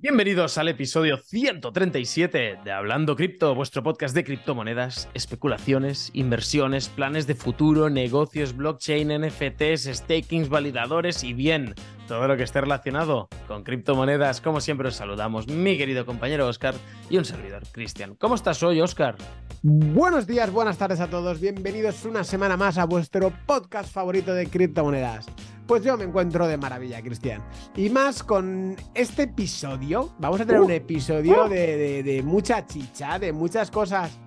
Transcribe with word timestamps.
Bienvenidos 0.00 0.58
al 0.58 0.68
episodio 0.68 1.16
137 1.16 2.60
de 2.62 2.70
Hablando 2.70 3.16
Cripto, 3.16 3.52
vuestro 3.56 3.82
podcast 3.82 4.14
de 4.14 4.22
criptomonedas, 4.22 5.08
especulaciones, 5.12 6.12
inversiones, 6.14 6.88
planes 6.88 7.26
de 7.26 7.34
futuro, 7.34 7.90
negocios, 7.90 8.54
blockchain, 8.54 9.08
NFTs, 9.08 9.90
stakings, 9.92 10.50
validadores 10.50 11.24
y 11.24 11.32
bien, 11.32 11.74
todo 12.06 12.28
lo 12.28 12.36
que 12.36 12.44
esté 12.44 12.60
relacionado 12.60 13.28
con 13.48 13.64
criptomonedas. 13.64 14.40
Como 14.40 14.60
siempre 14.60 14.86
os 14.86 14.94
saludamos, 14.94 15.48
mi 15.48 15.76
querido 15.76 16.06
compañero 16.06 16.46
Oscar 16.46 16.76
y 17.10 17.18
un 17.18 17.24
servidor, 17.24 17.64
Cristian. 17.72 18.14
¿Cómo 18.14 18.36
estás 18.36 18.62
hoy, 18.62 18.80
Oscar? 18.80 19.16
Buenos 19.62 20.28
días, 20.28 20.52
buenas 20.52 20.78
tardes 20.78 21.00
a 21.00 21.10
todos. 21.10 21.40
Bienvenidos 21.40 22.04
una 22.04 22.22
semana 22.22 22.56
más 22.56 22.78
a 22.78 22.84
vuestro 22.84 23.32
podcast 23.46 23.92
favorito 23.92 24.32
de 24.32 24.46
criptomonedas. 24.46 25.26
Pues 25.68 25.84
yo 25.84 25.98
me 25.98 26.04
encuentro 26.04 26.46
de 26.46 26.56
maravilla, 26.56 27.02
Cristian. 27.02 27.42
Y 27.76 27.90
más 27.90 28.22
con 28.22 28.74
este 28.94 29.24
episodio. 29.24 30.14
Vamos 30.18 30.40
a 30.40 30.46
tener 30.46 30.62
un 30.62 30.70
episodio 30.70 31.46
de, 31.46 32.22
mucha 32.24 32.66
chicha, 32.66 33.18
de 33.18 33.34
muchas 33.34 33.70
cosas 33.70 34.18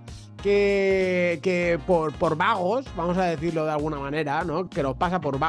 que, 0.43 1.39
que 1.41 1.79
por, 1.87 2.13
por, 2.13 2.35
vagos, 2.35 2.85
vamos 2.95 3.17
a 3.17 3.23
decirlo 3.23 3.65
de 3.65 3.71
alguna 3.71 3.97
manera, 3.97 4.43
¿no? 4.43 4.69
Que 4.69 4.83
nos 4.83 4.95
pasa 4.97 5.19
por, 5.19 5.39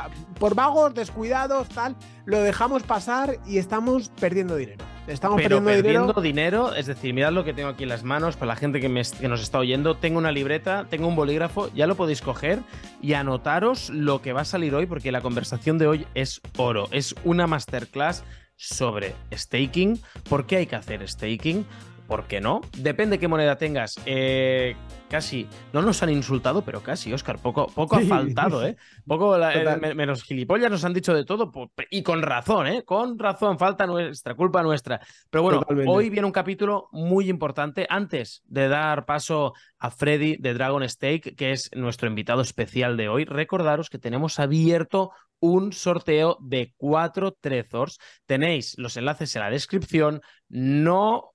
por 0.41 0.55
vagos, 0.55 0.95
descuidados, 0.95 1.69
tal, 1.69 1.95
lo 2.25 2.41
dejamos 2.41 2.85
pasar 2.85 3.39
y 3.47 3.59
estamos 3.59 4.09
perdiendo 4.19 4.57
dinero. 4.57 4.92
Estamos 5.07 5.41
Pero 5.43 5.63
perdiendo, 5.65 6.13
dinero. 6.21 6.75
Es 6.75 6.87
decir, 6.87 7.13
mirad 7.13 7.33
lo 7.33 7.45
que 7.45 7.53
tengo 7.53 7.69
aquí 7.69 7.83
en 7.83 7.89
las 7.89 8.05
manos 8.05 8.37
para 8.37 8.49
la 8.49 8.57
gente 8.57 8.81
que, 8.81 9.03
que 9.21 9.29
nos 9.29 9.43
está 9.43 9.59
oyendo. 9.59 9.97
Tengo 9.97 10.19
una 10.19 10.31
libreta, 10.31 10.87
tengo 10.89 11.09
un 11.09 11.17
bolígrafo, 11.17 11.73
ya 11.75 11.87
lo 11.87 11.97
podéis 11.97 12.23
coger 12.23 12.61
y 13.01 13.15
anotaros 13.15 13.91
lo 13.91 14.23
que 14.23 14.33
va 14.33 14.43
a 14.43 14.45
salir 14.45 14.75
hoy 14.75 14.87
porque 14.87 15.11
la 15.11 15.21
conversación 15.21 15.79
de 15.79 15.89
hoy 15.89 16.07
es 16.15 16.41
oro. 16.57 16.89
Es 16.93 17.15
una 17.25 17.47
masterclass 17.47 18.23
sobre 18.57 19.15
staking. 19.33 20.01
¿Por 20.29 20.47
qué 20.47 20.59
hay 20.59 20.67
que 20.67 20.77
hacer 20.77 21.07
staking? 21.09 21.67
¿Por 22.13 22.27
qué 22.27 22.43
no? 22.43 22.61
Depende 22.77 23.19
qué 23.19 23.27
moneda 23.27 23.57
tengas. 23.57 23.99
Eh, 24.05 24.77
casi, 25.09 25.49
no 25.73 25.81
nos 25.81 26.03
han 26.03 26.11
insultado, 26.11 26.61
pero 26.61 26.83
casi, 26.83 27.11
Oscar, 27.11 27.39
poco, 27.39 27.69
poco 27.69 27.97
ha 27.97 28.01
faltado, 28.03 28.67
¿eh? 28.67 28.77
Poco, 29.07 29.35
eh, 29.39 29.95
menos 29.95 30.23
gilipollas 30.23 30.71
nos 30.71 30.85
han 30.85 30.93
dicho 30.93 31.15
de 31.15 31.25
todo, 31.25 31.51
y 31.89 32.03
con 32.03 32.21
razón, 32.21 32.67
¿eh? 32.67 32.83
Con 32.85 33.19
razón, 33.19 33.59
falta 33.59 33.87
nuestra, 33.87 34.35
culpa 34.35 34.63
nuestra. 34.63 35.01
Pero 35.31 35.43
bueno, 35.43 35.63
hoy 35.87 36.11
viene 36.11 36.27
un 36.27 36.33
capítulo 36.33 36.91
muy 36.93 37.31
importante. 37.31 37.87
Antes 37.89 38.43
de 38.45 38.69
dar 38.69 39.07
paso 39.07 39.55
a 39.79 39.91
Freddy 39.91 40.37
de 40.37 40.53
Dragon 40.53 40.87
Stake, 40.87 41.35
que 41.35 41.53
es 41.53 41.71
nuestro 41.75 42.09
invitado 42.09 42.43
especial 42.43 42.99
de 42.99 43.09
hoy, 43.09 43.25
recordaros 43.25 43.89
que 43.89 43.99
tenemos 43.99 44.39
abierto 44.39 45.13
un 45.41 45.73
sorteo 45.73 46.37
de 46.41 46.75
cuatro 46.77 47.33
Trezors. 47.33 47.99
Tenéis 48.27 48.75
los 48.77 48.99
enlaces 48.99 49.35
en 49.35 49.41
la 49.41 49.51
descripción. 49.51 50.21
No 50.49 51.32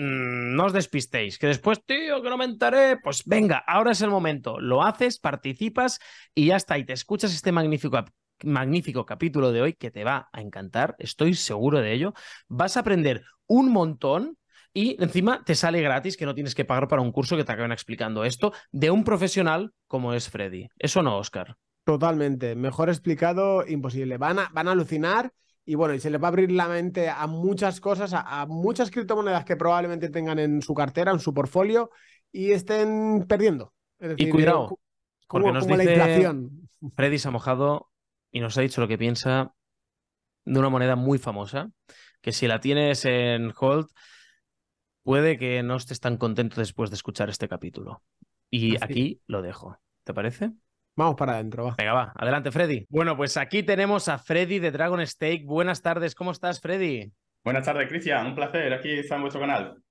Mm, 0.00 0.56
no 0.56 0.64
os 0.64 0.72
despistéis, 0.72 1.36
que 1.36 1.46
después, 1.46 1.84
tío, 1.84 2.22
que 2.22 2.30
no 2.30 2.38
me 2.38 2.46
enteré, 2.46 2.96
pues 2.96 3.22
venga, 3.26 3.58
ahora 3.66 3.92
es 3.92 4.00
el 4.00 4.08
momento, 4.08 4.58
lo 4.58 4.82
haces, 4.82 5.18
participas 5.18 5.98
y 6.34 6.46
ya 6.46 6.56
está, 6.56 6.78
y 6.78 6.86
te 6.86 6.94
escuchas 6.94 7.34
este 7.34 7.52
magnífico, 7.52 8.02
magnífico 8.42 9.04
capítulo 9.04 9.52
de 9.52 9.60
hoy 9.60 9.74
que 9.74 9.90
te 9.90 10.02
va 10.02 10.30
a 10.32 10.40
encantar, 10.40 10.96
estoy 10.98 11.34
seguro 11.34 11.82
de 11.82 11.92
ello, 11.92 12.14
vas 12.48 12.78
a 12.78 12.80
aprender 12.80 13.24
un 13.46 13.70
montón 13.70 14.38
y 14.72 14.96
encima 15.04 15.44
te 15.44 15.54
sale 15.54 15.82
gratis, 15.82 16.16
que 16.16 16.24
no 16.24 16.34
tienes 16.34 16.54
que 16.54 16.64
pagar 16.64 16.88
para 16.88 17.02
un 17.02 17.12
curso 17.12 17.36
que 17.36 17.44
te 17.44 17.52
acaben 17.52 17.72
explicando 17.72 18.24
esto, 18.24 18.54
de 18.72 18.90
un 18.90 19.04
profesional 19.04 19.74
como 19.86 20.14
es 20.14 20.30
Freddy. 20.30 20.68
Eso 20.78 21.02
no, 21.02 21.18
Oscar. 21.18 21.56
Totalmente, 21.84 22.54
mejor 22.54 22.88
explicado, 22.88 23.66
imposible. 23.66 24.16
Van 24.16 24.38
a, 24.38 24.48
van 24.54 24.68
a 24.68 24.72
alucinar 24.72 25.30
y 25.64 25.74
bueno, 25.74 25.94
y 25.94 26.00
se 26.00 26.10
les 26.10 26.20
va 26.20 26.26
a 26.26 26.28
abrir 26.28 26.50
la 26.50 26.68
mente 26.68 27.08
a 27.08 27.26
muchas 27.26 27.80
cosas, 27.80 28.12
a, 28.14 28.46
muchas 28.46 28.90
criptomonedas 28.90 29.44
que 29.44 29.56
probablemente 29.56 30.08
tengan 30.08 30.38
en 30.38 30.62
su 30.62 30.74
cartera, 30.74 31.12
en 31.12 31.20
su 31.20 31.32
portfolio 31.34 31.90
y 32.32 32.52
estén 32.52 33.26
perdiendo. 33.28 33.72
y 34.16 34.28
cuidado, 34.30 34.78
porque 35.28 35.52
nos 35.52 35.66
dice 35.66 35.76
la 35.76 35.84
inflación. 35.84 36.68
Freddy 36.96 37.18
se 37.18 37.28
ha 37.28 37.30
mojado 37.30 37.90
y 38.30 38.40
nos 38.40 38.56
ha 38.56 38.62
dicho 38.62 38.80
lo 38.80 38.88
que 38.88 38.98
piensa 38.98 39.54
de 40.44 40.58
una 40.58 40.70
moneda 40.70 40.96
muy 40.96 41.18
famosa, 41.18 41.70
que 42.20 42.32
si 42.32 42.46
la 42.46 42.60
tienes 42.60 43.04
en 43.04 43.52
hold, 43.58 43.88
puede 45.02 45.38
que 45.38 45.62
no 45.62 45.76
estés 45.76 46.00
tan 46.00 46.16
contento 46.16 46.60
después 46.60 46.90
de 46.90 46.96
escuchar 46.96 47.28
este 47.28 47.48
capítulo. 47.48 48.02
Y 48.50 48.76
aquí 48.82 49.20
lo 49.26 49.42
dejo. 49.42 49.78
¿Te 50.04 50.14
parece? 50.14 50.52
Vamos 51.00 51.16
para 51.16 51.32
adentro, 51.32 51.64
va. 51.64 51.74
Venga, 51.78 51.94
va. 51.94 52.12
Adelante, 52.14 52.50
Freddy. 52.50 52.84
Bueno, 52.90 53.16
pues 53.16 53.38
aquí 53.38 53.62
tenemos 53.62 54.06
a 54.08 54.18
Freddy 54.18 54.58
de 54.58 54.70
Dragon 54.70 55.06
Steak. 55.06 55.46
Buenas 55.46 55.80
tardes, 55.80 56.14
¿cómo 56.14 56.30
estás, 56.30 56.60
Freddy? 56.60 57.10
Buenas 57.42 57.64
tardes, 57.64 57.88
Cristian. 57.88 58.26
Un 58.26 58.34
placer 58.34 58.70
aquí 58.74 58.98
estar 58.98 59.16
en 59.16 59.22
vuestro 59.22 59.40
canal. 59.40 59.82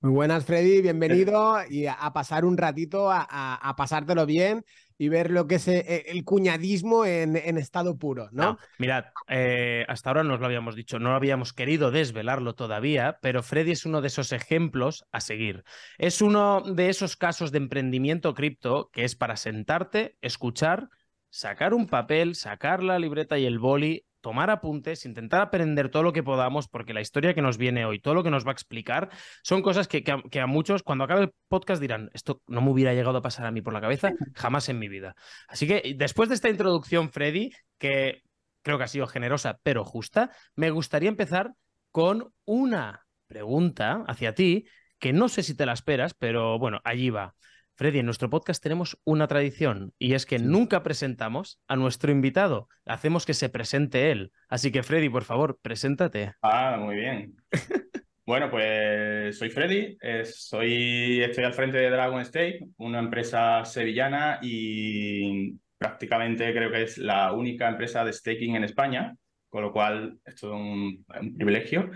Muy 0.00 0.10
buenas, 0.10 0.44
Freddy. 0.44 0.82
Bienvenido 0.82 1.58
y 1.70 1.86
a, 1.86 2.10
pasar 2.12 2.44
un 2.44 2.56
ratito, 2.56 3.12
a, 3.12 3.74
pasártelo 3.76 4.26
bien 4.26 4.64
y 4.96 5.08
ver 5.08 5.30
lo 5.30 5.46
que 5.46 5.56
es 5.56 5.68
eh, 5.68 6.04
el, 6.08 6.24
cuñadismo 6.24 7.04
en, 7.04 7.36
estado 7.58 7.98
puro, 7.98 8.28
¿no? 8.32 8.58
mirad, 8.78 9.06
eh, 9.28 9.84
hasta 9.88 10.10
ahora 10.10 10.22
nos 10.22 10.40
lo 10.40 10.46
habíamos 10.46 10.76
dicho, 10.76 10.98
no 10.98 11.14
habíamos 11.14 11.52
querido 11.52 11.90
desvelarlo 11.90 12.54
todavía, 12.54 13.18
pero 13.20 13.42
Freddy 13.42 13.72
es 13.72 13.86
uno 13.86 14.00
de 14.00 14.08
esos 14.08 14.32
ejemplos 14.32 15.04
a 15.10 15.20
seguir. 15.20 15.64
Es 15.98 16.22
uno 16.22 16.60
de 16.60 16.88
esos 16.88 17.16
casos 17.16 17.50
de 17.52 17.58
emprendimiento 17.58 18.34
cripto 18.34 18.90
que 18.92 19.04
es 19.04 19.16
para 19.16 19.36
sentarte, 19.36 20.16
escuchar, 20.20 20.88
sacar 21.30 21.74
un 21.74 21.86
papel, 21.86 22.36
sacar 22.36 22.82
la 22.82 22.98
libreta 22.98 23.38
y 23.38 23.46
el 23.46 23.58
boli 23.58 24.06
tomar 24.24 24.48
apuntes, 24.48 25.04
intentar 25.04 25.42
aprender 25.42 25.90
todo 25.90 26.02
lo 26.02 26.14
que 26.14 26.22
podamos, 26.22 26.66
porque 26.66 26.94
la 26.94 27.02
historia 27.02 27.34
que 27.34 27.42
nos 27.42 27.58
viene 27.58 27.84
hoy, 27.84 28.00
todo 28.00 28.14
lo 28.14 28.22
que 28.24 28.30
nos 28.30 28.46
va 28.46 28.52
a 28.52 28.54
explicar, 28.54 29.10
son 29.42 29.60
cosas 29.60 29.86
que, 29.86 30.02
a, 30.40 30.46
muchos, 30.46 30.82
cuando 30.82 31.04
acabe 31.04 31.24
el 31.24 31.34
podcast, 31.46 31.78
dirán, 31.78 32.08
esto 32.14 32.40
no 32.46 32.62
me 32.62 32.70
hubiera 32.70 32.94
llegado 32.94 33.18
a 33.18 33.20
pasar 33.20 33.44
a 33.44 33.50
mí 33.50 33.60
por 33.60 33.74
la 33.74 33.82
cabeza 33.82 34.12
jamás 34.34 34.70
en 34.70 34.78
mi 34.78 34.88
vida. 34.88 35.14
Así 35.46 35.66
que 35.66 35.94
después 35.98 36.30
de 36.30 36.36
esta 36.36 36.48
introducción, 36.48 37.10
Freddy, 37.10 37.50
que 37.76 38.22
creo 38.62 38.78
que 38.78 38.84
ha 38.84 38.88
sido 38.88 39.06
generosa 39.06 39.60
pero 39.62 39.84
justa, 39.84 40.30
me 40.56 40.70
gustaría 40.70 41.10
empezar 41.10 41.52
con 41.90 42.32
una 42.46 43.06
pregunta 43.26 44.04
hacia 44.06 44.34
ti, 44.34 44.64
que 44.98 45.12
no 45.12 45.28
sé 45.28 45.42
si 45.42 45.54
te 45.54 45.66
la 45.66 45.74
esperas, 45.74 46.14
pero 46.14 46.58
bueno, 46.58 46.80
allí 46.82 47.10
va. 47.10 47.34
Freddy, 47.76 47.98
en 47.98 48.06
nuestro 48.06 48.30
podcast 48.30 48.62
tenemos 48.62 49.00
una 49.04 49.26
tradición 49.26 49.92
y 49.98 50.14
es 50.14 50.26
que 50.26 50.38
nunca 50.38 50.84
presentamos 50.84 51.60
a 51.66 51.74
nuestro 51.74 52.12
invitado, 52.12 52.68
hacemos 52.86 53.26
que 53.26 53.34
se 53.34 53.48
presente 53.48 54.12
él. 54.12 54.30
Así 54.48 54.70
que 54.70 54.84
Freddy, 54.84 55.08
por 55.08 55.24
favor, 55.24 55.58
preséntate. 55.60 56.34
Ah, 56.40 56.76
muy 56.78 56.94
bien. 56.94 57.34
bueno, 58.26 58.48
pues 58.48 59.36
soy 59.36 59.50
Freddy, 59.50 59.98
soy, 60.24 61.20
estoy 61.20 61.42
al 61.42 61.52
frente 61.52 61.78
de 61.78 61.90
Dragon 61.90 62.20
State, 62.20 62.60
una 62.76 63.00
empresa 63.00 63.64
sevillana 63.64 64.38
y 64.40 65.58
prácticamente 65.76 66.52
creo 66.54 66.70
que 66.70 66.84
es 66.84 66.96
la 66.98 67.32
única 67.32 67.68
empresa 67.68 68.04
de 68.04 68.12
staking 68.12 68.54
en 68.54 68.64
España, 68.64 69.16
con 69.48 69.62
lo 69.62 69.72
cual 69.72 70.20
esto 70.24 70.46
es 70.46 70.52
un, 70.52 71.04
un 71.20 71.34
privilegio. 71.34 71.90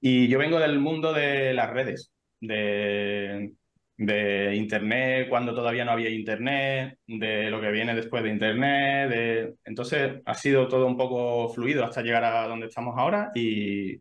Y 0.00 0.26
yo 0.26 0.40
vengo 0.40 0.58
del 0.58 0.80
mundo 0.80 1.12
de 1.12 1.54
las 1.54 1.70
redes, 1.70 2.12
de 2.40 3.52
de 3.96 4.54
Internet 4.56 5.28
cuando 5.28 5.54
todavía 5.54 5.84
no 5.84 5.92
había 5.92 6.10
Internet, 6.10 6.98
de 7.06 7.50
lo 7.50 7.60
que 7.60 7.70
viene 7.70 7.94
después 7.94 8.22
de 8.22 8.30
Internet. 8.30 9.10
De... 9.10 9.54
Entonces 9.64 10.22
ha 10.24 10.34
sido 10.34 10.68
todo 10.68 10.86
un 10.86 10.96
poco 10.96 11.48
fluido 11.48 11.84
hasta 11.84 12.02
llegar 12.02 12.24
a 12.24 12.48
donde 12.48 12.66
estamos 12.66 12.94
ahora 12.96 13.30
y 13.34 14.00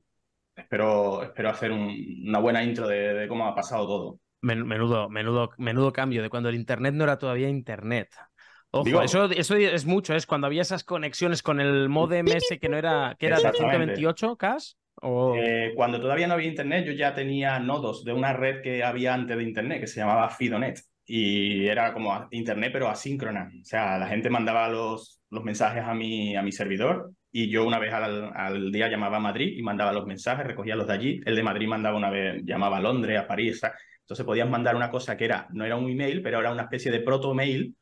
espero, 0.55 1.23
espero 1.23 1.49
hacer 1.49 1.71
una 1.71 2.39
buena 2.39 2.63
intro 2.63 2.87
de, 2.87 3.25
cómo 3.27 3.45
ha 3.47 3.55
pasado 3.55 3.87
todo. 3.87 4.19
Menudo, 4.41 5.07
menudo, 5.09 5.49
menudo 5.57 5.93
cambio 5.93 6.23
de 6.23 6.29
cuando 6.29 6.49
el 6.49 6.55
Internet 6.55 6.95
no 6.95 7.03
era 7.03 7.17
todavía 7.17 7.47
Internet. 7.47 8.09
Ojo, 8.73 9.01
eso, 9.01 9.25
eso 9.25 9.55
es 9.55 9.85
mucho, 9.85 10.15
es 10.15 10.25
cuando 10.25 10.47
había 10.47 10.61
esas 10.61 10.85
conexiones 10.85 11.43
con 11.43 11.59
el 11.59 11.89
modem 11.89 12.25
ese 12.27 12.57
que 12.57 12.69
no 12.69 12.77
era, 12.77 13.17
que 13.19 13.27
era 13.27 13.37
de 13.37 13.51
128 13.51 14.37
K. 15.01 15.07
Eh, 15.35 15.73
cuando 15.75 15.99
todavía 15.99 16.27
no 16.27 16.35
había 16.35 16.47
internet, 16.47 16.85
yo 16.85 16.93
ya 16.93 17.13
tenía 17.13 17.59
nodos 17.59 18.03
de 18.03 18.13
una 18.13 18.33
red 18.33 18.61
que 18.61 18.83
había 18.83 19.13
antes 19.13 19.35
de 19.35 19.43
internet, 19.43 19.81
que 19.81 19.87
se 19.87 19.99
llamaba 19.99 20.29
Fidonet. 20.29 20.79
Y 21.05 21.65
era 21.67 21.93
como 21.93 22.27
internet, 22.31 22.69
pero 22.71 22.87
asíncrona. 22.87 23.51
O 23.59 23.65
sea, 23.65 23.97
la 23.97 24.07
gente 24.07 24.29
mandaba 24.29 24.69
los, 24.69 25.21
los 25.29 25.43
mensajes 25.43 25.83
a 25.83 25.93
mi, 25.93 26.35
a 26.35 26.41
mi 26.41 26.51
servidor 26.51 27.11
y 27.31 27.49
yo 27.49 27.65
una 27.65 27.79
vez 27.79 27.93
al, 27.93 28.31
al, 28.35 28.71
día 28.71 28.89
llamaba 28.89 29.17
a 29.17 29.19
Madrid 29.19 29.57
y 29.57 29.61
mandaba 29.63 29.91
los 29.93 30.05
mensajes, 30.05 30.45
recogía 30.45 30.75
los 30.75 30.87
de 30.87 30.93
allí. 30.93 31.21
El 31.25 31.35
de 31.35 31.43
Madrid 31.43 31.67
mandaba 31.67 31.97
una 31.97 32.09
vez, 32.09 32.43
llamaba 32.45 32.77
a 32.77 32.81
Londres, 32.81 33.19
a 33.19 33.27
París. 33.27 33.61
Entonces 34.01 34.25
podías 34.25 34.49
mandar 34.49 34.75
una 34.75 34.91
cosa 34.91 35.17
que 35.17 35.25
era, 35.25 35.47
no 35.51 35.65
era 35.65 35.77
un 35.77 35.89
email, 35.89 36.21
pero 36.21 36.39
era 36.39 36.51
una 36.51 36.63
especie 36.63 36.91
de 36.91 36.99
proto-mail 36.99 37.75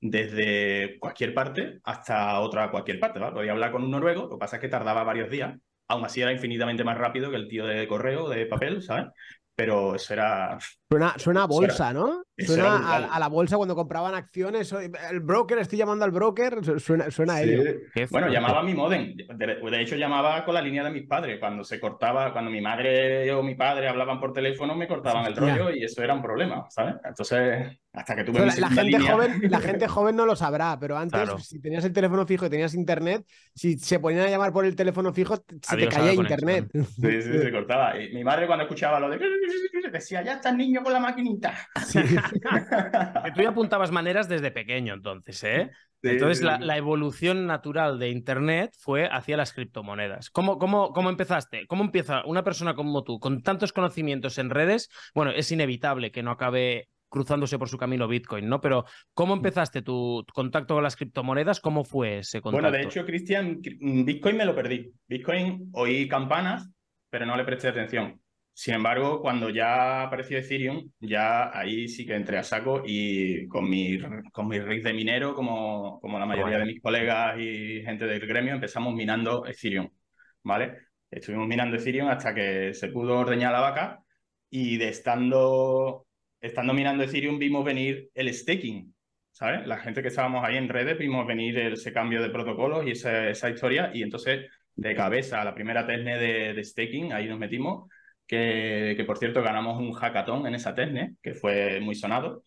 desde 0.00 0.98
cualquier 0.98 1.32
parte 1.34 1.80
hasta 1.84 2.38
otra 2.40 2.70
cualquier 2.70 3.00
parte. 3.00 3.18
¿vale? 3.18 3.34
Podía 3.34 3.52
hablar 3.52 3.72
con 3.72 3.84
un 3.84 3.90
noruego, 3.90 4.22
lo 4.22 4.30
que 4.30 4.38
pasa 4.38 4.56
es 4.56 4.62
que 4.62 4.68
tardaba 4.68 5.04
varios 5.04 5.30
días 5.30 5.56
aún 5.88 6.04
así 6.04 6.20
era 6.20 6.32
infinitamente 6.32 6.84
más 6.84 6.98
rápido 6.98 7.30
que 7.30 7.36
el 7.36 7.48
tío 7.48 7.66
de 7.66 7.86
correo, 7.88 8.28
de 8.28 8.46
papel, 8.46 8.82
¿sabes? 8.82 9.06
Pero 9.54 9.94
eso 9.94 10.12
era, 10.14 10.58
Suena, 10.88 11.14
suena 11.18 11.42
a 11.42 11.46
bolsa, 11.46 11.92
¿no? 11.92 12.22
Suena 12.38 12.96
a, 13.14 13.18
la 13.18 13.28
bolsa 13.28 13.56
cuando 13.56 13.74
compraban 13.74 14.14
acciones. 14.14 14.72
El 15.10 15.20
broker, 15.20 15.58
estoy 15.58 15.78
llamando 15.78 16.04
al 16.04 16.10
broker. 16.10 16.62
su- 16.64 16.78
Suena, 16.78 17.10
suena 17.10 17.34
a 17.36 17.42
ello. 17.42 17.62
Bueno, 18.10 18.28
llamaba 18.28 18.60
a 18.60 18.62
mi 18.62 18.74
modem. 18.74 19.16
De, 19.16 19.46
de 19.56 19.80
hecho, 19.82 19.96
llamaba 19.96 20.44
con 20.44 20.52
la 20.54 20.60
línea 20.62 20.84
de 20.84 20.90
mis 20.90 21.06
padres. 21.08 21.40
Cuando 21.40 21.64
se 21.64 21.80
cortaba, 21.80 22.32
cuando 22.32 22.50
mi 22.50 22.60
madre 22.60 23.32
o 23.32 23.42
mi 23.42 23.54
padre 23.54 23.88
hablaban 23.88 24.20
por 24.20 24.32
teléfono, 24.32 24.76
me 24.76 24.86
cortaban 24.86 25.24
el 25.26 25.34
rollo 25.34 25.70
y 25.70 25.82
eso 25.82 26.02
era 26.04 26.12
un 26.14 26.22
problema, 26.22 26.66
¿sabes? 26.68 26.96
Entonces, 27.04 27.78
hasta 27.94 28.14
que 28.14 28.24
tuve 28.24 28.40
mi 28.40 28.46
la, 28.60 28.68
gente 28.68 28.82
línea- 28.84 29.12
joven, 29.12 29.40
la 29.50 29.60
gente 29.60 29.88
joven 29.88 30.14
no 30.14 30.26
lo 30.26 30.36
sabrá, 30.36 30.76
pero 30.78 30.98
antes, 30.98 31.18
Claro. 31.22 31.38
si 31.38 31.58
tenías 31.58 31.84
el 31.86 31.94
teléfono 31.94 32.26
fijo 32.26 32.44
y 32.46 32.50
tenías 32.50 32.74
internet, 32.74 33.24
si 33.54 33.78
se 33.78 33.98
ponían 33.98 34.26
a 34.26 34.30
llamar 34.30 34.52
por 34.52 34.66
el 34.66 34.76
teléfono 34.76 35.10
fijo, 35.14 35.36
se 35.36 35.74
Adiós 35.74 35.88
te 35.88 35.96
caía 35.96 36.12
internet. 36.12 36.68
Sí, 36.74 37.22
sí, 37.22 37.38
se 37.38 37.50
cortaba. 37.50 37.98
Y 37.98 38.12
mi 38.12 38.22
madre 38.22 38.46
cuando 38.46 38.64
escuchaba 38.64 39.00
lo 39.00 39.08
de... 39.08 39.18
Decía, 39.90 40.22
ya 40.22 40.34
está 40.34 40.50
el 40.50 40.56
niño 40.76 40.84
con 40.84 40.92
la 40.92 41.00
maquinita. 41.00 41.54
Sí. 41.86 42.00
Tú 43.34 43.42
ya 43.42 43.48
apuntabas 43.48 43.90
maneras 43.90 44.28
desde 44.28 44.50
pequeño, 44.50 44.94
entonces, 44.94 45.42
¿eh? 45.44 45.70
Sí, 46.02 46.10
Entonces, 46.10 46.38
sí, 46.38 46.44
la, 46.44 46.76
evolución 46.76 47.46
natural 47.46 47.98
de 47.98 48.10
Internet 48.10 48.72
fue 48.78 49.08
hacia 49.10 49.36
las 49.36 49.52
criptomonedas. 49.52 50.30
¿Cómo, 50.30 50.58
cómo, 50.58 50.92
¿Cómo 50.92 51.10
empezaste? 51.10 51.66
¿Cómo 51.66 51.84
empieza 51.84 52.24
una 52.26 52.44
persona 52.44 52.74
como 52.74 53.02
tú, 53.02 53.18
con 53.18 53.42
tantos 53.42 53.72
conocimientos 53.72 54.38
en 54.38 54.50
redes? 54.50 54.90
Bueno, 55.14 55.32
es 55.32 55.50
inevitable 55.50 56.12
que 56.12 56.22
no 56.22 56.30
acabe 56.30 56.88
cruzándose 57.08 57.58
por 57.58 57.68
su 57.68 57.78
camino 57.78 58.08
Bitcoin, 58.08 58.48
¿no? 58.48 58.60
Pero 58.60 58.84
¿cómo 59.14 59.34
empezaste 59.34 59.80
tu 59.80 60.24
contacto 60.34 60.74
con 60.74 60.82
las 60.82 60.96
criptomonedas? 60.96 61.60
¿Cómo 61.60 61.82
fue 61.84 62.18
ese 62.18 62.40
contacto? 62.40 62.62
Bueno, 62.62 62.76
de 62.76 62.84
hecho, 62.84 63.04
Cristian, 63.04 63.60
cri- 63.62 64.04
Bitcoin 64.04 64.36
me 64.36 64.44
lo 64.44 64.54
perdí. 64.54 64.92
Bitcoin 65.08 65.70
oí 65.72 66.08
campanas, 66.08 66.70
pero 67.08 67.24
no 67.24 67.36
le 67.36 67.44
presté 67.44 67.68
atención. 67.68 68.20
Sin 68.58 68.72
embargo, 68.72 69.20
cuando 69.20 69.50
ya 69.50 70.02
apareció 70.04 70.38
Ethereum, 70.38 70.90
ya 70.98 71.50
ahí 71.56 71.88
sí 71.88 72.06
que 72.06 72.14
entré 72.14 72.38
a 72.38 72.42
saco 72.42 72.82
y 72.86 73.46
con 73.48 73.68
mi, 73.68 73.98
con 74.32 74.48
mi 74.48 74.58
rig 74.58 74.82
de 74.82 74.94
minero, 74.94 75.34
como, 75.34 76.00
como 76.00 76.18
la 76.18 76.24
mayoría 76.24 76.56
de 76.58 76.64
mis 76.64 76.80
colegas 76.80 77.38
y 77.38 77.82
gente 77.82 78.06
del 78.06 78.26
gremio, 78.26 78.54
empezamos 78.54 78.94
minando 78.94 79.44
Ethereum, 79.44 79.90
¿vale? 80.42 80.78
Estuvimos 81.10 81.46
minando 81.46 81.76
Ethereum 81.76 82.08
hasta 82.08 82.34
que 82.34 82.72
se 82.72 82.88
pudo 82.88 83.18
ordeñar 83.18 83.52
la 83.52 83.60
vaca 83.60 84.00
y 84.48 84.78
de 84.78 84.88
estando, 84.88 86.06
estando 86.40 86.72
minando 86.72 87.04
Ethereum 87.04 87.38
vimos 87.38 87.62
venir 87.62 88.08
el 88.14 88.32
staking, 88.32 88.94
¿sabes? 89.32 89.66
La 89.66 89.76
gente 89.76 90.00
que 90.00 90.08
estábamos 90.08 90.42
ahí 90.42 90.56
en 90.56 90.70
redes 90.70 90.96
vimos 90.98 91.26
venir 91.26 91.58
ese 91.58 91.92
cambio 91.92 92.22
de 92.22 92.30
protocolos 92.30 92.86
y 92.86 92.92
esa, 92.92 93.28
esa 93.28 93.50
historia 93.50 93.90
y 93.92 94.02
entonces 94.02 94.46
de 94.74 94.94
cabeza 94.94 95.42
a 95.42 95.44
la 95.44 95.54
primera 95.54 95.86
tesne 95.86 96.16
de, 96.18 96.54
de 96.54 96.64
staking, 96.64 97.12
ahí 97.12 97.28
nos 97.28 97.38
metimos, 97.38 97.90
que, 98.26 98.94
que 98.96 99.04
por 99.04 99.18
cierto 99.18 99.42
ganamos 99.42 99.78
un 99.80 99.92
hackathon 99.92 100.46
en 100.46 100.54
esa 100.54 100.74
tesne, 100.74 101.16
que 101.22 101.34
fue 101.34 101.80
muy 101.80 101.94
sonado, 101.94 102.44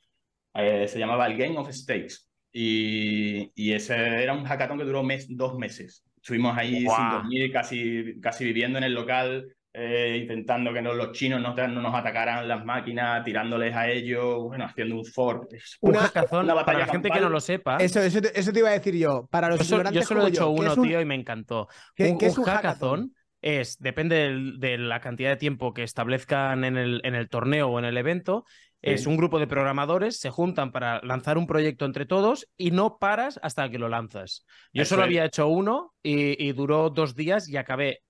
Eh, 0.56 0.88
se 0.88 0.98
llamaba 1.00 1.28
el 1.28 1.38
Game 1.38 1.58
of 1.60 1.70
Stakes 1.72 2.28
y, 2.52 3.52
y 3.56 3.74
ese 3.74 3.96
era 4.24 4.34
un 4.34 4.44
hackathon 4.46 4.80
que 4.80 4.84
duró 4.86 5.04
mes, 5.04 5.28
dos 5.30 5.58
meses. 5.58 6.04
Estuvimos 6.16 6.58
ahí 6.58 6.84
Guau. 6.84 6.98
sin 6.98 7.10
dormir, 7.12 7.52
casi, 7.54 8.20
casi 8.20 8.46
viviendo 8.46 8.78
en 8.80 8.84
el 8.86 8.94
local, 8.94 9.56
eh, 9.72 10.18
intentando 10.22 10.74
que 10.74 10.81
no, 10.81 10.94
los 10.94 11.12
chinos 11.12 11.40
no, 11.40 11.54
no 11.56 11.82
nos 11.82 11.94
atacaran 11.96 12.48
las 12.48 12.66
máquinas, 12.66 13.24
tirándoles 13.24 13.75
a 13.75 13.90
ellos, 13.90 14.40
bueno, 14.44 14.66
haciendo 14.66 14.96
un 14.96 15.06
fork. 15.06 15.48
Un 15.82 15.92
Una- 15.92 16.00
hackathon, 16.02 16.46
una 16.46 16.56
batalla 16.56 16.66
para 16.66 16.86
la 16.88 16.92
gente 16.92 17.08
que 17.10 17.14
campal. 17.14 17.24
no 17.24 17.30
lo 17.30 17.40
sepa, 17.40 17.78
Eso, 17.78 18.02
eso, 18.02 18.20
te- 18.20 18.38
eso 18.38 18.52
te 18.52 18.60
iba 18.60 18.70
a 18.70 18.74
decir 18.74 18.96
yo. 18.96 19.28
Para 19.32 19.48
los 19.50 19.60
yo, 19.60 19.78
solo- 19.78 19.92
yo 19.92 20.02
solo 20.02 20.25
he 20.25 20.30
hecho 20.30 20.50
yo, 20.50 20.56
¿qué 20.56 20.62
uno, 20.62 20.74
un- 20.82 20.88
tío, 20.88 21.00
y 21.00 21.06
me 21.06 21.16
encantó. 21.16 21.68
¿Qué- 21.96 22.10
un, 22.12 22.18
qué 22.18 22.25
es 22.25 22.38
un 22.38 22.44
un 22.44 22.50
hackathon? 22.50 23.14
Es, 23.41 23.77
depende 23.80 24.15
del- 24.18 24.59
de 24.59 24.77
la 24.77 25.00
cantidad 25.01 25.30
de 25.30 25.38
tiempo 25.38 25.74
que 25.74 25.83
establezcan 25.83 26.63
en 26.63 26.77
el, 26.77 27.01
en 27.03 27.15
el 27.15 27.30
torneo 27.30 27.69
o 27.69 27.80
en 27.80 27.86
el 27.86 27.97
evento, 27.97 28.45
es 28.81 29.06
un 29.07 29.18
grupo 29.18 29.39
de 29.39 29.47
programadores, 29.47 30.19
se 30.19 30.30
juntan 30.30 30.71
para 30.71 31.01
lanzar 31.03 31.38
un 31.38 31.47
proyecto 31.47 31.86
entre 31.86 32.06
todos 32.06 32.47
y 32.57 32.71
no 32.71 32.97
paras 32.97 33.38
hasta 33.44 33.69
que 33.69 33.77
lo 33.80 33.89
lanzas. 33.89 34.45
Yo 34.71 34.83
Eso 34.83 34.95
solo 34.95 35.03
es. 35.03 35.03
había 35.03 35.25
hecho 35.25 35.47
uno 35.50 35.94
y, 36.01 36.41
y 36.41 36.53
duró 36.53 36.89
dos 36.89 37.15
días 37.15 37.50
y 37.50 37.57
acabé 37.57 38.01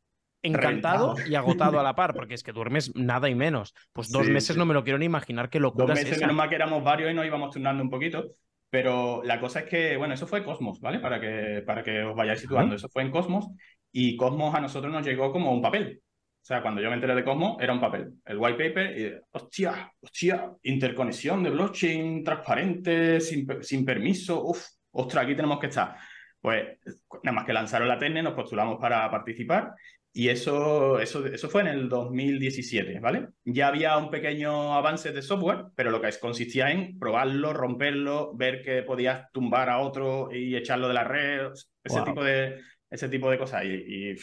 encantado 0.41 1.21
y 1.23 1.35
agotado 1.35 1.79
a 1.79 1.83
la 1.83 1.95
par, 1.95 2.13
porque 2.15 2.35
es 2.35 2.43
que 2.43 2.51
duermes 2.53 2.95
nada 2.95 3.29
y 3.29 3.35
menos. 3.35 3.73
Pues 3.93 4.11
dos 4.11 4.27
Sí, 4.27 4.29
meses 4.29 4.55
sí. 4.55 4.57
no 4.57 4.65
me 4.65 4.73
lo 4.73 4.83
quiero 4.83 4.99
ni 4.99 5.05
imaginar 5.05 5.49
qué 5.49 5.59
Dos 5.71 5.89
locura 5.89 5.95
es 5.95 6.03
meses, 6.03 6.17
esa. 6.17 6.19
menos 6.19 6.35
mal 6.35 6.49
que 6.49 6.55
éramos 6.55 6.83
varios 6.83 7.11
y 7.11 7.13
nos 7.13 7.25
íbamos 7.25 7.51
turnando 7.51 7.83
un 7.83 7.89
poquito. 7.89 8.25
Pero 8.71 9.23
la 9.23 9.39
cosa 9.39 9.61
es 9.61 9.65
que, 9.69 9.97
bueno, 9.97 10.13
eso 10.13 10.27
fue 10.27 10.43
Cosmos, 10.43 10.79
¿vale? 10.79 10.99
Para 10.99 11.19
que, 11.19 11.63
para 11.65 11.83
que 11.83 12.03
os 12.03 12.15
vayáis 12.15 12.39
situando. 12.41 12.75
Eso 12.75 12.89
fue 12.89 13.03
en 13.03 13.11
Cosmos 13.11 13.47
y 13.91 14.15
Cosmos 14.18 14.53
a 14.56 14.62
nosotros 14.62 14.91
nos 14.91 15.06
llegó 15.06 15.31
como 15.31 15.51
un 15.51 15.62
papel. 15.62 16.01
O 16.41 16.45
sea, 16.50 16.62
cuando 16.62 16.81
yo 16.81 16.89
me 16.89 16.95
enteré 16.95 17.15
de 17.15 17.24
Cosmos, 17.24 17.57
era 17.62 17.74
un 17.74 17.81
papel. 17.81 18.13
El 18.25 18.38
white 18.38 18.57
paper 18.63 18.97
y, 19.00 19.12
hostia, 19.31 19.91
hostia, 20.01 20.51
interconexión 20.63 21.44
de 21.44 21.50
blockchain 21.51 22.24
transparente, 22.24 23.19
sin, 23.21 23.45
sin 23.62 23.86
permiso. 23.86 24.44
Uf, 24.45 24.65
ostras, 24.91 25.25
aquí 25.25 25.36
tenemos 25.36 25.59
que 25.59 25.68
estar. 25.68 25.95
Pues 26.41 26.77
nada 27.24 27.36
más 27.36 27.45
que 27.45 27.53
lanzaron 27.53 27.88
la 27.88 28.00
TENE, 28.00 28.24
nos 28.24 28.33
postulamos 28.33 28.80
para 28.80 29.12
participar 29.12 29.74
y 30.12 30.30
eso, 30.30 31.00
eso, 31.00 31.25
eso 31.27 31.50
fue 31.50 31.62
en 31.62 31.68
el 31.68 31.89
2017, 31.89 33.00
¿vale? 33.00 33.27
Ya 33.44 33.68
había 33.68 33.95
un 33.97 34.09
pequeño 34.09 34.74
avance 34.74 35.12
de 35.12 35.21
software, 35.21 35.65
pero 35.75 35.91
lo 35.91 36.01
que 36.01 36.07
es- 36.07 36.18
consistía 36.18 36.71
en 36.71 36.97
probarlo, 36.97 37.53
romperlo, 37.53 38.33
ver 38.36 38.63
que 38.63 38.81
podías 38.83 39.30
tumbar 39.31 39.69
a 39.69 39.80
otro 39.80 40.30
y 40.33 40.56
echarlo 40.56 40.88
de 40.88 40.94
la 40.94 41.03
red, 41.03 41.51
ese, 41.83 41.95
Wow. 42.00 42.06
tipo, 42.06 42.24
de, 42.24 42.59
ese 42.89 43.09
tipo 43.09 43.30
de 43.30 43.38
cosas. 43.38 43.63
Y, 43.65 44.13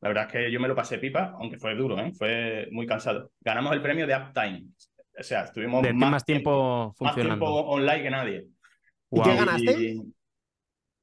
la 0.00 0.08
verdad 0.08 0.26
es 0.26 0.32
que 0.32 0.52
yo 0.52 0.60
me 0.60 0.68
lo 0.68 0.74
pasé 0.74 0.98
pipa, 0.98 1.34
aunque 1.40 1.58
fue 1.58 1.74
duro, 1.74 1.98
¿eh? 1.98 2.12
Fue 2.12 2.68
muy 2.70 2.86
cansado. 2.86 3.32
Ganamos 3.40 3.72
el 3.72 3.80
premio 3.80 4.06
de 4.06 4.14
Uptime. 4.14 4.66
O 5.18 5.22
sea, 5.22 5.44
estuvimos 5.44 5.82
De 5.82 5.94
más, 5.94 6.10
más 6.10 6.24
tiempo 6.24 6.94
más 7.00 7.14
tiempo 7.14 7.46
online 7.46 8.02
que 8.02 8.10
nadie. 8.10 8.46
¿Y 9.10 9.22
qué 9.22 9.34
ganaste? 9.34 9.82
Y, 9.82 10.14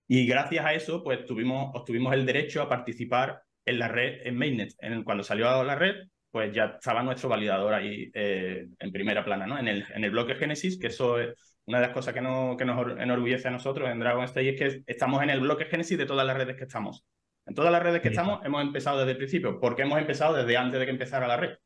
y 0.07 0.27
gracias 0.27 0.63
a 0.63 0.74
eso, 0.74 1.04
pues 1.04 1.25
tuvimos, 1.25 1.71
obtuvimos 1.74 2.13
el 2.13 2.25
derecho 2.25 2.62
a 2.62 2.69
participar 2.69 3.42
en 3.65 3.80
la 3.80 3.88
red, 3.88 4.27
en 4.27 4.38
Mainnet. 4.38 4.74
En, 4.80 5.04
cuando 5.04 5.24
salió 5.24 5.63
la 5.63 5.75
red, 5.75 6.07
pues 6.30 6.54
ya 6.54 6.77
estaba 6.77 7.04
nuestro 7.04 7.30
validador 7.30 7.74
ahí 7.74 8.12
eh, 8.13 8.68
en 8.80 8.92
primera 8.92 9.24
plana, 9.24 9.48
¿no? 9.48 9.57
En 9.57 9.68
el, 9.68 9.86
en 9.94 10.04
el 10.04 10.12
bloque 10.12 10.36
Génesis, 10.36 10.80
que 10.80 10.88
eso 10.88 11.19
es 11.19 11.33
una 11.65 11.80
de 11.80 11.86
las 11.88 11.94
cosas 11.94 12.13
que, 12.13 12.21
no, 12.21 12.56
que 12.57 12.65
nos 12.65 12.77
or- 12.77 13.01
enorgullece 13.01 13.48
a 13.48 13.51
nosotros 13.51 13.89
en 13.89 14.00
Dragon 14.00 14.24
Stage, 14.25 14.50
es 14.50 14.60
que 14.60 14.83
estamos 14.92 15.24
en 15.24 15.30
el 15.30 15.39
bloque 15.39 15.65
Génesis 15.65 15.98
de 15.98 16.06
todas 16.06 16.25
las 16.25 16.36
redes 16.38 16.56
que 16.57 16.63
estamos. 16.63 17.06
En 17.45 17.56
todas 17.56 17.71
las 17.71 17.83
redes 17.83 18.01
que 18.01 18.10
Sí. 18.10 18.13
estamos 18.13 18.44
hemos 18.45 18.62
empezado 18.62 19.00
desde 19.00 19.12
el 19.12 19.18
principio, 19.18 19.60
porque 19.60 19.81
hemos 19.83 20.00
empezado 20.00 20.33
desde 20.36 20.57
antes 20.57 20.80
de 20.80 20.86
que 20.86 20.92
empezara 20.92 21.27
la 21.27 21.38
red. 21.38 21.57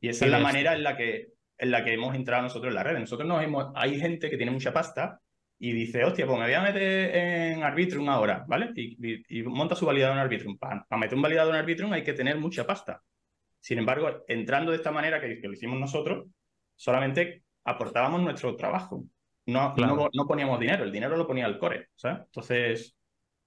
Y 0.00 0.08
esa 0.08 0.24
es 0.24 0.30
la 0.30 0.38
manera 0.38 0.74
en 0.74 0.82
la 0.82 0.96
que 0.96 1.28
en 1.58 1.70
la 1.70 1.84
que 1.84 1.92
hemos 1.92 2.14
entrado 2.16 2.42
nosotros 2.42 2.70
en 2.70 2.74
la 2.74 2.82
red. 2.82 2.98
Nosotros 2.98 3.28
nos 3.28 3.40
hemos, 3.44 3.70
hay 3.76 4.00
gente 4.00 4.28
que 4.28 4.36
tiene 4.36 4.50
mucha 4.50 4.72
pasta 4.72 5.20
y 5.60 5.70
dice, 5.72 6.02
hostia, 6.04 6.26
pues 6.26 6.36
me 6.40 6.46
voy 6.46 6.54
a 6.54 6.60
meter 6.62 7.14
en 7.14 7.62
Arbitrum 7.62 8.08
ahora, 8.08 8.44
¿vale? 8.48 8.70
Y, 8.74 8.96
y- 9.00 9.22
y 9.28 9.42
monta 9.44 9.76
su 9.76 9.86
validador 9.86 10.16
en 10.16 10.22
Arbitrum. 10.24 10.58
Para, 10.58 10.84
meter 10.98 11.14
un 11.14 11.22
validador 11.22 11.54
en 11.54 11.60
Arbitrum 11.60 11.92
hay 11.92 12.02
que 12.02 12.14
tener 12.14 12.36
mucha 12.36 12.66
pasta. 12.66 13.00
Sin 13.60 13.78
embargo, 13.78 14.24
entrando 14.26 14.72
de 14.72 14.78
esta 14.78 14.90
manera 14.90 15.20
que, 15.20 15.40
que 15.40 15.46
lo 15.46 15.52
hicimos 15.54 15.78
nosotros, 15.78 16.26
solamente 16.74 17.41
aportábamos 17.64 18.20
nuestro 18.22 18.56
trabajo. 18.56 19.04
No, 19.46 19.74
Claro. 19.74 19.96
no, 19.96 20.08
no 20.12 20.26
poníamos 20.26 20.60
dinero, 20.60 20.84
el 20.84 20.92
dinero 20.92 21.16
lo 21.16 21.26
ponía 21.26 21.46
el 21.46 21.58
core, 21.58 21.88
¿sabes? 21.96 22.20
Entonces, 22.26 22.96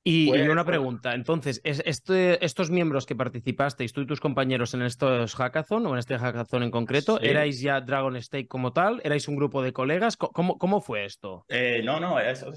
Y, 0.08 0.26
y 0.28 0.30
Pues- 0.30 0.50
una 0.50 0.64
pregunta, 0.64 1.16
entonces, 1.16 1.62
¿es 1.64 1.82
este, 1.84 2.46
estos 2.46 2.70
miembros 2.70 3.08
que 3.08 3.16
participasteis, 3.16 3.92
tú 3.92 4.02
y 4.02 4.06
tus 4.06 4.20
compañeros 4.20 4.76
en 4.76 4.84
estos 4.84 5.34
hackathon 5.34 5.84
o 5.88 5.94
en 5.94 5.98
este 5.98 6.16
hackathon 6.20 6.62
en 6.62 6.70
concreto, 6.70 7.18
Sí. 7.18 7.26
¿erais 7.28 7.60
ya 7.60 7.82
Dragon 7.82 8.22
Stake 8.22 8.48
como 8.48 8.72
tal? 8.72 9.02
¿Erais 9.04 9.28
un 9.28 9.36
grupo 9.36 9.64
de 9.64 9.74
colegas? 9.74 10.16
Co- 10.16 10.30
¿Cómo, 10.32 10.60
cómo 10.60 10.80
fue 10.80 11.06
esto? 11.06 11.44
Eh, 11.50 11.82
no, 11.84 12.00
no, 12.00 12.20
eso, 12.20 12.52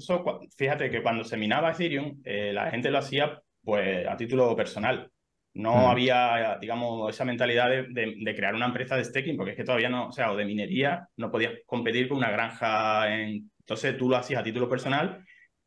fíjate 0.55 0.91
que 0.91 1.01
cuando 1.01 1.23
se 1.23 1.37
minaba 1.37 1.71
Ethereum, 1.71 2.21
eh, 2.23 2.51
la 2.53 2.69
gente 2.69 2.91
lo 2.91 2.99
hacía 2.99 3.41
pues 3.63 4.05
a 4.07 4.15
título 4.15 4.55
personal. 4.55 5.09
No 5.53 5.73
Mm. 5.73 5.91
había, 5.91 6.57
digamos, 6.61 7.09
esa 7.13 7.25
mentalidad 7.25 7.69
de, 7.69 7.83
de- 7.89 8.15
de 8.19 8.35
crear 8.35 8.55
una 8.55 8.67
empresa 8.67 8.95
de 8.97 9.03
staking, 9.05 9.35
porque 9.37 9.51
es 9.51 9.57
que 9.57 9.63
todavía 9.63 9.89
no, 9.89 10.07
o 10.07 10.11
sea, 10.11 10.31
o 10.31 10.35
de 10.37 10.45
minería, 10.45 11.07
no 11.17 11.31
podías 11.31 11.53
competir 11.65 12.07
con 12.07 12.17
una 12.17 12.31
granja. 12.31 13.13
En... 13.13 13.51
Entonces 13.59 13.97
tú 13.97 14.09
lo 14.09 14.17
hacías 14.17 14.41
a 14.41 14.43
título 14.43 14.69
personal 14.69 15.23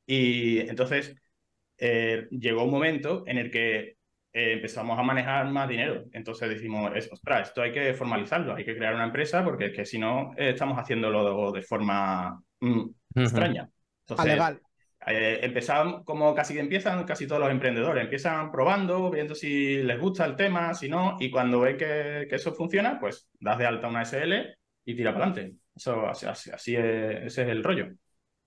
y 0.06 0.60
entonces 0.60 1.14
eh, 1.78 2.26
llegó 2.30 2.64
un 2.64 2.70
momento 2.70 3.24
en 3.26 3.38
el 3.38 3.50
que 3.50 3.78
eh, 4.32 4.52
empezamos 4.54 4.98
a 4.98 5.02
manejar 5.02 5.48
más 5.50 5.68
dinero. 5.68 6.04
Entonces 6.12 6.48
decimos, 6.48 6.90
ostras, 7.10 7.48
esto 7.48 7.62
hay 7.62 7.72
que 7.72 7.94
formalizarlo, 7.94 8.54
hay 8.54 8.64
que 8.64 8.76
crear 8.76 8.94
una 8.94 9.04
empresa 9.04 9.44
porque 9.44 9.66
es 9.66 9.72
que 9.72 9.84
si 9.86 9.98
no 9.98 10.32
eh, 10.36 10.50
estamos 10.50 10.78
haciéndolo 10.78 11.52
de 11.52 11.62
forma 11.62 12.40
mm, 12.60 12.82
extraña. 13.16 13.62
A 13.62 13.68
Entonces, 14.14 14.32
legal. 14.32 14.60
Eh, 15.06 15.52
como 16.04 16.34
casi 16.34 16.54
que 16.54 16.60
empiezan 16.60 17.04
casi 17.04 17.26
todos 17.26 17.40
los 17.40 17.50
emprendedores, 17.50 18.04
empiezan 18.04 18.50
probando, 18.52 19.10
viendo 19.10 19.34
si 19.34 19.82
les 19.82 19.98
gusta 19.98 20.24
el 20.24 20.36
tema, 20.36 20.74
si 20.74 20.88
no, 20.88 21.16
y 21.20 21.30
cuando 21.30 21.60
ven 21.60 21.76
que, 21.76 22.26
eso 22.30 22.52
funciona, 22.54 22.98
pues 23.00 23.28
das 23.40 23.58
de 23.58 23.66
alta 23.66 23.88
una 23.88 24.02
SL 24.02 24.56
y 24.84 24.94
tira 24.94 25.12
para 25.12 25.26
adelante. 25.26 25.56
Eso, 25.74 26.06
así, 26.06 26.26
así- 26.26 26.76
es, 26.76 27.24
ese 27.26 27.42
es 27.42 27.48
el 27.48 27.64
rollo. 27.64 27.88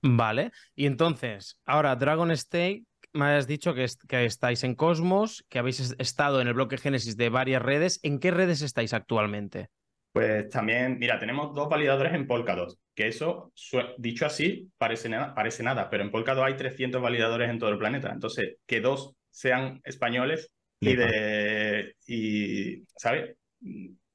Vale, 0.02 0.52
y 0.76 0.86
entonces, 0.86 1.60
ahora 1.66 1.96
Dragon 1.96 2.36
Stake, 2.36 2.84
me 3.14 3.26
has 3.26 3.48
dicho 3.48 3.74
que, 3.74 3.86
que 4.08 4.26
estáis 4.26 4.64
en 4.64 4.76
Cosmos, 4.76 5.46
que 5.50 5.58
habéis 5.60 5.80
es- 5.80 5.96
estado 6.00 6.42
en 6.42 6.48
el 6.48 6.54
bloque 6.54 6.78
Génesis 6.78 7.18
de 7.18 7.30
varias 7.30 7.62
redes. 7.62 8.00
¿En 8.04 8.20
qué 8.20 8.30
redes 8.32 8.62
estáis 8.62 8.94
actualmente? 8.94 9.70
Pues 10.16 10.48
también, 10.48 10.98
mira, 10.98 11.20
tenemos 11.20 11.54
dos 11.54 11.68
validadores 11.68 12.14
en 12.14 12.26
Polkadot, 12.26 12.74
que 12.96 13.10
eso, 13.10 13.52
dicho 13.98 14.26
así, 14.26 14.72
parece 14.78 15.10
nada, 15.10 15.36
parece 15.36 15.62
nada, 15.62 15.90
pero 15.90 16.06
en 16.06 16.10
Polkadot 16.10 16.46
hay 16.46 16.56
300 16.56 17.02
validadores 17.02 17.50
en 17.50 17.60
todo 17.60 17.70
el 17.72 17.78
planeta. 17.78 18.12
Entonces, 18.14 18.56
que 18.66 18.80
dos 18.80 19.14
sean 19.30 19.82
españoles 19.84 20.54
y 20.80 20.96
de... 20.96 21.96
Y, 22.08 22.86
¿sabes? 22.96 23.36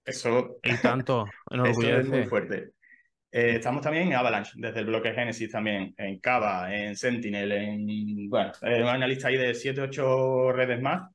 Eso... 0.03 0.57
Y 0.63 0.75
tanto, 0.79 1.27
es 1.67 2.09
muy 2.09 2.25
fuerte. 2.25 2.71
Eh, 3.31 3.57
estamos 3.57 3.83
también 3.83 4.07
en 4.07 4.15
Avalanche, 4.15 4.53
desde 4.55 4.81
el 4.81 4.87
bloque 4.87 5.13
Genesis 5.13 5.53
también, 5.53 5.95
en 5.99 6.19
Kava, 6.19 6.75
en 6.75 6.97
Sentinel, 6.97 7.53
en, 7.53 8.31
bueno, 8.31 8.53
una 8.63 9.07
lista 9.07 9.29
ahí 9.29 9.37
de 9.37 9.53
7, 9.53 9.83
8 9.83 10.53
redes 10.53 10.81
más. 10.81 11.11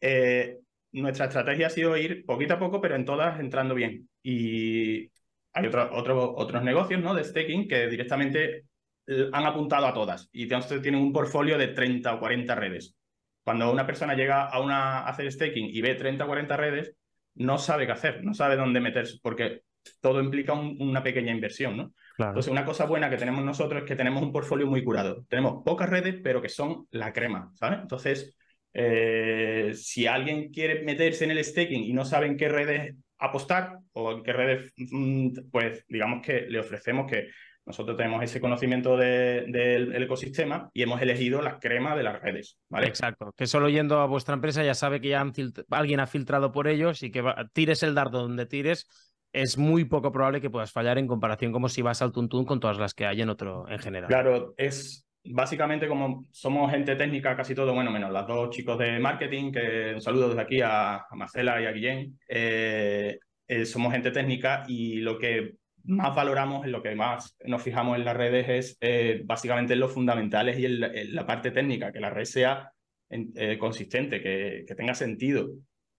Eh, 0.00 0.56
nuestra 0.92 1.26
estrategia 1.26 1.66
ha 1.66 1.70
sido 1.70 1.98
ir 1.98 2.24
poquito 2.24 2.54
a 2.54 2.58
poco, 2.58 2.80
pero 2.80 2.96
en 2.96 3.04
todas 3.04 3.38
entrando 3.38 3.74
bien. 3.74 4.08
Y 4.22 5.10
hay 5.52 5.66
otro, 5.66 6.34
otros 6.36 6.62
negocios 6.62 7.00
¿no? 7.00 7.14
de 7.14 7.24
staking 7.24 7.68
que 7.68 7.88
directamente 7.88 8.64
eh, 9.06 9.28
han 9.32 9.46
apuntado 9.46 9.86
a 9.86 9.94
todas 9.94 10.28
y 10.32 10.46
tienen 10.46 11.00
un 11.00 11.12
portfolio 11.12 11.58
de 11.58 11.68
30 11.68 12.14
o 12.14 12.20
40 12.20 12.54
redes. 12.54 12.96
Cuando 13.44 13.72
una 13.72 13.86
persona 13.86 14.14
llega 14.14 14.48
a, 14.48 14.60
una, 14.60 15.00
a 15.00 15.08
hacer 15.08 15.30
staking 15.30 15.66
y 15.66 15.80
ve 15.80 15.96
30 15.96 16.24
o 16.24 16.28
40 16.28 16.56
redes, 16.56 16.94
no 17.34 17.58
sabe 17.58 17.86
qué 17.86 17.92
hacer, 17.92 18.22
no 18.22 18.34
sabe 18.34 18.56
dónde 18.56 18.80
meterse, 18.80 19.18
porque 19.20 19.62
todo 20.00 20.20
implica 20.20 20.52
una 20.52 21.02
pequeña 21.02 21.32
inversión, 21.32 21.76
¿no? 21.76 21.92
Entonces, 22.18 22.52
una 22.52 22.64
cosa 22.64 22.84
buena 22.84 23.10
que 23.10 23.16
tenemos 23.16 23.42
nosotros 23.42 23.82
es 23.82 23.88
que 23.88 23.96
tenemos 23.96 24.22
un 24.22 24.30
portfolio 24.30 24.66
muy 24.66 24.84
curado. 24.84 25.24
Tenemos 25.28 25.64
pocas 25.64 25.88
redes, 25.88 26.20
pero 26.22 26.40
que 26.40 26.48
son 26.48 26.86
la 26.90 27.12
crema, 27.12 27.50
¿sabes? 27.54 27.80
Entonces, 27.80 28.36
eh, 28.74 29.72
si 29.74 30.06
alguien 30.06 30.50
quiere 30.52 30.84
meterse 30.84 31.24
en 31.24 31.32
el 31.32 31.44
staking 31.44 31.82
y 31.82 31.92
no 31.92 32.04
sabe 32.04 32.26
en 32.26 32.36
qué 32.36 32.48
redes 32.48 32.94
apostar 33.22 33.78
o 33.92 34.12
en 34.12 34.22
qué 34.22 34.32
redes, 34.32 34.72
mm, 34.76 35.50
pues 35.50 35.84
digamos 35.88 36.22
que 36.26 36.42
le 36.42 36.58
ofrecemos 36.58 37.10
que 37.10 37.28
nosotros 37.64 37.96
tenemos 37.96 38.22
ese 38.24 38.40
conocimiento 38.40 38.96
del 38.96 40.02
ecosistema 40.02 40.68
y 40.74 40.82
hemos 40.82 41.00
elegido 41.00 41.40
la 41.40 41.60
crema 41.60 41.94
de 41.94 42.02
las 42.02 42.20
redes. 42.20 42.58
¿vale? 42.68 42.88
Exacto, 42.88 43.32
que 43.36 43.46
solo 43.46 43.68
yendo 43.68 44.00
a 44.00 44.06
vuestra 44.06 44.34
empresa 44.34 44.64
ya 44.64 44.74
sabe 44.74 45.00
que 45.00 45.10
ya 45.10 45.24
alguien 45.70 46.00
ha 46.00 46.08
filtrado 46.08 46.50
por 46.50 46.66
ellos 46.66 47.04
y 47.04 47.12
que 47.12 47.22
tires 47.52 47.84
el 47.84 47.94
dardo 47.94 48.22
donde 48.22 48.46
tires, 48.46 48.88
es 49.32 49.56
muy 49.56 49.84
poco 49.84 50.10
probable 50.10 50.40
que 50.40 50.50
puedas 50.50 50.72
fallar 50.72 50.98
en 50.98 51.06
comparación 51.06 51.52
como 51.52 51.68
si 51.68 51.82
vas 51.82 52.02
al 52.02 52.10
tuntún 52.10 52.44
con 52.44 52.58
todas 52.58 52.78
las 52.78 52.94
que 52.94 53.06
hay 53.06 53.22
en 53.22 53.30
otro 53.30 53.68
en 53.68 53.78
general. 53.78 54.08
Claro, 54.08 54.54
es 54.56 55.06
básicamente 55.24 55.86
como 55.88 56.26
somos 56.30 56.70
gente 56.70 56.96
técnica 56.96 57.36
casi 57.36 57.54
todo, 57.54 57.74
bueno, 57.74 57.90
menos 57.90 58.10
los 58.10 58.26
dos 58.26 58.50
chicos 58.50 58.78
de 58.78 58.98
marketing, 58.98 59.52
que 59.52 59.92
un 59.94 60.00
saludo 60.00 60.28
desde 60.28 60.42
aquí 60.42 60.60
a, 60.60 61.04
Marcela 61.12 61.60
y 61.60 61.66
a 61.66 61.72
Guillén, 61.72 62.18
eh, 62.28 63.18
eh, 63.46 63.66
somos 63.66 63.92
gente 63.92 64.10
técnica 64.10 64.64
y 64.66 64.96
lo 64.96 65.18
que 65.18 65.54
más 65.84 66.14
valoramos, 66.14 66.64
en 66.64 66.72
lo 66.72 66.82
que 66.82 66.94
más 66.94 67.36
nos 67.44 67.62
fijamos 67.62 67.98
en 67.98 68.04
las 68.04 68.16
redes 68.16 68.48
es 68.48 68.78
eh, 68.80 69.22
básicamente 69.24 69.74
en 69.74 69.80
los 69.80 69.92
fundamentales 69.92 70.58
y 70.58 70.66
en 70.66 71.14
la, 71.14 71.26
parte 71.26 71.50
técnica, 71.50 71.92
que 71.92 72.00
la 72.00 72.10
red 72.10 72.24
sea 72.24 72.72
consistente, 73.58 74.22
que, 74.22 74.64
tenga 74.74 74.94
sentido 74.94 75.50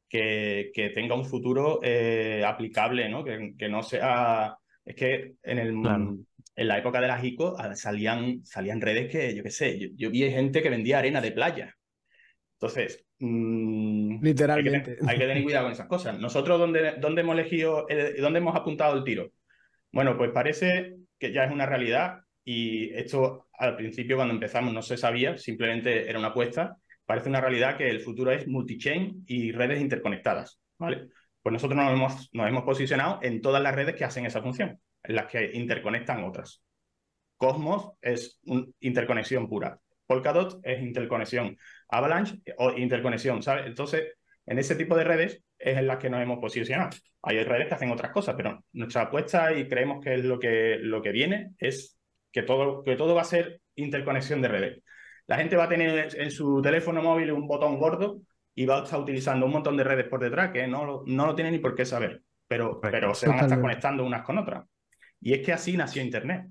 que, 0.10 0.72
tenga 0.96 1.16
un 1.16 1.26
futuro 1.26 1.80
aplicable, 2.46 3.08
¿no? 3.10 3.24
Que, 3.24 3.54
que, 3.58 3.70
no 3.70 3.84
sea... 3.84 4.58
Es 4.86 4.96
que 4.96 5.36
en, 5.44 5.60
el, 5.60 5.76
en 6.56 6.68
la 6.68 6.78
época 6.78 7.02
de 7.02 7.08
las 7.08 7.24
ICO 7.24 7.56
ah, 7.58 7.76
salían, 7.76 8.46
salían 8.46 8.82
redes 8.82 9.12
que, 9.12 9.36
yo 9.36 9.44
qué 9.44 9.50
sé, 9.50 9.92
yo, 9.96 10.10
vi 10.10 10.30
gente 10.30 10.62
que 10.62 10.70
vendía 10.70 11.00
arena 11.00 11.22
de 11.22 11.32
playa. 11.32 11.76
Entonces, 12.60 13.06
mm, 13.20 14.24
literalmente. 14.24 14.98
Hay 15.08 15.18
que, 15.18 15.26
tener 15.26 15.44
cuidado 15.44 15.66
con 15.66 15.74
esas 15.74 15.88
cosas. 15.88 16.20
Nosotros, 16.20 16.60
¿dónde, 16.60 16.96
dónde 17.00 17.22
hemos 17.22 17.38
elegido, 17.38 17.86
eh, 17.90 18.16
dónde 18.20 18.40
hemos 18.40 18.56
apuntado 18.56 18.98
el 18.98 19.04
tiro? 19.04 19.32
Bueno, 19.92 20.18
pues 20.18 20.32
parece 20.32 20.96
que 21.20 21.32
ya 21.32 21.44
es 21.44 21.52
una 21.52 21.66
realidad 21.66 22.20
y 22.44 22.94
esto 22.94 23.48
al 23.54 23.76
principio 23.76 24.16
cuando 24.16 24.34
empezamos 24.34 24.74
no 24.74 24.82
se 24.82 24.98
sabía, 24.98 25.38
simplemente 25.38 26.10
era 26.10 26.20
una 26.20 26.30
apuesta 26.30 26.78
parece 27.06 27.30
una 27.30 27.42
realidad 27.42 27.78
que 27.78 27.90
el 27.90 28.02
futuro 28.02 28.32
es 28.32 28.48
multi-chain 28.48 29.26
y 29.28 29.52
redes 29.52 29.82
interconectadas, 29.82 30.60
¿vale? 30.78 31.10
Pues 31.42 31.54
nosotros 31.54 31.78
nos 31.78 31.92
hemos, 31.92 32.30
nos 32.34 32.48
hemos 32.48 32.64
posicionado 32.64 33.20
en 33.22 33.42
todas 33.42 33.62
las 33.62 33.76
redes 33.76 33.96
que 33.96 34.06
hacen 34.06 34.26
esa 34.26 34.42
función, 34.42 34.80
las 35.04 35.28
que 35.28 35.52
interconectan 35.54 36.24
otras. 36.24 36.64
Cosmos 37.38 37.94
es 38.02 38.40
una 38.46 38.66
interconexión 38.80 39.48
pura. 39.50 39.80
Polkadot 40.06 40.60
es 40.64 40.82
interconexión. 40.82 41.58
Avalanche 41.90 42.40
o 42.58 42.72
interconexión, 42.72 43.42
¿sabes? 43.42 43.66
Entonces, 43.66 44.14
en 44.46 44.60
ese 44.60 44.76
tipo 44.76 44.96
de 44.96 45.04
redes 45.04 45.44
es 45.58 45.78
en 45.78 45.88
las 45.88 45.98
que 45.98 46.10
nos 46.10 46.22
hemos 46.22 46.40
posicionado. 46.40 46.90
Hay 47.22 47.42
redes 47.44 47.68
que 47.68 47.74
hacen 47.76 47.92
otras 47.92 48.12
cosas, 48.12 48.36
pero 48.36 48.64
nuestra 48.74 49.04
apuesta 49.04 49.54
y 49.54 49.68
creemos 49.68 50.04
que 50.04 50.16
es 50.16 50.26
lo 50.26 50.40
que, 50.40 50.78
lo 50.80 51.02
que 51.02 51.12
viene 51.12 51.52
es 51.58 51.98
que 52.32 52.44
todo, 52.44 52.84
que 52.84 52.96
todo 52.96 53.16
va 53.16 53.22
a 53.22 53.26
ser 53.26 53.62
interconexión 53.76 54.42
de 54.42 54.48
redes. 54.48 54.84
La 55.28 55.38
gente 55.38 55.56
va 55.56 55.66
a 55.66 55.70
tener 55.70 56.16
en 56.20 56.32
su 56.32 56.62
teléfono 56.62 57.02
móvil 57.02 57.32
un 57.32 57.48
botón 57.48 57.80
gordo 57.80 58.20
y 58.54 58.66
va 58.66 58.80
a 58.80 58.84
estar 58.84 59.00
utilizando 59.00 59.46
un 59.46 59.54
montón 59.54 59.78
de 59.78 59.86
redes 59.86 60.08
por 60.08 60.20
detrás 60.20 60.52
que 60.52 60.68
no, 60.68 61.04
no 61.06 61.26
lo 61.26 61.36
tiene 61.36 61.52
ni 61.52 61.60
por 61.60 61.76
qué 61.76 61.86
saber, 61.86 62.22
pero, 62.48 62.80
pero 62.82 63.16
se 63.16 63.28
van 63.28 63.40
a 63.40 63.42
estar 63.44 63.62
conectando 63.62 64.04
unas 64.04 64.24
con 64.24 64.38
otras. 64.38 64.66
Y 65.24 65.34
es 65.34 65.46
que 65.46 65.54
así 65.54 65.78
nació 65.78 66.02
Internet. 66.04 66.48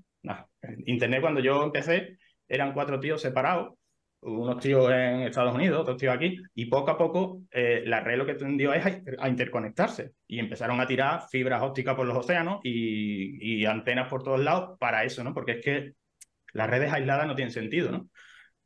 Internet 0.85 1.21
cuando 1.21 1.41
yo 1.41 1.63
empecé 1.63 2.17
eran 2.47 2.73
cuatro 2.73 2.99
tíos 2.99 3.21
separados, 3.21 3.73
unos 4.21 4.59
tíos 4.61 4.89
en 4.91 5.21
Estados 5.21 5.53
Unidos, 5.53 5.81
otros 5.81 5.97
tíos 5.97 6.15
aquí, 6.15 6.37
y 6.55 6.65
poco 6.65 6.91
a 6.91 6.97
poco 6.97 7.41
eh, 7.51 7.83
la 7.85 7.99
red 7.99 8.17
lo 8.17 8.25
que 8.25 8.35
tendió 8.35 8.73
es 8.73 8.85
a, 9.19 9.27
interconectarse 9.27 10.11
y 10.27 10.39
empezaron 10.39 10.79
a 10.79 10.87
tirar 10.87 11.23
fibras 11.29 11.61
ópticas 11.61 11.95
por 11.95 12.07
los 12.07 12.17
océanos 12.17 12.61
y, 12.63 13.61
y, 13.61 13.65
antenas 13.65 14.07
por 14.07 14.23
todos 14.23 14.39
lados 14.39 14.77
para 14.79 15.03
eso, 15.03 15.23
¿no? 15.23 15.33
Porque 15.33 15.53
es 15.53 15.63
que 15.63 15.93
las 16.53 16.69
redes 16.69 16.91
aisladas 16.91 17.27
no 17.27 17.35
tienen 17.35 17.51
sentido, 17.51 17.91
¿no? 17.91 18.09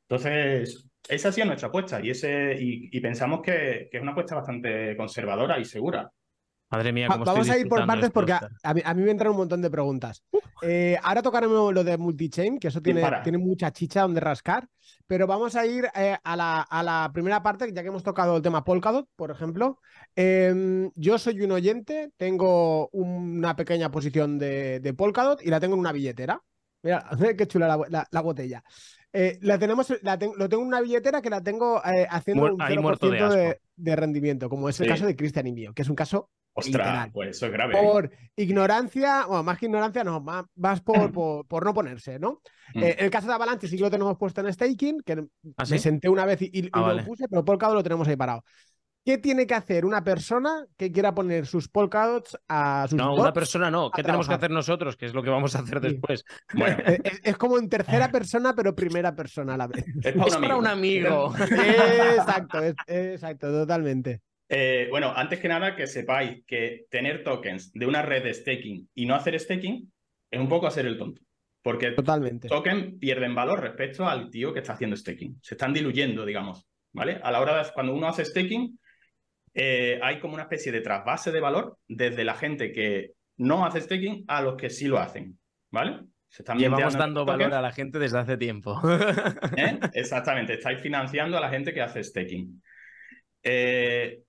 Entonces, 0.08 0.90
esa 1.10 1.30
ha 1.30 1.32
sido 1.32 1.48
nuestra 1.48 1.70
apuesta 1.70 2.00
y, 2.02 2.12
ese, 2.12 2.56
y, 2.60 3.00
pensamos 3.00 3.42
que, 3.42 3.90
es 3.92 4.02
una 4.02 4.12
apuesta 4.12 4.36
bastante 4.36 4.96
conservadora 4.96 5.60
y 5.60 5.66
segura. 5.66 6.10
Madre 6.70 6.92
mía, 6.92 7.08
¿cómo 7.10 7.24
Vamos 7.24 7.50
a 7.50 7.58
ir 7.58 7.68
por 7.70 7.86
partes 7.86 8.12
porque 8.12 8.34
a, 8.34 8.74
mí, 8.74 8.82
me 9.02 9.12
entran 9.12 9.32
un 9.32 9.38
montón 9.38 9.62
de 9.62 9.70
preguntas. 9.70 10.24
Eh, 10.62 10.98
ahora 11.02 11.22
tocaremos 11.22 11.74
lo 11.74 11.84
de 11.84 11.98
multichain, 11.98 12.60
que 12.60 12.68
eso 12.68 12.82
tiene, 12.82 13.04
tiene 13.24 13.38
mucha 13.38 13.72
chicha 13.72 14.02
donde 14.02 14.20
rascar, 14.20 14.68
pero 15.06 15.28
vamos 15.28 15.56
a 15.56 15.66
ir 15.66 15.88
eh, 15.96 16.18
a, 16.22 16.36
la, 16.36 16.62
a, 16.62 16.84
la, 16.84 17.10
primera 17.14 17.42
parte, 17.42 17.72
ya 17.72 17.82
que 17.82 17.88
hemos 17.88 18.04
tocado 18.04 18.36
el 18.36 18.42
tema 18.42 18.66
Polkadot, 18.66 19.08
por 19.16 19.32
ejemplo. 19.32 19.80
Em, 20.16 20.92
yo 20.96 21.18
soy 21.18 21.40
un 21.42 21.52
oyente, 21.52 22.12
tengo 22.18 22.90
una 22.90 23.56
pequeña 23.56 23.90
posición 23.90 24.38
de, 24.38 24.82
de, 24.82 24.94
Polkadot 24.94 25.42
y 25.42 25.50
la 25.50 25.62
tengo 25.62 25.76
en 25.76 25.80
una 25.80 25.94
billetera. 25.94 26.42
Mira, 26.84 27.08
qué 27.38 27.48
chula 27.48 27.80
la 28.12 28.22
botella. 28.22 28.64
Eh, 29.14 29.40
la 29.42 29.58
tenemos, 29.58 29.88
lo 29.90 30.50
tengo 30.50 30.62
en 30.62 30.68
una 30.68 30.82
billetera 30.82 31.22
que 31.22 31.30
la 31.30 31.42
tengo 31.42 31.82
eh, 31.84 32.06
haciendo 32.10 32.44
un 32.44 32.60
0% 32.60 33.30
de, 33.30 33.62
de, 33.76 33.96
rendimiento, 33.96 34.50
como 34.50 34.68
es 34.68 34.80
el 34.82 34.88
caso 34.88 35.06
de 35.06 35.16
Cristian 35.16 35.48
y 35.48 35.54
mío, 35.54 35.74
que 35.74 35.82
es 35.82 35.90
un 35.90 35.96
caso 35.96 36.30
Ostras, 36.60 37.10
pues 37.14 37.30
eso 37.30 37.46
es 37.46 37.52
grave. 37.52 37.76
¿eh? 37.78 37.84
Por 37.84 38.12
ignorancia, 38.36 39.26
bueno, 39.28 39.44
más 39.44 39.60
que 39.60 39.68
ignorancia, 39.68 40.04
no, 40.04 40.22
más, 40.22 40.82
por, 40.82 41.12
por, 41.48 41.66
no 41.66 41.74
ponerse, 41.74 42.18
¿no? 42.18 42.42
Mm. 42.74 42.84
en 42.84 42.96
el 43.06 43.12
caso 43.12 43.28
de 43.28 43.34
Avalanche 43.34 43.68
sí 43.68 43.78
que 43.78 43.84
lo 43.84 43.92
tenemos 43.92 44.18
puesto 44.18 44.42
en 44.42 44.52
staking, 44.52 45.02
que 45.02 45.24
¿Ah, 45.56 45.64
me 45.70 45.78
senté 45.78 46.10
una 46.10 46.26
vez 46.26 46.42
y, 46.42 46.68
ah, 46.74 46.94
lo 46.94 47.06
puse, 47.06 47.28
pero 47.30 47.46
por 47.46 47.60
cada 47.60 47.76
lo 47.76 47.84
tenemos 47.84 48.08
ahí 48.08 48.16
parado. 48.16 48.44
¿Qué 49.06 49.20
tiene 49.20 49.48
que 49.48 49.54
hacer 49.54 49.86
una 49.86 50.04
persona 50.04 50.66
que 50.76 50.92
quiera 50.92 51.16
poner 51.16 51.46
sus 51.46 51.70
polkadots 51.70 52.38
a 52.50 52.88
sus 52.90 52.98
No, 52.98 53.14
una 53.14 53.32
persona 53.32 53.72
no. 53.72 53.90
¿Qué 53.90 54.04
tenemos 54.04 54.28
que 54.28 54.34
hacer 54.34 54.52
nosotros? 54.52 54.98
Que 54.98 55.06
es 55.06 55.14
lo 55.14 55.24
que 55.24 55.30
vamos 55.30 55.56
a 55.56 55.60
hacer 55.60 55.80
después. 55.80 56.26
Bueno. 56.54 56.78
Es, 57.24 57.38
como 57.38 57.58
en 57.58 57.70
tercera 57.70 58.12
persona, 58.12 58.54
pero 58.54 58.76
primera 58.76 59.16
persona 59.16 59.54
a 59.54 59.58
la 59.58 59.68
vez. 59.68 59.86
Es 60.04 60.14
para 60.14 60.58
un 60.58 60.68
amigo. 60.68 61.34
exacto, 61.40 62.60
exacto, 62.88 63.50
totalmente. 63.50 64.24
Eh, 64.50 64.88
bueno, 64.90 65.12
antes 65.16 65.40
que 65.40 65.48
nada, 65.48 65.76
que 65.76 65.88
sepáis 65.88 66.44
que 66.46 66.86
tener 66.90 67.24
tokens 67.24 67.72
de 67.74 67.86
una 67.86 68.02
red 68.02 68.24
de 68.24 68.34
staking 68.34 68.90
y 68.96 69.06
no 69.06 69.16
hacer 69.16 69.40
staking 69.40 69.92
es 70.32 70.40
un 70.40 70.48
poco 70.48 70.68
hacer 70.68 70.86
el 70.86 70.98
tonto. 70.98 71.22
Porque 71.62 71.92
Totalmente. 71.92 72.48
tokens 72.48 72.98
pierden 73.00 73.36
valor 73.36 73.62
respecto 73.62 74.08
al 74.08 74.30
tío 74.30 74.54
que 74.54 74.60
está 74.60 74.74
haciendo 74.74 74.96
staking. 74.96 75.40
Se 75.42 75.56
están 75.56 75.74
diluyendo, 75.74 76.26
digamos. 76.26 76.66
¿Vale? 76.94 77.20
A 77.22 77.32
la 77.32 77.42
hora 77.42 77.62
de 77.62 77.70
cuando 77.74 77.94
uno 77.94 78.08
hace 78.08 78.24
staking, 78.24 78.80
eh, 79.54 80.00
hay 80.02 80.20
como 80.20 80.36
una 80.36 80.44
especie 80.44 80.72
de 80.72 80.82
trasvase 80.82 81.32
de 81.32 81.40
valor 81.40 81.78
desde 81.88 82.24
la 82.24 82.36
gente 82.36 82.72
que 82.72 83.12
no 83.38 83.66
hace 83.66 83.82
staking 83.82 84.24
a 84.28 84.42
los 84.42 84.56
que 84.56 84.70
sí 84.70 84.88
lo 84.88 84.98
hacen, 84.98 85.38
¿vale? 85.72 86.00
Se 86.28 86.42
están 86.42 86.58
Llevamos 86.58 86.96
dando 86.96 87.26
valor 87.26 87.54
a 87.54 87.62
la 87.62 87.72
gente 87.72 88.00
desde 88.00 88.20
hace 88.20 88.38
tiempo. 88.38 88.80
¿Eh? 89.58 89.80
Exactamente, 89.94 90.54
estáis 90.54 90.80
financiando 90.80 91.38
a 91.38 91.42
la 91.42 91.50
gente 91.50 91.74
que 91.74 91.82
hace 91.82 92.04
staking. 92.04 92.62
Eh, 93.44 94.20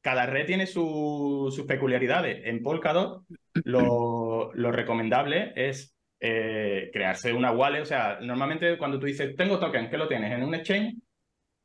cada 0.00 0.26
red 0.26 0.46
tiene 0.46 0.66
sus 0.66 1.64
peculiaridades. 1.66 2.42
En 2.44 2.62
Polkadot 2.62 3.24
lo, 3.64 4.52
lo 4.54 4.72
recomendable 4.72 5.52
es 5.56 5.94
crearse 6.18 7.32
una 7.32 7.52
wallet. 7.52 7.82
O 7.82 7.86
sea, 7.86 8.18
normalmente 8.20 8.78
cuando 8.78 8.98
tú 8.98 9.06
dices, 9.06 9.34
tengo 9.36 9.58
token, 9.58 9.90
¿qué 9.90 9.98
lo 9.98 10.08
tienes? 10.08 10.32
¿En 10.32 10.42
un 10.42 10.54
exchange? 10.54 10.94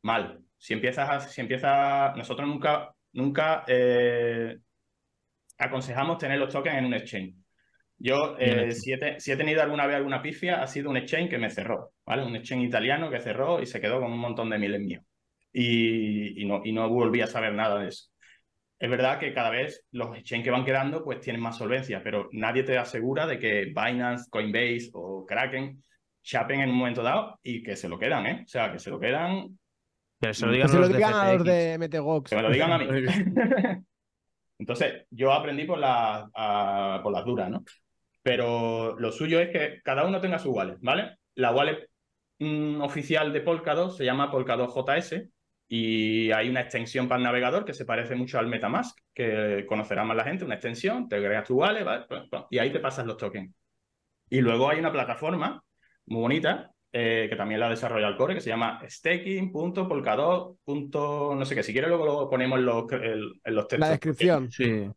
Mal. 0.01 0.39
Si 0.57 0.73
empiezas, 0.73 1.09
a, 1.09 1.19
si 1.19 1.41
empiezas, 1.41 2.15
nosotros 2.15 2.47
nunca 2.47 2.93
nunca, 3.13 3.63
eh, 3.67 4.57
aconsejamos 5.57 6.17
tener 6.17 6.39
los 6.39 6.51
tokens 6.51 6.77
en 6.77 6.85
un 6.85 6.93
exchange. 6.93 7.35
Yo, 7.97 8.35
eh, 8.37 8.71
si, 8.71 8.91
he 8.91 9.37
tenido 9.37 9.61
alguna 9.61 9.87
vez 9.87 9.95
alguna 9.95 10.21
pifia, 10.21 10.61
ha 10.61 10.67
sido 10.67 10.89
un 10.89 10.97
exchange 10.97 11.29
que 11.29 11.37
me 11.37 11.49
cerró, 11.49 11.93
¿vale? 12.05 12.23
Un 12.23 12.35
exchange 12.35 12.65
italiano 12.65 13.09
que 13.09 13.21
cerró 13.21 13.61
y 13.61 13.65
se 13.65 13.79
quedó 13.79 14.01
con 14.01 14.11
un 14.11 14.19
montón 14.19 14.49
de 14.49 14.59
miles 14.59 14.81
míos. 14.81 15.03
Y, 15.53 16.43
no, 16.45 16.61
y 16.65 16.73
no 16.73 16.89
volví 16.89 17.21
a 17.21 17.27
saber 17.27 17.53
nada 17.53 17.79
de 17.79 17.89
eso. 17.89 18.09
Es 18.79 18.89
verdad 18.89 19.19
que 19.19 19.33
cada 19.33 19.49
vez 19.49 19.85
los 19.91 20.15
exchanges 20.17 20.45
que 20.45 20.51
van 20.51 20.65
quedando 20.65 21.03
pues 21.03 21.21
tienen 21.21 21.41
más 21.41 21.57
solvencia, 21.57 22.01
pero 22.03 22.29
nadie 22.31 22.63
te 22.63 22.77
asegura 22.77 23.25
de 23.25 23.39
que 23.39 23.65
Binance, 23.65 24.29
Coinbase 24.29 24.89
o 24.93 25.25
Kraken 25.25 25.81
chapen 26.21 26.61
en 26.61 26.69
un 26.69 26.77
momento 26.77 27.03
dado 27.03 27.39
y 27.43 27.61
que 27.63 27.75
se 27.75 27.87
lo 27.87 27.99
quedan, 27.99 28.25
¿eh? 28.25 28.41
O 28.43 28.47
sea, 28.47 28.71
que 28.71 28.79
se 28.79 28.89
lo 28.89 28.99
quedan... 28.99 29.57
Pero 30.19 30.33
se 30.33 30.45
lo 30.45 30.51
digan, 30.53 30.67
los 30.67 31.03
a 31.03 31.33
los 31.33 31.43
de 31.43 31.77
MTGOX. 31.77 32.29
Que 32.29 32.35
me 32.35 32.41
lo 32.41 32.49
digan 32.49 32.71
a 32.71 32.77
mí. 32.77 32.87
Entonces, 34.59 35.05
yo 35.09 35.33
aprendí 35.33 35.65
por, 35.65 35.77
la, 35.77 36.29
por 37.03 37.11
las 37.11 37.25
duras, 37.25 37.49
¿no? 37.49 37.63
Pero 38.21 38.97
lo 38.97 39.11
suyo 39.11 39.41
es 39.41 39.49
que 39.49 39.81
cada 39.83 40.05
uno 40.05 40.21
tenga 40.21 40.39
su 40.39 40.51
wallet, 40.51 40.77
¿vale? 40.79 41.17
La 41.35 41.51
wallet 41.51 41.89
mm, 42.39 42.81
oficial 42.81 43.33
de 43.33 43.41
Polkadot 43.41 43.91
se 43.91 44.05
llama 44.05 44.31
Polkadot 44.31 44.73
JS 44.73 45.27
y 45.75 46.31
hay 46.31 46.49
una 46.49 46.61
extensión 46.61 47.07
para 47.07 47.17
el 47.17 47.23
navegador 47.23 47.65
que 47.65 47.73
se 47.73 47.83
parece 47.83 48.13
mucho 48.13 48.37
al 48.37 48.45
MetaMask, 48.45 48.95
que 49.11 49.65
conocerá 49.67 50.03
más 50.03 50.15
la 50.15 50.23
gente, 50.23 50.45
una 50.45 50.53
extensión, 50.53 51.09
te 51.09 51.15
agregas 51.15 51.47
tu 51.47 51.55
wallet 51.55 51.83
¿vale? 51.83 52.05
y 52.51 52.59
ahí 52.59 52.71
te 52.71 52.79
pasas 52.79 53.07
los 53.07 53.17
tokens. 53.17 53.51
Y 54.29 54.39
luego 54.41 54.69
hay 54.69 54.77
una 54.77 54.91
plataforma 54.91 55.63
muy 56.05 56.21
bonita 56.21 56.71
eh, 56.91 57.25
que 57.27 57.35
también 57.35 57.59
la 57.59 57.71
desarrolla 57.71 58.07
el 58.07 58.17
core, 58.17 58.35
que 58.35 58.41
se 58.41 58.51
llama 58.51 58.81
staking.polkadot. 58.87 60.59
no 60.67 61.43
sé 61.43 61.55
qué, 61.55 61.63
si 61.63 61.73
quieres 61.73 61.89
luego 61.89 62.05
lo 62.05 62.29
ponemos 62.29 62.59
en 62.59 62.65
los, 62.65 62.85
en 62.91 63.55
los 63.55 63.67
textos. 63.67 63.79
La 63.79 63.89
descripción. 63.89 64.51
Sí. 64.51 64.87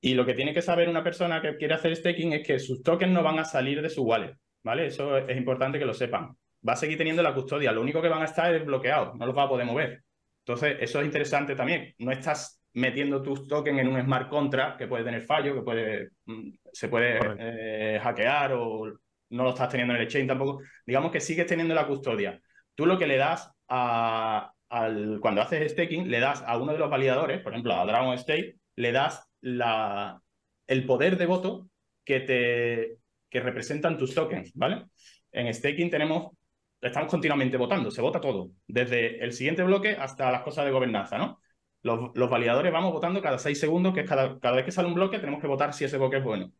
Y 0.00 0.14
lo 0.14 0.26
que 0.26 0.34
tiene 0.34 0.52
que 0.52 0.60
saber 0.60 0.88
una 0.88 1.04
persona 1.04 1.40
que 1.40 1.56
quiere 1.56 1.74
hacer 1.74 1.94
staking 1.94 2.32
es 2.32 2.44
que 2.44 2.58
sus 2.58 2.82
tokens 2.82 3.12
no 3.12 3.22
van 3.22 3.38
a 3.38 3.44
salir 3.44 3.80
de 3.80 3.90
su 3.90 4.02
wallet, 4.02 4.34
¿vale? 4.64 4.86
Eso 4.86 5.18
es 5.18 5.36
importante 5.36 5.78
que 5.78 5.86
lo 5.86 5.94
sepan. 5.94 6.36
Va 6.66 6.74
a 6.74 6.76
seguir 6.76 6.98
teniendo 6.98 7.22
la 7.22 7.34
custodia, 7.34 7.72
lo 7.72 7.80
único 7.80 8.02
que 8.02 8.08
van 8.08 8.22
a 8.22 8.26
estar 8.26 8.54
es 8.54 8.64
bloqueados, 8.64 9.14
no 9.16 9.26
los 9.26 9.36
va 9.36 9.44
a 9.44 9.48
poder 9.48 9.66
mover. 9.66 10.02
Entonces, 10.44 10.76
eso 10.80 11.00
es 11.00 11.06
interesante 11.06 11.54
también. 11.54 11.94
No 11.98 12.12
estás 12.12 12.60
metiendo 12.72 13.22
tus 13.22 13.46
tokens 13.46 13.80
en 13.80 13.88
un 13.88 14.00
smart 14.00 14.28
contract 14.28 14.78
que 14.78 14.86
puede 14.86 15.04
tener 15.04 15.22
fallo, 15.22 15.54
que 15.54 15.62
puede, 15.62 16.10
mm, 16.26 16.50
se 16.72 16.88
puede 16.88 17.18
eh, 17.38 17.98
hackear 18.00 18.52
o 18.54 18.92
no 19.30 19.44
lo 19.44 19.50
estás 19.50 19.68
teniendo 19.68 19.94
en 19.94 20.00
el 20.00 20.06
exchange 20.06 20.28
tampoco. 20.28 20.62
Digamos 20.86 21.10
que 21.12 21.20
sigues 21.20 21.46
teniendo 21.46 21.74
la 21.74 21.86
custodia. 21.86 22.40
Tú 22.74 22.86
lo 22.86 22.98
que 22.98 23.06
le 23.06 23.16
das 23.16 23.50
a, 23.68 24.52
al, 24.68 25.18
cuando 25.20 25.42
haces 25.42 25.72
staking, 25.72 26.10
le 26.10 26.20
das 26.20 26.42
a 26.46 26.56
uno 26.58 26.72
de 26.72 26.78
los 26.78 26.90
validadores, 26.90 27.40
por 27.40 27.52
ejemplo, 27.52 27.74
a 27.74 27.84
Dragon 27.84 28.14
State, 28.14 28.56
le 28.76 28.92
das 28.92 29.28
la, 29.40 30.20
el 30.66 30.86
poder 30.86 31.16
de 31.16 31.26
voto 31.26 31.68
que, 32.04 32.20
te, 32.20 32.98
que 33.28 33.40
representan 33.40 33.98
tus 33.98 34.14
tokens, 34.14 34.52
¿vale? 34.54 34.86
En 35.32 35.52
staking 35.52 35.90
tenemos, 35.90 36.32
estamos 36.80 37.10
continuamente 37.10 37.56
votando, 37.56 37.90
se 37.90 38.02
vota 38.02 38.20
todo, 38.20 38.50
desde 38.66 39.22
el 39.22 39.32
siguiente 39.32 39.62
bloque 39.62 39.92
hasta 39.92 40.30
las 40.32 40.42
cosas 40.42 40.64
de 40.64 40.70
gobernanza, 40.70 41.18
¿no? 41.18 41.40
Los, 41.82 42.30
validadores 42.30 42.72
vamos 42.72 42.92
votando 42.92 43.22
cada 43.22 43.38
seis 43.38 43.58
segundos, 43.58 43.94
que 43.94 44.00
es 44.00 44.08
cada, 44.08 44.38
cada 44.38 44.56
vez 44.56 44.64
que 44.66 44.72
sale 44.72 44.88
un 44.88 44.94
bloque 44.94 45.18
tenemos 45.18 45.40
que 45.40 45.46
votar 45.46 45.72
si 45.72 45.84
ese 45.84 45.96
bloque 45.96 46.18
es 46.18 46.24
bueno. 46.24 46.52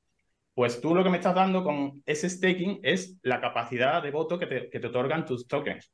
Pues 0.55 0.81
tú 0.81 0.95
lo 0.95 1.05
que 1.05 1.11
me 1.11 1.19
estás 1.19 1.35
dando 1.35 1.62
con 1.62 2.03
ese 2.07 2.29
staking 2.29 2.81
es 2.83 3.19
la 3.23 3.41
capacidad 3.41 4.03
de 4.03 4.11
voto 4.11 4.39
que 4.39 4.47
te, 4.47 4.71
que 4.71 4.81
te 4.81 4.87
otorgan 4.87 5.27
tus 5.27 5.47
tokens. 5.47 5.93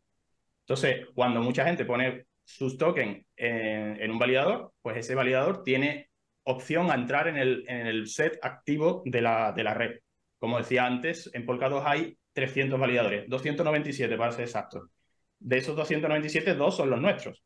Entonces, 0.60 1.06
cuando 1.14 1.40
mucha 1.40 1.64
gente 1.64 1.84
pone 1.84 2.26
sus 2.44 2.78
tokens 2.78 3.26
en, 3.36 4.00
en, 4.00 4.10
un 4.10 4.18
validador, 4.18 4.72
pues 4.80 4.96
ese 4.96 5.14
validador 5.14 5.62
tiene 5.62 6.08
opción 6.44 6.90
a 6.90 6.94
entrar 6.94 7.28
en 7.28 7.36
el, 7.36 7.64
en 7.68 7.86
el 7.86 8.08
set 8.08 8.38
activo 8.42 9.02
de 9.04 9.20
la, 9.20 9.52
de 9.52 9.64
la 9.64 9.74
red. 9.74 9.98
Como 10.38 10.58
decía 10.58 10.86
antes, 10.86 11.30
en 11.32 11.44
Polkadot 11.44 11.84
hay 11.84 12.16
300 12.36 12.78
validadores, 12.78 13.24
297 13.28 14.14
para 14.18 14.30
ser 14.30 14.44
exactos. 14.44 14.90
De 15.38 15.56
esos 15.56 15.74
297, 15.74 16.54
dos 16.54 16.76
son 16.76 16.90
los 16.90 17.00
nuestros. 17.00 17.42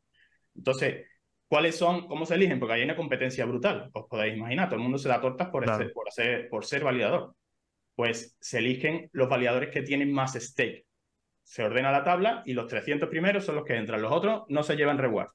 Entonces, 0.53 1.05
¿cuáles 1.47 1.77
son? 1.77 2.07
¿Cómo 2.07 2.25
se 2.25 2.35
eligen? 2.35 2.59
Porque 2.59 2.73
hay 2.73 2.83
una 2.83 2.97
competencia 2.97 3.45
brutal, 3.45 3.89
os 3.93 4.05
podéis 4.09 4.35
imaginar. 4.35 4.67
Todo 4.67 4.75
el 4.75 4.83
mundo 4.83 4.97
se 4.97 5.07
da 5.07 5.21
tortas 5.21 5.47
por, 5.47 5.63
por, 5.93 6.11
ser, 6.11 6.49
por 6.49 6.65
ser 6.65 6.83
validador. 6.83 7.33
Pues 7.95 8.35
se 8.41 8.57
eligen 8.57 9.09
los 9.13 9.29
validadores 9.29 9.69
que 9.69 9.81
tienen 9.81 10.11
más 10.11 10.33
stake. 10.33 10.85
Se 11.43 11.63
ordena 11.63 11.91
la 11.91 12.03
tabla 12.03 12.43
y 12.45 12.51
los 12.51 12.67
300 12.67 13.07
primeros 13.07 13.45
son 13.45 13.55
los 13.55 13.63
que 13.63 13.77
entran. 13.77 14.01
Los 14.01 14.11
otros 14.11 14.43
no 14.49 14.61
se 14.61 14.75
llevan 14.75 14.97
reward 14.97 15.29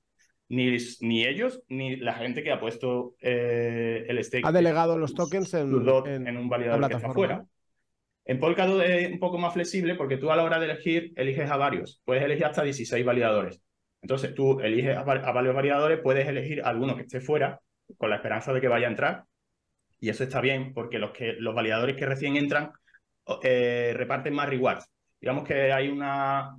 ni, 0.48 0.76
ni 1.00 1.24
ellos 1.24 1.62
ni 1.68 1.96
la 1.96 2.14
gente 2.14 2.42
que 2.42 2.52
ha 2.52 2.60
puesto 2.60 3.14
eh, 3.20 4.04
el 4.06 4.22
stake. 4.22 4.46
Ha 4.46 4.52
delegado 4.52 4.98
los 4.98 5.14
tokens 5.14 5.54
en, 5.54 5.70
en, 5.70 6.36
un 6.36 6.48
validador 6.48 6.88
que 6.88 6.94
está 6.96 7.08
afuera. 7.08 7.44
En 8.26 8.40
Polkadot 8.40 8.82
es 8.82 9.12
un 9.12 9.20
poco 9.20 9.38
más 9.38 9.54
flexible 9.54 9.94
porque 9.94 10.16
tú 10.16 10.32
a 10.32 10.36
la 10.36 10.42
hora 10.42 10.58
de 10.58 10.64
elegir 10.66 11.12
eliges 11.14 11.48
a 11.48 11.56
varios. 11.56 12.02
Puedes 12.04 12.24
elegir 12.24 12.44
hasta 12.46 12.64
16 12.64 13.04
validadores. 13.04 13.62
Entonces 14.02 14.34
tú 14.34 14.58
eliges 14.60 14.96
a, 14.96 15.04
varios 15.04 15.54
validadores, 15.54 16.00
puedes 16.02 16.26
elegir 16.26 16.60
alguno 16.64 16.96
que 16.96 17.02
esté 17.02 17.20
fuera 17.20 17.60
con 17.96 18.10
la 18.10 18.16
esperanza 18.16 18.52
de 18.52 18.60
que 18.60 18.66
vaya 18.66 18.88
a 18.88 18.90
entrar. 18.90 19.24
Y 20.00 20.08
eso 20.08 20.24
está 20.24 20.40
bien 20.40 20.74
porque 20.74 20.98
los, 20.98 21.12
que, 21.12 21.34
los 21.38 21.54
validadores 21.54 21.96
que 21.96 22.04
recién 22.04 22.36
entran 22.36 22.72
eh, 23.42 23.94
reparten 23.96 24.34
más 24.34 24.48
rewards. 24.48 24.90
Digamos 25.20 25.44
que 25.44 25.72
hay 25.72 25.88
una, 25.88 26.56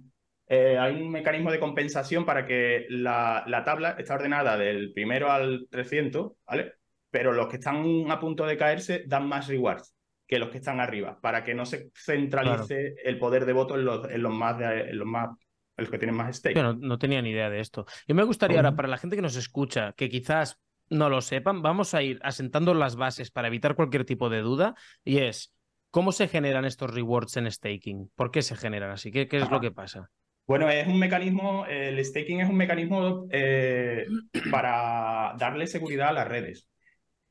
eh, 0.48 0.78
hay 0.80 0.94
un 1.02 1.12
mecanismo 1.12 1.52
de 1.52 1.60
compensación 1.60 2.26
para 2.26 2.46
que 2.46 2.86
la, 2.90 3.44
tabla 3.66 3.96
está 4.00 4.16
ordenada 4.16 4.58
del 4.58 4.94
primero 4.94 5.32
al 5.32 5.68
300, 5.70 6.32
¿vale? 6.46 6.76
Pero 7.12 7.34
los 7.34 7.48
que 7.50 7.58
están 7.58 8.10
a 8.10 8.20
punto 8.22 8.46
de 8.46 8.58
caerse 8.58 9.04
dan 9.06 9.28
más 9.28 9.50
rewards 9.50 9.97
que 10.28 10.40
los 10.40 10.50
que 10.50 10.58
están 10.58 10.80
arriba, 10.80 11.20
para 11.22 11.44
que 11.44 11.56
no 11.56 11.66
se 11.66 11.90
centralice 11.96 12.96
el 13.04 13.18
poder 13.18 13.46
de 13.46 13.54
voto 13.54 13.76
en 13.76 13.86
los, 13.86 14.10
en 14.10 14.22
los 14.22 14.34
más, 14.34 14.62
en 14.62 14.98
los 14.98 15.08
más 15.08 15.30
los 15.78 15.90
que 15.90 15.98
tienen 15.98 16.16
más 16.16 16.36
stake. 16.36 16.56
no, 16.56 16.74
no, 16.74 16.98
tenía 16.98 17.22
ni 17.22 17.30
idea 17.30 17.50
de 17.50 17.60
esto. 17.60 17.86
Yo 18.08 18.16
me 18.16 18.24
gustaría 18.24 18.58
ahora, 18.58 18.76
para 18.76 18.88
la 18.88 18.98
gente 18.98 19.16
que 19.16 19.22
nos 19.22 19.36
escucha, 19.36 19.94
que 19.94 20.10
quizás 20.10 20.60
no 20.90 21.10
lo 21.10 21.22
sepan, 21.22 21.62
vamos 21.62 21.94
a 21.94 22.02
ir 22.02 22.20
asentando 22.24 22.74
las 22.74 22.96
bases 22.96 23.32
para 23.32 23.48
evitar 23.48 23.76
cualquier 23.76 24.06
tipo 24.06 24.30
de 24.30 24.42
duda, 24.42 24.76
y 25.04 25.20
es, 25.20 25.54
¿cómo 25.92 26.12
se 26.12 26.28
generan 26.28 26.66
estos 26.66 26.94
rewards 26.94 27.38
en 27.38 27.52
staking? 27.52 28.12
¿Por 28.16 28.32
qué 28.32 28.42
se 28.42 28.56
generan 28.56 28.92
así? 28.92 29.12
¿Qué, 29.12 29.28
qué 29.28 29.38
es 29.38 29.50
lo 29.50 29.60
que 29.60 29.72
pasa? 29.72 30.10
Bueno, 30.48 30.70
es 30.70 30.88
un 30.88 30.98
mecanismo, 30.98 31.66
el 31.66 32.04
staking 32.04 32.40
es 32.40 32.50
un 32.50 32.56
mecanismo 32.56 33.28
eh, 33.32 34.08
para 34.52 35.34
darle 35.38 35.68
seguridad 35.68 36.10
a 36.10 36.13
las 36.13 36.28
redes. 36.28 36.70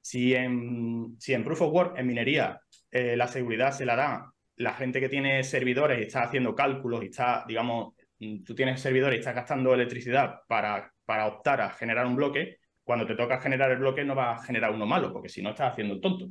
Si 0.02 0.34
en, 0.34 1.16
si 1.18 1.32
en 1.32 1.42
Proof 1.42 1.62
of 1.62 1.72
Work, 1.72 1.98
en 1.98 2.06
minería, 2.06 2.60
eh, 2.96 3.14
la 3.14 3.28
seguridad 3.28 3.72
se 3.72 3.84
la 3.84 3.94
da 3.94 4.32
la 4.56 4.72
gente 4.72 5.00
que 5.00 5.10
tiene 5.10 5.44
servidores 5.44 5.98
y 5.98 6.02
está 6.04 6.22
haciendo 6.22 6.54
cálculos 6.54 7.02
y 7.02 7.08
está, 7.08 7.44
digamos, 7.46 7.94
tú 8.42 8.54
tienes 8.54 8.80
servidores 8.80 9.16
y 9.16 9.20
estás 9.20 9.34
gastando 9.34 9.74
electricidad 9.74 10.40
para, 10.48 10.90
para 11.04 11.26
optar 11.26 11.60
a 11.60 11.68
generar 11.68 12.06
un 12.06 12.16
bloque, 12.16 12.56
cuando 12.82 13.04
te 13.04 13.14
toca 13.14 13.38
generar 13.38 13.70
el 13.70 13.80
bloque 13.80 14.02
no 14.02 14.14
va 14.14 14.32
a 14.32 14.42
generar 14.42 14.72
uno 14.72 14.86
malo, 14.86 15.12
porque 15.12 15.28
si 15.28 15.42
no 15.42 15.50
estás 15.50 15.72
haciendo 15.72 15.92
el 15.92 16.00
tonto. 16.00 16.30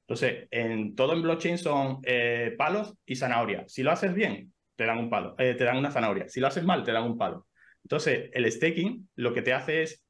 Entonces, 0.00 0.48
en 0.50 0.94
todo 0.94 1.12
en 1.12 1.20
blockchain 1.20 1.58
son 1.58 1.98
eh, 2.04 2.54
palos 2.56 2.94
y 3.04 3.16
zanahorias. 3.16 3.70
Si 3.70 3.82
lo 3.82 3.90
haces 3.90 4.14
bien, 4.14 4.54
te 4.74 4.86
dan 4.86 4.96
un 4.96 5.10
palo, 5.10 5.34
eh, 5.36 5.54
te 5.54 5.64
dan 5.64 5.76
una 5.76 5.90
zanahoria. 5.90 6.28
Si 6.28 6.40
lo 6.40 6.46
haces 6.46 6.64
mal, 6.64 6.82
te 6.82 6.92
dan 6.92 7.04
un 7.04 7.18
palo. 7.18 7.46
Entonces, 7.82 8.30
el 8.32 8.50
staking 8.50 9.10
lo 9.16 9.34
que 9.34 9.42
te 9.42 9.52
hace 9.52 9.82
es, 9.82 10.02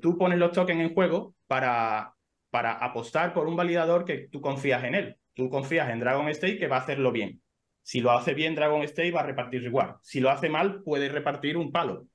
tú 0.00 0.16
pones 0.16 0.38
los 0.38 0.52
tokens 0.52 0.80
en 0.80 0.94
juego 0.94 1.34
para, 1.48 2.14
para 2.50 2.72
apostar 2.72 3.32
por 3.32 3.46
un 3.46 3.56
validador 3.56 4.04
que 4.04 4.28
tú 4.28 4.40
confías 4.40 4.84
en 4.84 4.94
él. 4.94 5.16
Tú 5.34 5.48
confías 5.48 5.88
en 5.90 6.00
Dragon 6.00 6.28
State 6.28 6.58
que 6.58 6.68
va 6.68 6.76
a 6.76 6.80
hacerlo 6.80 7.12
bien. 7.12 7.40
Si 7.82 8.00
lo 8.00 8.10
hace 8.10 8.34
bien 8.34 8.54
Dragon 8.54 8.82
State, 8.82 9.10
va 9.10 9.20
a 9.20 9.26
repartir 9.26 9.62
igual. 9.62 9.96
Si 10.02 10.20
lo 10.20 10.30
hace 10.30 10.48
mal, 10.48 10.82
puede 10.82 11.08
repartir 11.08 11.56
un 11.56 11.72
palo. 11.72 12.06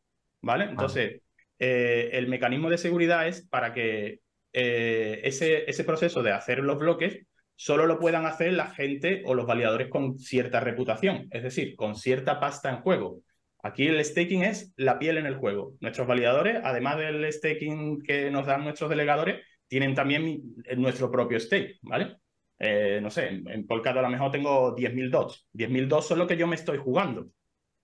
¿Vale? 0.42 0.66
Entonces, 0.66 1.22
eh, 1.58 2.10
el 2.14 2.28
mecanismo 2.28 2.70
de 2.70 2.78
seguridad 2.78 3.28
es 3.28 3.48
para 3.48 3.74
que 3.74 4.20
ese, 4.52 5.70
ese 5.70 5.84
proceso 5.84 6.24
de 6.24 6.32
hacer 6.32 6.60
los 6.60 6.80
bloques 6.80 7.26
solo 7.56 7.86
lo 7.86 8.00
puedan 8.00 8.26
hacer 8.26 8.54
la 8.54 8.68
gente 8.68 9.24
o 9.26 9.34
los 9.34 9.46
validadores 9.46 9.90
con 9.90 10.18
cierta 10.20 10.60
reputación, 10.60 11.28
es 11.32 11.44
decir, 11.44 11.76
con 11.76 11.96
cierta 11.96 12.40
pasta 12.40 12.70
en 12.70 12.82
juego. 12.82 13.22
Aquí 13.64 13.88
el 13.88 14.04
staking 14.04 14.44
es 14.44 14.74
la 14.76 15.00
piel 15.00 15.18
en 15.18 15.26
el 15.26 15.38
juego. 15.38 15.74
Nuestros 15.80 16.08
validadores, 16.08 16.60
además 16.64 16.98
del 16.98 17.32
staking 17.32 18.02
que 18.04 18.30
nos 18.30 18.46
dan 18.46 18.64
nuestros 18.64 18.90
delegadores, 18.90 19.44
tienen 19.76 19.94
también 19.94 20.56
nuestro 20.78 21.12
propio 21.12 21.38
stake, 21.38 21.80
¿vale? 21.82 22.16
Eh, 22.58 23.02
no 23.04 23.10
sé, 23.10 23.28
en, 23.28 23.68
Polkadot 23.68 24.00
a 24.00 24.04
lo 24.04 24.10
mejor 24.10 24.32
tengo 24.32 24.74
10.000 24.74 25.10
dots. 25.10 25.50
10.000 25.52 25.88
dots 25.90 26.08
son 26.08 26.18
lo 26.18 26.26
que 26.26 26.38
yo 26.38 26.48
me 26.48 26.56
estoy 26.56 26.78
jugando. 26.78 27.28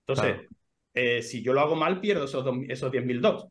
Entonces, 0.08 0.48
eh, 0.94 1.22
si 1.22 1.44
yo 1.44 1.52
lo 1.52 1.60
hago 1.60 1.76
mal, 1.76 2.00
pierdo 2.00 2.24
esos, 2.24 2.46
esos 2.70 2.94
10.000 2.94 3.20
dots. 3.20 3.46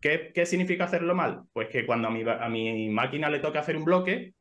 ¿Qué, 0.00 0.30
¿Qué, 0.32 0.46
significa 0.46 0.84
hacerlo 0.84 1.16
mal? 1.16 1.40
Pues 1.52 1.68
que 1.68 1.84
cuando 1.84 2.06
a 2.06 2.12
mi, 2.12 2.22
a 2.22 2.48
mi 2.48 2.88
máquina 2.90 3.28
le 3.28 3.40
toque 3.40 3.58
hacer 3.58 3.76
un 3.76 3.84
bloque, 3.84 4.34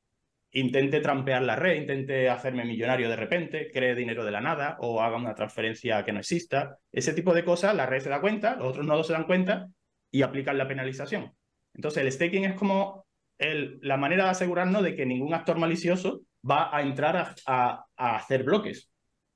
intente 0.52 1.00
trampear 1.00 1.42
la 1.42 1.56
red, 1.56 1.78
intente 1.78 2.30
hacerme 2.30 2.66
millonario 2.66 3.10
de 3.10 3.16
repente, 3.16 3.72
cree 3.74 3.96
dinero 3.96 4.24
de 4.24 4.30
la 4.30 4.42
nada 4.42 4.78
o 4.80 5.02
haga 5.02 5.18
una 5.18 5.34
transferencia 5.34 6.06
que 6.06 6.12
no 6.12 6.20
exista. 6.20 6.78
Ese 6.92 7.14
tipo 7.14 7.34
de 7.34 7.44
cosas, 7.44 7.74
la 7.74 7.88
red 7.88 8.00
se 8.00 8.10
da 8.10 8.22
cuenta, 8.22 8.58
los 8.58 8.68
otros 8.68 8.86
nodos 8.86 9.08
se 9.08 9.14
dan 9.14 9.24
cuenta 9.24 9.70
y 10.12 10.22
aplican 10.22 10.60
la 10.60 10.68
penalización. 10.68 11.34
Entonces, 11.74 12.04
el 12.04 12.12
staking 12.12 12.46
es 12.46 12.54
como 12.54 13.03
el, 13.44 13.80
la 13.82 13.98
manera 13.98 14.26
de 14.26 14.32
asegurarnos 14.32 14.84
de 14.84 14.96
que 14.96 15.06
ningún 15.06 15.34
actor 15.34 15.58
malicioso 15.58 16.22
va 16.50 16.76
a 16.76 16.82
entrar 16.82 17.36
a, 17.46 17.86
a, 17.96 18.16
hacer 18.16 18.44
bloques. 18.44 18.90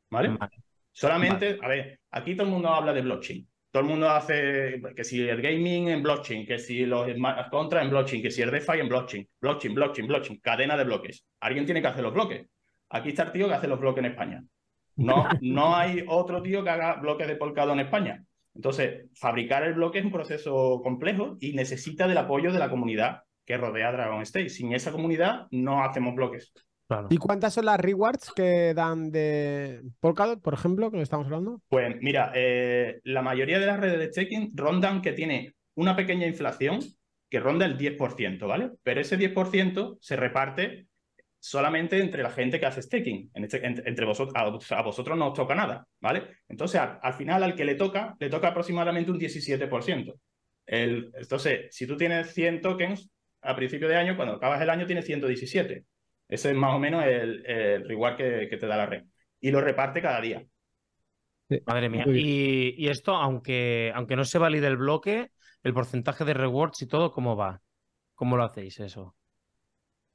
¿Vale? 0.10 0.38
Solamente, 0.92 1.60
a 1.62 1.68
ver, 1.68 2.00
aquí 2.12 2.36
todo 2.36 2.48
el 2.48 2.54
mundo 2.54 2.70
habla 2.70 2.94
de 2.94 3.02
blockchain. 3.02 3.48
Todo 3.70 3.84
el 3.84 3.90
mundo 3.90 4.10
hace 4.10 4.82
que 4.96 5.04
si 5.04 5.28
el 5.28 5.42
gaming 5.42 5.90
en 5.90 6.02
blockchain, 6.02 6.46
que 6.46 6.58
si 6.58 6.86
los 6.86 7.08
contra 7.52 7.84
en 7.84 7.90
blockchain, 7.90 8.22
que 8.22 8.32
si 8.32 8.42
el 8.42 8.50
DeFi 8.50 8.80
en 8.80 8.90
blockchain, 8.90 9.28
blockchain, 9.42 9.76
blockchain, 9.76 10.08
blockchain, 10.08 10.40
cadena 10.40 10.78
de 10.78 10.86
bloques. 10.86 11.26
Alguien 11.42 11.66
tiene 11.66 11.82
que 11.82 11.88
hacer 11.88 12.04
los 12.04 12.14
bloques. 12.14 12.48
Aquí 12.90 13.10
está 13.10 13.24
el 13.24 13.32
tío 13.34 13.48
que 13.48 13.54
hace 13.54 13.68
los 13.68 13.80
bloques 13.80 14.04
en 14.04 14.12
España. 14.12 14.44
No, 14.96 15.28
no 15.42 15.76
hay 15.76 16.04
otro 16.08 16.42
tío 16.42 16.64
que 16.64 16.70
haga 16.70 16.96
bloques 16.96 17.28
de 17.28 17.36
Polkadot 17.36 17.74
en 17.74 17.82
España. 17.82 18.24
Entonces, 18.56 19.06
fabricar 19.14 19.64
el 19.64 19.76
bloque 19.76 20.00
es 20.00 20.06
un 20.06 20.12
proceso 20.12 20.82
complejo 20.82 21.38
y 21.40 21.54
necesita 21.54 22.08
del 22.08 22.18
apoyo 22.18 22.52
de 22.52 22.60
la 22.60 22.70
comunidad 22.70 23.22
que 23.48 23.58
rodea 23.58 23.92
Dragon 23.92 24.22
State. 24.22 24.50
Sin 24.50 24.74
esa 24.74 24.92
comunidad 24.92 25.48
no 25.50 25.84
hacemos 25.84 26.14
bloques. 26.14 26.54
¿Y 27.10 27.18
cuántas 27.18 27.54
son 27.54 27.66
las 27.66 27.80
rewards 27.80 28.32
que 28.34 28.74
dan 28.74 29.12
de 29.12 29.82
Polkadot, 30.00 30.42
por 30.42 30.54
ejemplo, 30.54 30.92
que 30.92 31.02
estamos 31.02 31.26
hablando? 31.26 31.62
Pues 31.68 31.96
mira, 32.00 32.32
eh, 32.36 33.02
la 33.04 33.22
mayoría 33.22 33.60
de 33.60 33.66
las 33.66 33.80
redes 33.80 34.00
de 34.00 34.12
staking 34.12 34.52
rondan 34.54 35.02
que 35.02 35.14
tiene 35.14 35.56
una 35.76 35.96
pequeña 35.96 36.28
inflación 36.28 36.80
que 37.30 37.40
ronda 37.40 37.66
el 37.66 37.78
10%, 37.78 38.48
¿vale? 38.48 38.72
Pero 38.84 39.02
ese 39.02 39.18
10% 39.18 39.98
se 40.00 40.16
reparte 40.16 40.88
solamente 41.40 42.00
entre 42.00 42.24
la 42.24 42.30
gente 42.30 42.60
que 42.60 42.66
hace 42.66 42.82
staking. 42.82 43.32
Este, 43.34 43.66
entre, 43.66 44.06
vosotros, 44.06 44.34
a, 44.72 44.82
vosotros 44.82 45.18
no 45.18 45.28
os 45.30 45.34
toca 45.34 45.56
nada, 45.56 45.86
¿vale? 46.00 46.24
Entonces, 46.48 46.80
al, 46.80 47.14
final, 47.14 47.44
al 47.44 47.56
que 47.56 47.66
le 47.66 47.76
toca, 47.76 48.16
le 48.18 48.30
toca 48.30 48.50
aproximadamente 48.50 49.12
un 49.12 49.20
17%. 49.20 50.14
El, 50.66 51.12
entonces, 51.14 51.68
si 51.72 51.86
tú 51.86 51.98
tienes 51.98 52.34
100 52.34 52.62
tokens 52.62 53.12
a 53.48 53.56
principio 53.56 53.88
de 53.88 53.96
año, 53.96 54.16
cuando 54.16 54.36
acabas 54.36 54.62
el 54.62 54.70
año 54.70 54.86
tienes 54.86 55.06
117. 55.06 55.86
Ese 56.28 56.50
es 56.50 56.56
más 56.56 56.76
o 56.76 56.80
menos 56.80 57.06
el, 57.06 57.88
reward 57.88 58.18
que, 58.18 58.58
te 58.60 58.68
da 58.68 58.76
la 58.76 58.86
red. 58.86 59.04
Y 59.40 59.52
lo 59.52 59.62
reparte 59.62 60.02
cada 60.02 60.20
día. 60.20 60.44
Madre 61.66 61.90
mía. 61.90 62.04
Y, 62.08 62.88
esto, 62.90 63.16
aunque, 63.16 63.92
aunque 63.96 64.18
no 64.18 64.26
se 64.26 64.38
valide 64.38 64.68
el 64.68 64.76
bloque, 64.76 65.32
el 65.64 65.74
porcentaje 65.74 66.26
de 66.26 66.34
rewards 66.34 66.82
y 66.82 66.88
todo, 66.88 67.12
¿cómo 67.12 67.38
va? 67.38 67.62
¿Cómo 68.16 68.36
lo 68.36 68.44
hacéis 68.44 68.80
eso? 68.82 69.16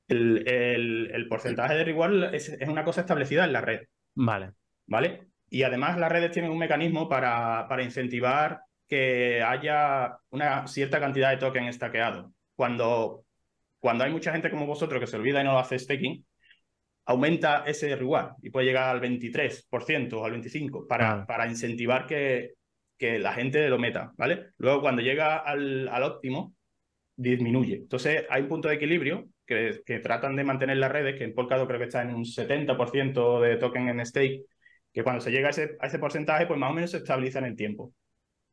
El, 0.09 1.27
porcentaje 1.31 1.75
de 1.75 1.85
reward 1.85 2.35
es, 2.35 2.55
una 2.69 2.85
cosa 2.85 3.01
establecida 3.01 3.45
en 3.45 3.53
la 3.55 3.63
red. 3.63 3.81
Vale. 4.15 4.53
¿Vale? 4.87 5.29
Y 5.49 5.63
además 5.63 5.99
las 5.99 6.13
redes 6.13 6.33
tienen 6.33 6.51
un 6.51 6.59
mecanismo 6.59 7.09
para, 7.09 7.67
para 7.67 7.83
incentivar 7.83 8.61
que 8.87 9.43
haya 9.43 10.19
una 10.29 10.67
cierta 10.67 11.01
cantidad 11.01 11.31
de 11.31 11.39
tokens 11.39 11.71
estaqueados. 11.71 12.31
Cuando 12.55 13.25
cuando 13.83 14.05
hay 14.05 14.13
mucha 14.13 14.31
gente 14.31 14.49
como 14.49 14.65
vosotros 14.65 15.01
que 15.01 15.09
se 15.09 15.17
olvida 15.17 15.41
y 15.41 15.45
no 15.45 15.59
hace 15.59 15.77
staking, 15.77 16.25
aumenta 17.05 17.65
ese 17.67 17.97
reward 17.97 18.35
y 18.41 18.51
puede 18.51 18.67
llegar 18.67 18.89
al 18.95 19.01
23% 19.01 20.21
o 20.21 20.25
al 20.25 20.41
25% 20.41 20.87
para, 20.87 21.27
para 21.27 21.49
incentivar 21.49 22.07
que, 22.07 22.53
que 22.97 23.19
la 23.19 23.33
gente 23.33 23.69
lo 23.69 23.81
meta, 23.81 24.13
¿vale? 24.17 24.51
Luego, 24.59 24.83
cuando 24.83 25.03
llega 25.03 25.37
al, 25.37 25.89
al 25.89 26.03
óptimo, 26.05 26.55
disminuye. 27.17 27.75
Entonces, 27.75 28.25
hay 28.31 28.43
un 28.43 28.49
punto 28.49 28.69
de 28.69 28.77
equilibrio 28.77 29.27
que, 29.45 29.81
que, 29.85 29.99
tratan 29.99 30.37
de 30.37 30.45
mantener 30.45 30.77
las 30.77 30.93
redes, 30.93 31.19
que 31.19 31.25
en 31.25 31.35
Polkadot 31.35 31.67
creo 31.67 31.81
que 31.81 31.87
está 31.87 32.03
en 32.03 32.15
un 32.15 32.25
70% 32.25 33.41
de 33.41 33.57
token 33.57 33.89
en 33.89 34.07
stake, 34.07 34.45
que 34.93 35.03
cuando 35.03 35.21
se 35.21 35.33
llega 35.33 35.49
a 35.49 35.51
ese, 35.51 35.77
a 35.81 35.89
ese 35.89 35.99
porcentaje, 35.99 36.47
pues 36.47 36.59
más 36.61 36.71
o 36.71 36.75
menos 36.75 36.93
se 36.93 36.99
estabiliza 36.99 37.41
en 37.41 37.47
el 37.47 37.57
tiempo. 37.57 37.93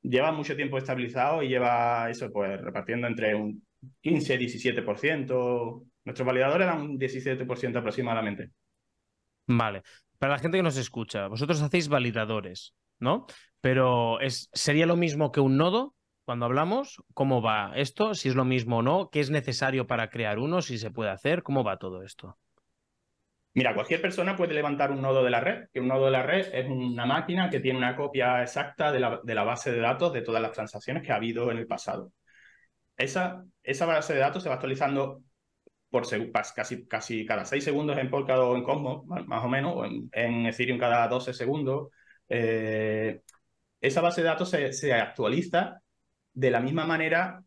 Lleva 0.02 0.32
mucho 0.32 0.56
tiempo 0.56 0.80
estabilizado 0.80 1.44
y 1.44 1.50
lleva 1.50 2.10
eso, 2.10 2.32
pues 2.32 2.60
repartiendo 2.60 3.06
entre 3.06 3.36
un 3.36 3.64
15, 4.02 4.40
17%. 4.40 5.84
Nuestros 6.06 6.26
validadores 6.26 6.68
dan 6.68 6.82
un 6.82 7.00
17% 7.00 7.78
aproximadamente. 7.78 8.52
Vale. 9.48 9.84
Para 10.18 10.34
la 10.34 10.40
gente 10.40 10.58
que 10.58 10.64
nos 10.64 10.78
escucha, 10.78 11.28
vosotros 11.28 11.62
hacéis 11.62 11.88
validadores, 11.88 12.76
¿no? 13.00 13.26
Pero 13.62 14.20
es, 14.20 14.50
¿sería 14.54 14.86
lo 14.86 14.96
mismo 14.96 15.32
que 15.32 15.40
un 15.40 15.58
nodo? 15.58 15.96
Cuando 16.26 16.46
hablamos, 16.46 17.02
¿cómo 17.14 17.42
va 17.42 17.72
esto? 17.76 18.14
Si 18.14 18.30
es 18.30 18.36
lo 18.36 18.46
mismo 18.46 18.78
o 18.78 18.82
no, 18.84 19.10
¿qué 19.10 19.20
es 19.20 19.32
necesario 19.32 19.88
para 19.88 20.10
crear 20.10 20.38
uno? 20.38 20.62
Si 20.62 20.78
se 20.78 20.92
puede 20.92 21.10
hacer, 21.10 21.42
¿cómo 21.42 21.64
va 21.64 21.80
todo 21.80 22.04
esto? 22.04 22.38
Mira, 23.56 23.74
cualquier 23.74 24.02
persona 24.02 24.36
puede 24.36 24.54
levantar 24.54 24.92
un 24.92 25.02
nodo 25.02 25.24
de 25.24 25.32
la 25.32 25.40
red, 25.40 25.70
que 25.74 25.80
un 25.80 25.88
nodo 25.88 26.06
de 26.06 26.12
la 26.12 26.22
red 26.22 26.54
es 26.54 26.68
una 26.68 27.06
máquina 27.06 27.50
que 27.50 27.60
tiene 27.60 27.80
una 27.80 27.96
copia 27.96 28.44
exacta 28.44 28.92
de 28.92 29.00
la, 29.00 29.20
de 29.24 29.36
la 29.36 29.44
base 29.44 29.72
de 29.72 29.80
datos 29.80 30.14
de 30.14 30.22
todas 30.22 30.42
las 30.42 30.52
transacciones 30.52 31.02
que 31.02 31.12
ha 31.12 31.16
habido 31.16 31.50
en 31.50 31.58
el 31.58 31.66
pasado. 31.66 32.12
Esa, 33.00 33.46
esa 33.64 33.86
base 33.86 34.14
de 34.14 34.20
datos 34.20 34.44
se 34.44 34.50
va 34.50 34.56
actualizando 34.56 35.24
por 35.90 36.04
casi, 36.54 36.86
casi 36.86 37.26
cada 37.26 37.46
6 37.46 37.64
segundos 37.64 37.98
en 37.98 38.10
Polkadot 38.10 38.54
o 38.54 38.56
en 38.56 38.64
Cosmos, 38.64 39.06
más 39.08 39.44
o 39.44 39.48
menos, 39.48 39.74
o 39.76 39.86
en, 39.86 40.46
Ethereum 40.46 40.78
cada 40.78 41.08
12 41.08 41.34
segundos. 41.34 41.90
Eh, 42.28 43.22
esa 43.82 44.02
base 44.02 44.22
de 44.22 44.28
datos 44.28 44.50
se, 44.50 44.94
actualiza 44.94 45.82
de 46.34 46.52
la 46.52 46.60
misma 46.60 46.86
manera 46.86 47.42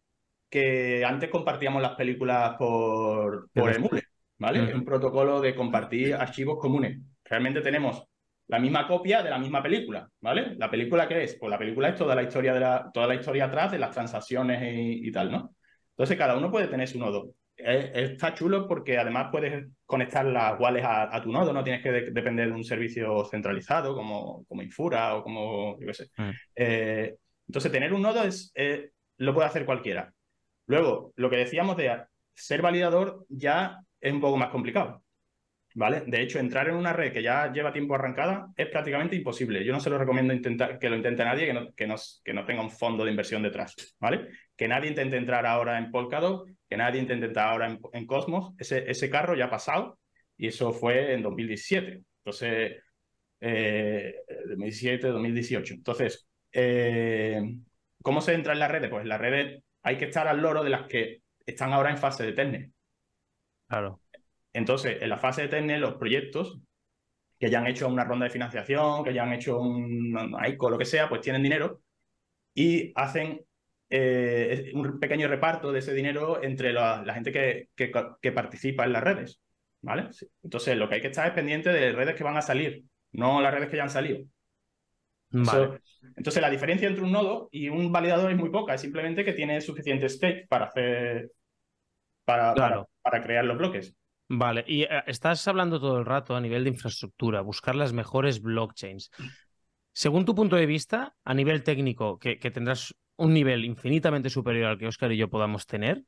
que 0.49 1.05
antes 1.05 1.31
compartíamos 1.31 1.83
las 1.83 1.95
películas 1.95 2.57
por, 2.59 3.51
por 3.53 3.73
Emule, 3.73 4.03
¿vale? 4.39 4.71
Es 4.71 4.75
un 4.75 4.85
protocolo 4.85 5.41
de 5.41 5.55
compartir 5.55 6.15
archivos 6.15 6.59
comunes. 6.59 6.99
Realmente 7.25 7.61
tenemos 7.61 8.05
la 8.53 8.59
misma 8.59 8.87
copia 8.87 9.23
de 9.23 9.31
la 9.31 9.39
misma 9.39 9.63
película, 9.63 10.07
¿vale? 10.21 10.57
¿La 10.59 10.71
película 10.71 11.09
qué 11.09 11.25
es? 11.25 11.39
Pues 11.41 11.49
la 11.49 11.59
película 11.59 11.89
es 11.89 11.95
toda 11.97 12.15
la 12.15 12.23
historia, 12.23 12.53
de 12.53 12.61
la, 12.61 12.91
toda 12.93 13.07
la 13.07 13.15
historia 13.15 13.47
atrás 13.47 13.73
de 13.73 13.79
las 13.79 13.93
transacciones 13.93 14.61
y, 14.77 15.11
tal, 15.11 15.33
¿no? 15.33 15.55
Entonces 15.93 16.19
cada 16.19 16.37
uno 16.37 16.51
puede 16.51 16.69
tener 16.69 16.87
su 16.87 16.99
nodo. 16.99 17.33
está 17.57 18.35
chulo 18.35 18.69
porque 18.69 18.99
además 18.99 19.29
puedes 19.33 19.69
conectar 19.87 20.27
las 20.27 20.61
wallets 20.61 20.87
a, 20.87 21.23
tu 21.23 21.33
nodo, 21.33 21.51
no 21.55 21.65
tienes 21.65 21.83
que 21.83 21.93
depender 22.11 22.49
de 22.49 22.55
un 22.55 22.63
servicio 22.63 23.25
centralizado 23.25 23.95
como, 23.95 24.45
como 24.45 24.61
Infura 24.61 25.17
o 25.17 25.23
como, 25.23 25.81
yo 25.81 25.87
qué 25.87 25.95
sé. 25.95 26.11
Mm. 26.19 26.31
Eh, 26.55 27.17
entonces 27.49 27.73
tener 27.73 27.95
un 27.95 28.03
nodo 28.03 28.23
es, 28.23 28.53
eh, 28.55 28.91
lo 29.17 29.33
puede 29.33 29.47
hacer 29.47 29.65
cualquiera. 29.65 30.13
Luego, 30.67 31.15
lo 31.17 31.31
que 31.31 31.37
decíamos 31.37 31.79
de 31.79 32.03
ser 32.35 32.61
validador 32.61 33.25
ya 33.31 33.79
es 33.99 34.13
un 34.13 34.21
poco 34.21 34.37
más 34.37 34.51
complicado. 34.51 35.02
¿Vale? 35.75 36.03
De 36.07 36.21
hecho, 36.21 36.39
entrar 36.39 36.69
en 36.69 36.77
una 36.77 36.93
red 36.93 37.13
que 37.13 37.23
ya 37.23 37.51
lleva 37.53 37.73
tiempo 37.73 37.95
arrancada 37.95 38.49
es 38.57 38.69
prácticamente 38.69 39.17
imposible. 39.17 39.65
Yo 39.65 39.73
no 39.73 39.81
se 39.81 39.91
lo 39.91 39.99
recomiendo 39.99 40.35
intentar, 40.35 40.79
que 40.79 40.91
lo 40.91 40.97
intente 40.97 41.25
nadie 41.25 41.47
que 41.47 41.53
no, 41.55 41.73
que, 41.73 41.87
no, 41.87 41.97
que 42.23 42.35
no 42.35 42.45
tenga 42.45 42.63
un 42.63 42.71
fondo 42.71 43.05
de 43.05 43.11
inversión 43.11 43.43
detrás, 43.43 43.75
¿vale? 43.99 44.29
Que 44.57 44.69
nadie 44.69 44.91
intente 44.91 45.17
entrar 45.17 45.47
ahora 45.47 45.79
en 45.79 45.91
Polkadot, 45.91 46.47
que 46.69 46.77
nadie 46.77 47.01
intente 47.01 47.27
entrar 47.27 47.49
ahora 47.49 47.79
en, 47.93 48.07
Cosmos. 48.07 48.55
Ese, 48.59 48.91
ese 48.91 49.09
carro 49.09 49.35
ya 49.35 49.47
ha 49.47 49.51
pasado 49.51 49.99
y 50.37 50.49
eso 50.49 50.73
fue 50.73 51.15
en 51.15 51.23
2017. 51.23 52.03
Entonces, 52.19 52.83
eh, 53.41 54.15
2017, 54.49 55.09
2018. 55.09 55.75
Entonces, 55.75 56.29
eh, 56.53 57.41
¿cómo 58.03 58.21
se 58.21 58.35
entra 58.35 58.53
en 58.53 58.59
las 58.59 58.71
redes? 58.71 58.91
Pues 58.91 59.03
en 59.03 59.09
las 59.09 59.21
redes 59.21 59.63
hay 59.83 59.97
que 59.97 60.05
estar 60.05 60.29
al 60.29 60.41
loro 60.41 60.63
de 60.63 60.71
las 60.71 60.87
que 60.87 61.23
están 61.47 61.73
ahora 61.73 61.91
en 61.91 61.99
fase 61.99 62.25
de 62.25 62.33
testnet. 62.33 62.71
Claro. 63.69 64.02
Entonces, 64.53 65.01
en 65.01 65.09
la 65.09 65.19
fase 65.19 65.43
de 65.43 65.49
tener 65.49 65.81
los 65.81 65.95
proyectos 65.95 66.61
que 67.39 67.51
ya 67.51 67.59
han 67.59 67.67
hecho 67.67 67.89
una 67.89 68.05
ronda 68.05 68.25
de 68.25 68.31
financiación, 68.31 69.03
que 69.03 69.13
ya 69.13 69.25
han 69.25 69.33
hecho 69.33 69.59
un, 69.59 70.37
ICO, 70.47 70.71
lo 70.71 70.79
que 70.79 70.85
sea, 70.85 71.09
pues 71.09 71.23
tienen 71.23 71.43
dinero 71.43 71.81
y 72.55 72.93
hacen 72.95 73.45
eh, 73.91 74.71
un 74.75 75.01
pequeño 75.01 75.27
reparto 75.27 75.73
de 75.73 75.81
ese 75.81 75.93
dinero 75.93 76.43
entre 76.43 76.73
la, 76.73 77.03
gente 77.13 77.33
que, 77.33 77.69
que, 77.75 78.33
participa 78.33 78.85
en 78.85 78.93
las 78.93 79.03
redes. 79.03 79.41
¿Vale? 79.81 80.11
Entonces, 80.45 80.77
lo 80.77 80.89
que 80.89 80.95
hay 80.95 81.01
que 81.01 81.09
estar 81.09 81.27
es 81.27 81.35
pendiente 81.35 81.71
de 81.71 81.91
redes 81.91 82.15
que 82.15 82.23
van 82.23 82.37
a 82.37 82.43
salir, 82.43 82.85
no 83.11 83.41
las 83.41 83.53
redes 83.53 83.69
que 83.69 83.77
ya 83.77 83.83
han 83.83 83.91
salido. 83.91 84.21
entonces, 85.33 86.41
la 86.41 86.51
diferencia 86.51 86.87
entre 86.87 87.03
un 87.03 87.11
nodo 87.11 87.49
y 87.51 87.69
un 87.69 87.91
validador 87.91 88.31
es 88.31 88.39
muy 88.39 88.51
poca, 88.51 88.75
es 88.75 88.81
simplemente 88.81 89.25
que 89.25 89.33
tiene 89.33 89.61
suficiente 89.61 90.09
stake 90.09 90.47
para 90.47 90.67
hacer. 90.67 91.33
para, 92.25 92.55
para 93.03 93.21
crear 93.21 93.45
los 93.45 93.59
bloques. 93.59 93.97
Vale, 94.29 94.65
y 94.67 94.83
eh, 94.83 94.89
estás 95.07 95.47
hablando 95.49 95.81
todo 95.81 95.99
el 95.99 96.07
rato 96.07 96.35
a 96.35 96.41
nivel 96.41 96.65
de 96.65 96.71
infraestructura, 96.71 97.41
buscar 97.41 97.75
las 97.75 97.93
mejores 97.93 98.41
blockchains. 98.41 99.11
Según 99.93 100.25
tu 100.25 100.35
punto 100.35 100.57
de 100.57 100.67
vista, 100.67 101.15
a 101.25 101.35
nivel 101.35 101.63
técnico, 101.63 102.19
que, 102.19 102.37
tendrás 102.37 102.95
un 103.17 103.35
nivel 103.35 103.65
infinitamente 103.65 104.31
superior 104.31 104.67
al 104.67 104.79
que 104.79 104.87
Oscar 104.87 105.13
y 105.13 105.19
yo 105.19 105.29
podamos 105.29 105.67
tener, 105.67 106.05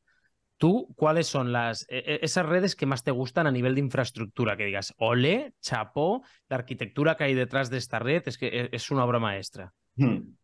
¿tú 0.57 0.93
cuáles 0.97 1.27
son 1.27 1.53
las 1.53 1.87
e, 1.91 1.99
e, 1.99 2.19
esas 2.23 2.47
redes 2.47 2.77
que 2.77 2.87
más 2.87 3.05
te 3.05 3.11
gustan 3.11 3.47
a 3.47 3.51
nivel 3.51 3.75
de 3.75 3.83
infraestructura? 3.83 4.57
Que 4.57 4.65
digas, 4.65 4.95
ole, 4.97 5.53
chapó, 5.61 6.23
la 6.49 6.57
arquitectura 6.57 7.17
que 7.17 7.25
hay 7.25 7.35
detrás 7.35 7.69
de 7.69 7.77
esta 7.77 7.99
red 7.99 8.23
es 8.25 8.39
que 8.39 8.47
e, 8.47 8.69
es 8.73 8.91
una 8.91 9.05
obra 9.05 9.19
maestra. 9.19 9.75
Hmm. 9.97 10.35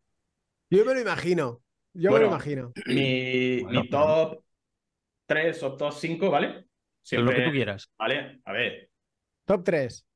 Yo 0.68 0.84
me 0.84 0.94
lo 0.94 1.00
imagino. 1.00 1.62
Yo 1.94 2.12
me 2.12 2.20
lo 2.20 2.26
imagino. 2.26 2.72
Mi, 2.86 3.64
mi 3.64 3.88
top 3.88 4.44
3 5.26 5.62
o 5.62 5.76
top 5.76 5.92
5, 5.92 6.30
¿vale? 6.30 6.69
Lo 7.12 7.30
que 7.30 7.42
tú 7.42 7.50
quieras. 7.50 7.90
Vale, 7.98 8.40
a 8.44 8.52
ver. 8.52 8.90
Top 9.44 9.64
3. 9.64 10.06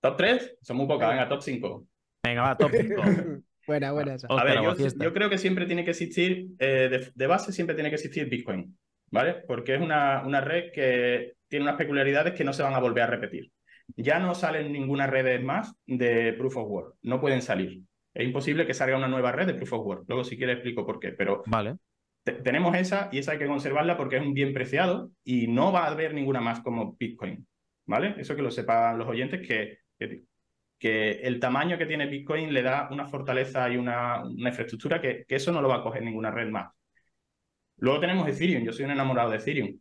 ¿Top 0.00 0.16
3? 0.16 0.58
Son 0.62 0.76
muy 0.76 0.86
pocas, 0.86 1.08
venga, 1.10 1.28
top 1.28 1.42
5. 1.42 1.86
Venga, 2.24 2.42
va, 2.42 2.56
top 2.56 2.70
5. 2.72 3.02
buena, 3.66 3.92
buena 3.92 4.16
A 4.28 4.44
ver, 4.44 4.60
yo, 5.00 5.12
creo 5.12 5.28
que 5.28 5.38
siempre 5.38 5.66
tiene 5.66 5.84
que 5.84 5.90
existir, 5.90 6.48
eh, 6.58 7.10
de, 7.14 7.26
base 7.26 7.52
siempre 7.52 7.74
tiene 7.74 7.90
que 7.90 7.96
existir 7.96 8.28
Bitcoin. 8.28 8.76
¿vale? 9.10 9.34
Porque 9.46 9.74
es 9.74 9.80
una, 9.80 10.22
una 10.26 10.40
red 10.40 10.70
que 10.72 11.34
tiene 11.48 11.64
unas 11.64 11.76
peculiaridades 11.76 12.34
que 12.34 12.44
no 12.44 12.52
se 12.52 12.62
van 12.62 12.74
a 12.74 12.80
volver 12.80 13.04
a 13.04 13.08
repetir. 13.08 13.50
Ya 13.96 14.18
no 14.18 14.34
salen 14.34 14.72
ninguna 14.72 15.06
red 15.06 15.40
más 15.40 15.74
de 15.86 16.34
Proof 16.34 16.58
of 16.58 16.68
Work, 16.68 16.94
no 17.02 17.20
pueden 17.20 17.42
salir. 17.42 17.82
Es 18.14 18.26
imposible 18.26 18.66
que 18.66 18.74
salga 18.74 18.96
una 18.96 19.08
nueva 19.08 19.32
red 19.32 19.46
de 19.46 19.54
Proof 19.54 19.72
of 19.74 19.86
Work. 19.86 20.04
Luego, 20.08 20.24
si 20.24 20.36
quieres, 20.36 20.56
explico 20.56 20.84
por 20.84 20.98
qué. 20.98 21.12
Pero 21.12 21.42
vale. 21.46 21.76
Tenemos 22.32 22.76
esa 22.76 23.08
y 23.12 23.18
esa 23.18 23.32
hay 23.32 23.38
que 23.38 23.46
conservarla 23.46 23.96
porque 23.96 24.16
es 24.16 24.22
un 24.22 24.34
bien 24.34 24.52
preciado 24.52 25.10
y 25.24 25.46
no 25.48 25.72
va 25.72 25.84
a 25.84 25.90
haber 25.90 26.14
ninguna 26.14 26.40
más 26.40 26.60
como 26.60 26.96
Bitcoin. 26.98 27.46
¿Vale? 27.86 28.14
Eso 28.18 28.36
que 28.36 28.42
lo 28.42 28.50
sepan 28.50 28.98
los 28.98 29.08
oyentes, 29.08 29.46
que, 29.46 29.78
que, 30.78 31.10
el 31.22 31.40
tamaño 31.40 31.78
que 31.78 31.86
tiene 31.86 32.06
Bitcoin 32.06 32.52
le 32.52 32.62
da 32.62 32.88
una 32.90 33.06
fortaleza 33.06 33.68
y 33.70 33.76
una, 33.76 34.24
una 34.24 34.50
infraestructura 34.50 35.00
que, 35.00 35.24
eso 35.28 35.52
no 35.52 35.62
lo 35.62 35.68
va 35.68 35.76
a 35.76 35.82
coger 35.82 36.02
ninguna 36.02 36.30
red 36.30 36.48
más. 36.50 36.70
Luego 37.78 38.00
tenemos 38.00 38.28
Ethereum. 38.28 38.64
Yo 38.64 38.72
soy 38.72 38.84
un 38.84 38.90
enamorado 38.90 39.30
de 39.30 39.38
Ethereum. 39.38 39.78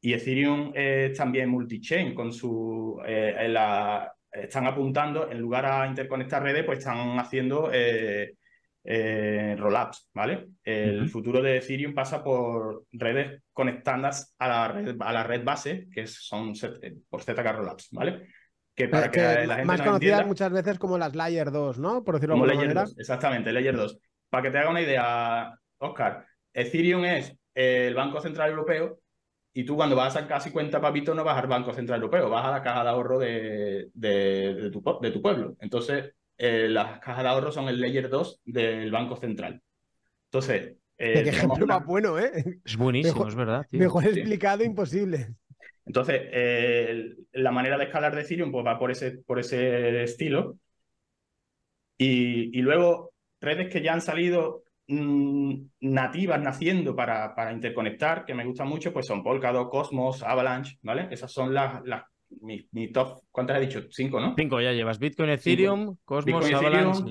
Y 0.00 0.12
Ethereum 0.12 0.72
es 0.74 1.16
también 1.16 1.48
multi-chain 1.48 2.14
con 2.14 2.32
su... 2.32 3.00
Eh, 3.06 3.34
están 4.32 4.66
apuntando, 4.66 5.30
en 5.30 5.40
lugar 5.40 5.66
a 5.66 5.86
interconectar 5.86 6.42
redes, 6.42 6.64
pues 6.64 6.78
están 6.78 7.18
haciendo 7.18 7.70
eh, 7.72 8.34
eh, 8.90 9.54
rollups, 9.58 10.08
¿vale? 10.14 10.48
El 10.64 11.10
futuro 11.10 11.42
de 11.42 11.58
Ethereum 11.58 11.92
pasa 11.92 12.24
por 12.24 12.84
redes 12.92 13.42
conectadas 13.52 14.34
a 14.38 14.48
la 14.48 14.68
red, 14.68 14.96
a 14.98 15.12
la 15.12 15.24
red 15.24 15.44
base, 15.44 15.88
que 15.92 16.06
son 16.06 16.54
por 17.10 17.22
ZK 17.22 17.52
rollups, 17.52 17.88
¿vale? 17.92 18.28
Que 18.74 18.88
para 18.88 19.10
que, 19.10 19.20
la 19.20 19.56
gente 19.56 19.64
más 19.66 19.82
conocidas 19.82 20.26
muchas 20.26 20.50
veces 20.50 20.78
como 20.78 20.96
las 20.96 21.14
Layer 21.14 21.50
2, 21.50 21.78
¿no? 21.78 22.02
Por 22.02 22.14
decirlo 22.14 22.36
de 22.36 22.40
alguna 22.40 22.60
manera. 22.62 22.84
exactamente, 22.96 23.52
Layer 23.52 23.76
2. 23.76 23.98
Para 24.30 24.42
que 24.44 24.50
te 24.50 24.58
haga 24.58 24.70
una 24.70 24.80
idea, 24.80 25.52
Oscar, 25.76 26.24
Ethereum 26.54 27.04
es 27.04 27.36
el 27.54 27.94
Banco 27.94 28.22
Central 28.22 28.50
Europeo 28.50 29.00
y 29.52 29.64
tú 29.64 29.76
cuando 29.76 29.96
vas 29.96 30.16
a 30.16 30.20
sacar 30.20 30.38
casi 30.38 30.50
cuenta 30.50 30.80
papito 30.80 31.14
no 31.14 31.24
vas 31.24 31.36
al 31.36 31.46
Banco 31.46 31.74
Central 31.74 32.00
Europeo, 32.00 32.30
vas 32.30 32.46
a 32.46 32.52
la 32.52 32.62
caja 32.62 32.84
de 32.84 32.88
ahorro 32.88 33.18
de, 33.18 33.90
de, 33.92 34.70
tu, 34.72 34.82
de 35.02 35.10
tu, 35.10 35.20
pueblo. 35.20 35.56
Entonces, 35.60 36.14
eh, 36.38 36.68
las 36.68 37.00
cajas 37.00 37.22
de 37.22 37.28
ahorro 37.28 37.52
son 37.52 37.68
el 37.68 37.80
layer 37.80 38.08
2 38.08 38.40
del 38.44 38.90
Banco 38.90 39.16
Central. 39.16 39.62
Entonces... 40.24 40.76
Eh, 40.96 41.22
Qué 41.22 41.30
ejemplo 41.30 41.66
más 41.66 41.84
bueno, 41.84 42.18
¿eh? 42.18 42.60
Es 42.64 42.76
buenísimo, 42.76 43.28
es 43.28 43.34
verdad. 43.34 43.66
Mejor 43.70 44.04
explicado, 44.04 44.64
imposible. 44.64 45.34
Entonces, 45.86 46.20
eh, 46.32 47.14
la 47.32 47.52
manera 47.52 47.78
de 47.78 47.84
escalar 47.84 48.14
de 48.14 48.22
Ethereum 48.22 48.50
pues, 48.50 48.66
va 48.66 48.78
por 48.78 48.90
ese, 48.90 49.12
por 49.12 49.38
ese 49.38 50.02
estilo. 50.02 50.58
Y, 51.96 52.58
y 52.58 52.62
luego, 52.62 53.12
redes 53.40 53.72
que 53.72 53.80
ya 53.80 53.92
han 53.92 54.00
salido 54.00 54.64
Mm, 54.90 55.68
nativas 55.80 56.40
naciendo 56.40 56.96
para, 56.96 57.34
para 57.34 57.52
interconectar, 57.52 58.24
que 58.24 58.32
me 58.32 58.46
gustan 58.46 58.68
mucho, 58.68 58.90
pues 58.90 59.06
son 59.06 59.22
Polkadot, 59.22 59.68
Cosmos, 59.68 60.22
Avalanche, 60.22 60.78
¿vale? 60.82 61.08
Esas 61.10 61.30
son 61.30 61.52
las, 61.52 61.82
las 61.84 62.04
mi, 62.42 62.92
top, 62.92 63.22
¿cuántas 63.30 63.56
has 63.56 63.62
dicho? 63.62 63.82
Cinco, 63.90 64.20
¿no? 64.20 64.34
Cinco, 64.36 64.60
ya 64.60 64.72
llevas 64.72 64.98
Bitcoin, 64.98 65.30
Ethereum, 65.30 65.96
Cosmos, 66.04 66.52
Avalanche 66.52 67.02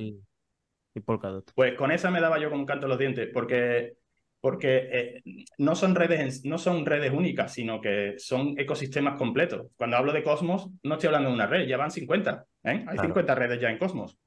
y, 0.94 1.00
Polkadot. 1.00 1.52
Pues 1.54 1.76
con 1.76 1.92
esa 1.92 2.10
me 2.10 2.20
daba 2.20 2.40
yo 2.40 2.50
con 2.50 2.60
un 2.60 2.66
canto 2.66 2.88
los 2.88 2.98
dientes, 2.98 3.30
porque, 3.32 3.98
porque 4.42 4.90
eh, 4.92 5.24
no, 5.60 5.76
son 5.76 5.94
redes, 5.94 6.44
no 6.44 6.58
son 6.58 6.86
redes 6.86 7.14
únicas, 7.14 7.54
sino 7.54 7.80
que 7.80 8.16
son 8.18 8.56
ecosistemas 8.58 9.16
completos. 9.16 9.68
Cuando 9.76 9.98
hablo 9.98 10.12
de 10.12 10.24
Cosmos, 10.24 10.72
no 10.84 10.96
estoy 10.96 11.08
hablando 11.08 11.30
de 11.30 11.36
una 11.36 11.46
red, 11.46 11.68
ya 11.68 11.78
van 11.78 11.92
50, 11.92 12.46
¿eh? 12.64 12.86
Hay 12.88 12.98
50 12.98 13.36
redes 13.36 13.62
ya 13.62 13.70
en 13.70 13.78
Cosmos 13.78 14.18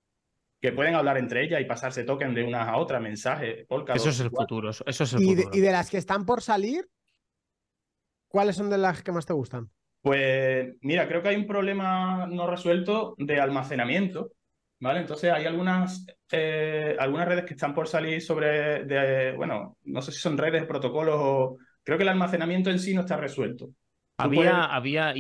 que 0.61 0.73
pueden 0.73 0.95
hablar 0.95 1.17
entre 1.17 1.45
ellas 1.45 1.61
y 1.61 1.65
pasarse 1.65 2.05
token 2.05 2.35
de 2.35 2.45
unas 2.45 2.69
a 2.69 2.77
otras, 2.77 3.01
mensajes, 3.01 3.67
Eso 3.95 4.11
es 4.11 4.21
el 4.21 4.31
futuro, 4.31 4.71
eso 4.71 4.85
es 4.87 5.13
el 5.15 5.23
¿Y 5.23 5.29
futuro. 5.29 5.51
De, 5.51 5.59
¿Y 5.59 5.61
de 5.61 5.73
las 5.73 5.91
que 5.91 5.97
están 5.97 6.27
por 6.27 6.43
salir, 6.43 6.89
cuáles 8.29 8.57
son 8.57 8.69
de 8.69 8.79
las 8.79 9.03
que 9.03 9.11
más 9.13 9.25
te 9.25 9.33
gustan? 9.33 9.71
Pues 10.03 10.75
mira, 10.81 11.07
creo 11.07 11.23
que 11.23 11.29
hay 11.29 11.37
un 11.37 11.47
problema 11.47 12.27
no 12.27 12.47
resuelto 12.47 13.15
de 13.19 13.39
almacenamiento, 13.39 14.33
¿vale? 14.79 15.01
Entonces 15.01 15.31
hay 15.31 15.45
algunas, 15.45 16.07
eh, 16.33 16.97
algunas 16.99 17.29
redes 17.29 17.45
que 17.45 17.55
están 17.55 17.75
por 17.75 17.87
salir 17.87 18.23
sobre, 18.23 18.85
de, 18.85 19.33
bueno, 19.33 19.77
no 19.85 20.03
sé 20.03 20.13
si 20.13 20.19
son 20.19 20.39
redes, 20.39 20.65
protocolos 20.65 21.17
o... 21.19 21.59
Creo 21.83 21.97
que 21.97 22.03
el 22.03 22.11
almacenamiento 22.11 22.71
en 22.71 22.79
sí 22.79 22.95
no 22.95 23.01
está 23.01 23.17
resuelto. 23.17 23.71
Había, 24.19 24.65
había 24.65 25.15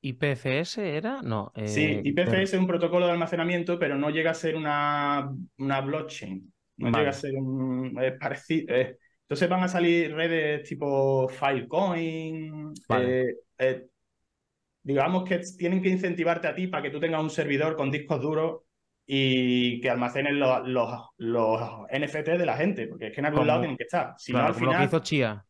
¿IPFS 0.00 0.78
era? 0.78 1.22
No. 1.22 1.52
sí, 1.64 1.84
eh, 1.84 2.02
IPFS 2.04 2.42
es 2.42 2.54
un 2.54 2.66
protocolo 2.66 3.06
de 3.06 3.12
almacenamiento, 3.12 3.78
pero 3.78 3.96
no 3.96 4.10
llega 4.10 4.32
a 4.32 4.34
ser 4.34 4.56
una, 4.56 5.32
una 5.58 5.80
blockchain. 5.80 6.52
No 6.78 6.90
llega 6.96 7.10
a 7.10 7.12
ser 7.12 7.34
un. 7.34 7.98
parecido. 8.20 8.74
Entonces 9.28 9.50
van 9.50 9.62
a 9.62 9.68
salir 9.68 10.14
redes 10.14 10.66
tipo 10.66 11.28
Filecoin. 11.28 12.72
Eh, 13.58 13.86
digamos 14.82 15.28
que 15.28 15.40
tienen 15.58 15.82
que 15.82 15.90
incentivarte 15.90 16.48
a 16.48 16.54
ti 16.54 16.66
para 16.66 16.82
que 16.82 16.88
tú 16.88 16.98
tengas 16.98 17.22
un 17.22 17.28
servidor 17.28 17.76
con 17.76 17.90
discos 17.90 18.22
duros 18.22 18.62
y 19.04 19.82
que 19.82 19.90
almacenen 19.90 20.40
los, 20.40 20.66
los, 21.18 21.70
NFT 21.92 22.38
de 22.38 22.46
la 22.46 22.56
gente, 22.56 22.86
porque 22.86 23.08
es 23.08 23.12
que 23.12 23.20
en 23.20 23.26
algún 23.26 23.46
lado 23.46 23.60
tienen 23.60 23.76
que 23.76 23.84
estar. 23.84 24.14
Si 24.16 24.32
no, 24.32 24.38
al 24.38 24.54
final, 24.54 24.72
lo 24.72 24.78
que 24.78 24.84
hizo 24.86 25.00
Chia. 25.00 25.44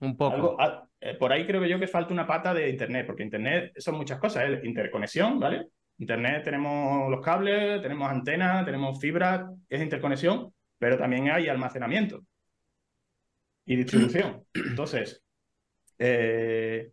Un 0.00 0.14
poco. 0.14 0.58
Eh, 1.00 1.14
por 1.14 1.32
ahí 1.32 1.46
creo 1.46 1.62
que 1.62 1.70
yo 1.70 1.80
que 1.80 1.88
falta 1.88 2.12
una 2.12 2.26
pata 2.26 2.52
de 2.52 2.68
Internet, 2.68 3.06
porque 3.06 3.22
Internet 3.22 3.72
son 3.78 3.94
muchas 3.94 4.18
cosas, 4.18 4.44
¿eh? 4.44 4.60
interconexión, 4.64 5.40
¿vale? 5.40 5.68
Internet 5.96 6.44
tenemos 6.44 7.10
los 7.10 7.22
cables, 7.22 7.80
tenemos 7.80 8.10
antenas, 8.10 8.66
tenemos 8.66 9.00
fibra, 9.00 9.48
es 9.70 9.80
interconexión, 9.80 10.52
pero 10.78 10.98
también 10.98 11.30
hay 11.30 11.48
almacenamiento 11.48 12.20
y 13.64 13.76
distribución. 13.76 14.44
Entonces, 14.54 15.22
eh, 15.98 16.90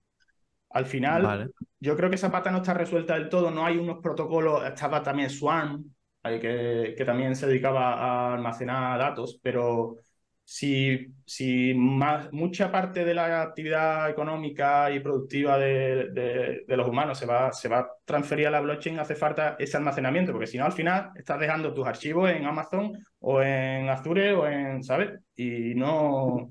al 0.69 0.85
final, 0.85 1.51
yo 1.79 1.95
creo 1.95 2.09
que 2.09 2.15
esa 2.15 2.31
pata 2.31 2.51
no 2.51 2.57
está 2.57 2.73
resuelta 2.73 3.15
del 3.15 3.29
todo, 3.29 3.49
no 3.49 3.65
hay 3.65 3.77
unos 3.77 3.99
protocolos, 4.01 4.63
estaba 4.65 5.01
también 5.01 5.29
Swarm, 5.29 5.83
que, 6.23 6.93
que 6.97 7.05
también 7.05 7.35
se 7.35 7.47
dedicaba 7.47 7.93
a 7.93 8.33
almacenar 8.35 8.99
datos, 8.99 9.39
pero 9.41 9.95
si, 10.43 11.13
si 11.25 11.75
más, 11.75 12.31
mucha 12.31 12.71
parte 12.71 13.05
de 13.05 13.13
la 13.13 13.43
actividad 13.43 14.09
económica 14.09 14.91
y 14.91 14.99
productiva 14.99 15.59
de, 15.59 16.09
de, 16.11 16.77
los 16.77 16.87
humanos 16.87 17.19
se 17.19 17.27
va, 17.27 17.51
se 17.53 17.67
va 17.69 17.79
a 17.79 17.87
transferir 18.03 18.47
a 18.47 18.51
la 18.51 18.59
blockchain, 18.59 18.99
hace 18.99 19.13
falta 19.15 19.55
ese 19.59 19.77
almacenamiento, 19.77 20.31
porque 20.31 20.47
si 20.47 20.57
no, 20.57 20.65
al 20.65 20.71
final 20.71 21.11
estás 21.15 21.39
dejando 21.39 21.71
tus 21.71 21.85
archivos 21.85 22.31
en 22.31 22.47
Amazon 22.47 22.93
o 23.19 23.41
en 23.43 23.89
Azure 23.89 24.33
o 24.33 24.47
en, 24.47 24.83
¿sabes? 24.83 25.19
Y 25.35 25.75
no, 25.75 26.49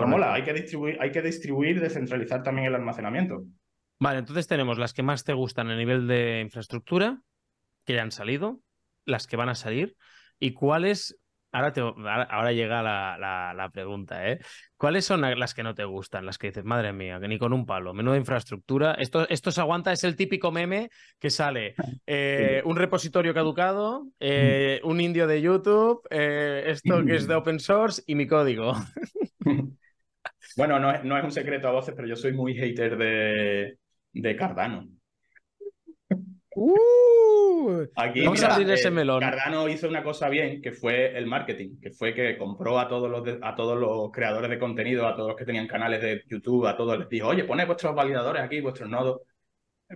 no 0.00 0.06
mola, 0.06 0.34
hay 0.34 0.42
que 0.42 0.52
distribuir, 0.52 0.96
hay 1.00 1.10
que 1.10 1.22
distribuir, 1.22 1.80
descentralizar 1.80 2.42
también 2.42 2.68
el 2.68 2.74
almacenamiento. 2.74 3.44
Vale, 4.00 4.20
entonces 4.20 4.46
tenemos 4.46 4.78
las 4.78 4.92
que 4.92 5.02
más 5.02 5.24
te 5.24 5.32
gustan 5.32 5.70
a 5.70 5.76
nivel 5.76 6.06
de 6.06 6.40
infraestructura, 6.40 7.20
que 7.84 7.94
ya 7.94 8.02
han 8.02 8.12
salido, 8.12 8.60
las 9.04 9.26
que 9.26 9.36
van 9.36 9.48
a 9.48 9.54
salir, 9.54 9.96
y 10.38 10.52
cuáles 10.52 11.18
Ahora, 11.50 11.72
te, 11.72 11.80
ahora, 11.80 12.52
llega 12.52 12.82
la, 12.82 13.70
pregunta, 13.72 14.30
¿eh? 14.30 14.38
¿Cuáles 14.76 15.06
son 15.06 15.22
las 15.22 15.54
que 15.54 15.62
no 15.62 15.74
te 15.74 15.84
gustan? 15.84 16.26
Las 16.26 16.36
que 16.36 16.48
dices, 16.48 16.64
madre 16.64 16.92
mía, 16.92 17.18
que 17.20 17.28
ni 17.28 17.38
con 17.38 17.54
un 17.54 17.64
palo, 17.64 17.94
menuda 17.94 18.18
infraestructura. 18.18 18.92
Esto, 18.94 19.26
esto 19.28 19.50
se 19.50 19.60
aguanta, 19.60 19.92
es 19.92 20.04
el 20.04 20.14
típico 20.14 20.52
meme 20.52 20.90
que 21.18 21.30
sale 21.30 21.74
eh, 22.06 22.60
un 22.66 22.76
repositorio 22.76 23.32
caducado, 23.32 24.08
eh, 24.20 24.80
un 24.84 25.00
indio 25.00 25.26
de 25.26 25.40
YouTube, 25.40 26.06
eh, 26.10 26.64
esto 26.66 27.02
que 27.04 27.16
es 27.16 27.26
de 27.26 27.34
open 27.36 27.60
source 27.60 28.02
y 28.06 28.14
mi 28.14 28.26
código. 28.26 28.74
Bueno, 30.58 30.80
no 30.80 30.90
es, 30.90 31.04
no 31.04 31.16
es 31.16 31.22
un 31.22 31.30
secreto 31.30 31.68
a 31.68 31.70
voces, 31.70 31.94
pero 31.94 32.08
yo 32.08 32.16
soy 32.16 32.32
muy 32.32 32.52
hater 32.52 32.98
de, 32.98 33.78
de 34.12 34.36
Cardano. 34.36 34.88
Uh, 36.56 37.84
Aquí, 37.94 38.24
Vamos 38.24 38.42
a 38.42 38.54
abrir 38.54 38.68
ese 38.72 38.90
melón. 38.90 39.20
Cardano 39.20 39.68
hizo 39.68 39.88
una 39.88 40.02
cosa 40.02 40.28
bien, 40.28 40.60
que 40.60 40.72
fue 40.72 41.16
el 41.16 41.26
marketing, 41.26 41.78
que 41.80 41.92
fue 41.92 42.12
que 42.12 42.36
compró 42.36 42.80
a 42.80 42.88
todos 42.88 43.08
los 43.08 43.38
a 43.40 43.54
todos 43.54 43.78
los 43.78 44.10
creadores 44.10 44.50
de 44.50 44.58
contenido, 44.58 45.06
a 45.06 45.14
todos 45.14 45.28
los 45.28 45.36
que 45.36 45.44
tenían 45.44 45.68
canales 45.68 46.02
de 46.02 46.24
YouTube, 46.26 46.66
a 46.66 46.76
todos 46.76 46.98
les 46.98 47.08
dijo, 47.08 47.28
oye, 47.28 47.44
poned 47.44 47.64
vuestros 47.64 47.94
validadores 47.94 48.42
aquí, 48.42 48.60
vuestros 48.60 48.90
nodos, 48.90 49.20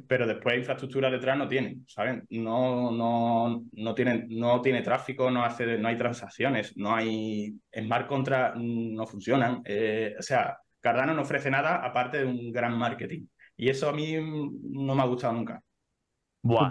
pero 0.07 0.27
después 0.27 0.57
infraestructura 0.57 1.11
detrás 1.11 1.37
no 1.37 1.47
tienen, 1.47 1.85
¿saben? 1.87 2.25
No, 2.31 2.91
no, 2.91 3.65
no 3.73 3.95
tienen, 3.95 4.27
no 4.31 4.61
tiene 4.63 4.83
tráfico, 4.83 5.31
no 5.31 5.45
hace, 5.45 5.79
no 5.79 5.89
hay 5.89 5.99
transacciones, 5.99 6.77
no 6.77 6.95
hay 6.95 7.55
smart 7.75 8.07
contracts, 8.07 8.59
no 8.61 9.07
funcionan. 9.07 9.63
Eh, 9.65 10.15
o 10.19 10.23
sea, 10.23 10.57
Cardano 10.81 11.15
no 11.15 11.23
ofrece 11.23 11.51
nada 11.51 11.77
aparte 11.85 12.19
de 12.19 12.25
un 12.25 12.51
gran 12.51 12.77
marketing. 12.77 13.27
Y 13.57 13.69
eso 13.69 13.89
a 13.89 13.93
mí 13.93 14.15
no 14.15 14.95
me 14.95 15.03
ha 15.03 15.07
gustado 15.07 15.35
nunca. 15.35 15.61
Buah, 16.45 16.69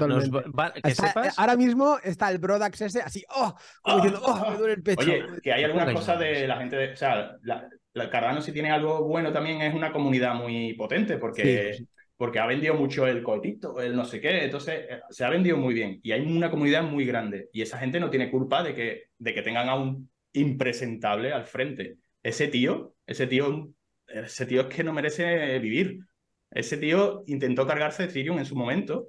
que 0.84 0.94
sepas... 0.94 1.40
Ahora 1.40 1.56
mismo 1.56 1.98
está 2.04 2.30
el 2.30 2.40
Broad 2.40 2.64
Access 2.64 2.98
así, 2.98 3.24
oh, 3.30 3.56
como 3.82 3.98
diciendo, 3.98 4.20
oh, 4.24 4.52
me 4.52 4.58
duele 4.58 4.74
el 4.74 4.84
pecho. 4.84 5.02
Oye, 5.02 5.24
que 5.42 5.54
hay 5.54 5.64
algunas 5.64 5.94
cosas 5.94 6.20
de 6.20 6.46
la 6.46 6.58
gente, 6.58 6.76
de, 6.76 6.92
o 6.92 6.98
sea, 6.98 7.38
la, 7.44 8.10
Cardano 8.10 8.42
si 8.42 8.52
tiene 8.52 8.72
algo 8.72 9.06
bueno 9.06 9.32
también 9.32 9.62
es 9.62 9.74
una 9.74 9.94
comunidad 9.94 10.36
muy 10.36 10.74
potente 10.74 11.18
porque, 11.18 11.86
porque 12.22 12.38
ha 12.38 12.46
vendido 12.46 12.76
mucho 12.76 13.08
el 13.08 13.24
cohetito, 13.24 13.82
el 13.82 13.96
no 13.96 14.06
sé 14.06 14.22
qué, 14.22 14.44
entonces 14.44 14.86
eh, 14.88 15.00
se 15.10 15.26
ha 15.26 15.30
vendido 15.32 15.58
muy 15.58 15.74
bien 15.74 16.00
y 16.04 16.12
hay 16.12 16.22
una 16.22 16.52
comunidad 16.52 16.84
muy 16.84 17.04
grande 17.04 17.50
y 17.52 17.64
esa 17.64 17.80
gente 17.80 18.00
no 18.00 18.12
tiene 18.12 18.30
culpa 18.30 18.62
de 18.62 18.76
que, 18.76 19.06
de 19.18 19.34
que 19.34 19.42
tengan 19.42 19.70
a 19.70 19.74
un 19.74 20.08
impresentable 20.34 21.34
al 21.34 21.46
frente. 21.46 21.98
Ese 22.22 22.48
tío, 22.48 22.94
ese 23.08 23.26
tío 23.26 23.74
ese 24.06 24.46
tío 24.46 24.62
es 24.62 24.68
que 24.68 24.84
no 24.84 24.94
merece 24.94 25.58
vivir. 25.58 25.98
Ese 26.52 26.78
tío 26.78 27.24
intentó 27.26 27.66
cargarse 27.66 28.04
Ethereum 28.04 28.38
en 28.38 28.46
su 28.46 28.56
momento, 28.56 29.08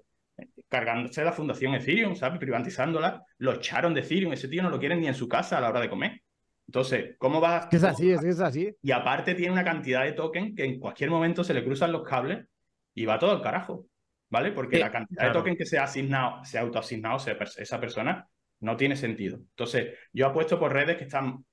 cargándose 0.71 1.23
la 1.23 1.33
fundación 1.33 1.75
Ethereum, 1.75 2.17
¿sabes? 2.17 2.39
Privatizándola. 2.39 3.27
Lo 3.37 3.53
echaron 3.53 3.93
de 3.93 4.01
Ethereum. 4.01 4.33
Ese 4.33 4.49
tío 4.49 4.63
no 4.63 4.71
lo 4.71 4.79
quieren 4.79 5.01
ni 5.01 5.09
en 5.09 5.15
su 5.15 5.29
casa 5.29 5.59
a 5.59 5.61
la 5.61 5.69
hora 5.69 5.81
de 5.81 5.91
comer. 5.91 6.23
Entonces, 6.67 7.17
¿cómo 7.19 7.41
vas? 7.43 7.69
Es 7.73 7.85
así, 7.85 8.11
es, 8.11 8.25
es 8.25 8.41
así. 8.41 8.75
Y 8.81 8.91
aparte 8.91 9.35
tiene 9.35 9.53
una 9.53 9.65
cantidad 9.65 10.03
de 10.03 10.13
token 10.13 10.55
que 10.55 10.65
en 10.65 10.81
cualquier 10.81 11.11
momento 11.11 11.45
se 11.45 11.53
le 11.53 11.63
cruzan 11.63 11.93
los 11.93 12.05
cables 12.05 12.47
y 12.95 13.05
va 13.05 13.19
todo 13.19 13.33
al 13.33 13.43
carajo, 13.43 13.87
¿vale? 14.29 14.53
Porque 14.53 14.79
la 14.79 14.91
cantidad 14.91 15.27
de 15.27 15.33
token 15.33 15.57
que 15.57 15.67
se 15.67 15.79
ha 15.79 15.85
asignado, 15.85 16.45
se 16.45 16.59
ha 16.59 16.63
autoasignado 16.63 17.19
esa 17.19 17.81
persona, 17.81 18.27
no 18.61 18.77
tiene 18.77 18.97
sentido. 18.97 19.39
Entonces, 19.39 19.99
yo 20.13 20.27
apuesto 20.27 20.59
por 20.59 20.73
redes 20.73 20.97
que 20.97 21.05
están 21.05 21.45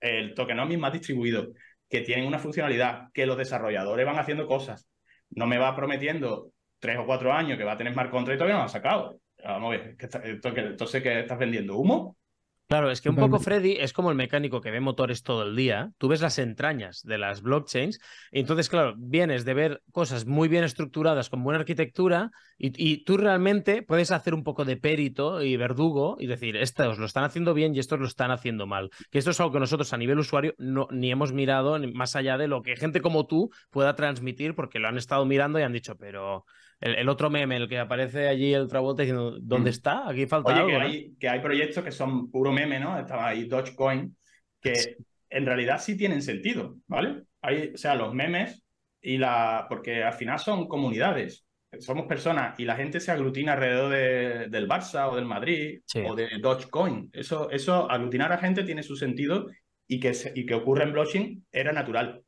el 0.00 0.34
tokenomics 0.34 0.80
más 0.80 0.92
distribuido, 0.92 1.52
que 1.88 2.02
tienen 2.02 2.26
una 2.26 2.38
funcionalidad, 2.38 3.08
que 3.12 3.26
los 3.26 3.36
desarrolladores 3.36 4.06
van 4.06 4.18
haciendo 4.18 4.46
cosas. 4.46 4.88
No 5.30 5.46
me 5.46 5.58
va 5.58 5.74
prometiendo 5.74 6.52
tres 6.78 6.98
o 6.98 7.06
cuatro 7.06 7.32
años 7.32 7.58
que 7.58 7.64
va 7.64 7.72
a 7.72 7.76
tener 7.76 7.92
smart 7.92 8.10
contract 8.10 8.36
y 8.36 8.38
todavía 8.38 8.54
no 8.54 8.62
lo 8.62 8.66
ha 8.66 8.68
sacado. 8.68 9.20
Vamos 9.42 9.74
a 9.74 9.78
ver, 9.78 9.96
entonces, 10.24 11.02
¿qué 11.02 11.20
estás 11.20 11.38
vendiendo? 11.38 11.76
¿Humo? 11.76 12.16
Claro, 12.70 12.92
es 12.92 13.00
que 13.00 13.10
un 13.10 13.16
poco 13.16 13.40
Freddy 13.40 13.72
es 13.80 13.92
como 13.92 14.10
el 14.10 14.16
mecánico 14.16 14.60
que 14.60 14.70
ve 14.70 14.78
motores 14.78 15.24
todo 15.24 15.42
el 15.42 15.56
día. 15.56 15.90
Tú 15.98 16.06
ves 16.06 16.20
las 16.20 16.38
entrañas 16.38 17.02
de 17.02 17.18
las 17.18 17.42
blockchains. 17.42 17.98
Y 18.30 18.38
entonces, 18.38 18.68
claro, 18.68 18.94
vienes 18.96 19.44
de 19.44 19.54
ver 19.54 19.82
cosas 19.90 20.24
muy 20.24 20.46
bien 20.46 20.62
estructuradas 20.62 21.30
con 21.30 21.42
buena 21.42 21.58
arquitectura 21.58 22.30
y, 22.58 23.02
tú 23.02 23.16
realmente 23.16 23.82
puedes 23.82 24.12
hacer 24.12 24.34
un 24.34 24.44
poco 24.44 24.64
de 24.64 24.76
perito 24.76 25.42
y 25.42 25.56
verdugo 25.56 26.16
y 26.20 26.28
decir, 26.28 26.56
estos 26.56 26.96
lo 27.00 27.06
están 27.06 27.24
haciendo 27.24 27.54
bien 27.54 27.74
y 27.74 27.80
estos 27.80 27.98
lo 27.98 28.06
están 28.06 28.30
haciendo 28.30 28.68
mal. 28.68 28.90
Que 29.10 29.18
esto 29.18 29.32
es 29.32 29.40
algo 29.40 29.52
que 29.52 29.58
nosotros 29.58 29.92
a 29.92 29.96
nivel 29.96 30.20
usuario 30.20 30.54
no, 30.58 30.86
ni 30.92 31.10
hemos 31.10 31.32
mirado 31.32 31.76
más 31.92 32.14
allá 32.14 32.38
de 32.38 32.46
lo 32.46 32.62
que 32.62 32.76
gente 32.76 33.00
como 33.00 33.26
tú 33.26 33.50
pueda 33.70 33.96
transmitir 33.96 34.54
porque 34.54 34.78
lo 34.78 34.86
han 34.86 34.96
estado 34.96 35.24
mirando 35.24 35.58
y 35.58 35.62
han 35.62 35.72
dicho, 35.72 35.96
pero 35.96 36.44
el, 36.80 37.08
otro 37.08 37.28
meme, 37.28 37.56
el 37.56 37.68
que 37.68 37.78
aparece 37.78 38.26
allí 38.26 38.54
el 38.54 38.66
Travolta 38.66 39.02
diciendo, 39.02 39.36
¿dónde 39.40 39.70
mm. 39.70 39.74
está? 39.74 40.08
Aquí 40.08 40.26
falta 40.26 40.54
algo. 40.54 40.68
Que, 40.68 40.76
hay, 40.76 41.14
que 41.20 41.28
hay 41.28 41.40
proyectos 41.40 41.84
que 41.84 41.92
son 41.92 42.30
puro 42.30 42.52
meme, 42.52 42.80
¿no? 42.80 42.98
Estaba 42.98 43.28
ahí 43.28 43.44
Dogecoin, 43.44 44.16
que 44.60 44.96
en 45.28 45.46
realidad 45.46 45.80
sí 45.80 45.96
tienen 45.96 46.22
sentido, 46.22 46.76
¿vale? 46.86 47.24
Hay, 47.42 47.72
o 47.74 47.76
sea, 47.76 47.94
los 47.94 48.14
memes 48.14 48.64
y 49.02 49.18
la. 49.18 49.66
Porque 49.68 50.02
al 50.02 50.14
final 50.14 50.38
son 50.38 50.68
comunidades. 50.68 51.44
Somos 51.78 52.06
personas 52.06 52.58
y 52.58 52.64
la 52.64 52.74
gente 52.74 52.98
se 52.98 53.12
aglutina 53.12 53.52
alrededor 53.52 53.92
de, 53.92 54.48
del 54.48 54.66
Barça 54.66 55.08
o 55.08 55.14
del 55.14 55.24
Madrid 55.24 55.80
o 56.08 56.16
de 56.16 56.28
Dogecoin. 56.40 57.10
Eso, 57.12 57.48
eso, 57.50 57.88
aglutinar 57.88 58.32
a 58.32 58.38
gente 58.38 58.64
tiene 58.64 58.82
su 58.82 58.96
sentido 58.96 59.46
y 59.86 60.00
que, 60.00 60.12
y 60.34 60.46
que 60.46 60.54
ocurre 60.54 60.84
en 60.84 60.92
blockchain 60.92 61.46
era 61.52 61.72
natural. 61.72 62.22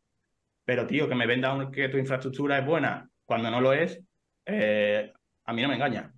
Pero, 0.64 0.86
tío, 0.86 1.08
que 1.08 1.16
me 1.16 1.26
venda 1.26 1.70
que 1.72 1.88
tu 1.88 1.96
infraestructura 1.96 2.58
es 2.58 2.66
buena 2.66 3.10
cuando 3.24 3.50
no 3.50 3.60
lo 3.60 3.72
es, 3.72 4.00
eh, 4.46 5.12
a 5.44 5.52
mí 5.52 5.62
no 5.62 5.68
me 5.68 5.74
engaña. 5.74 6.12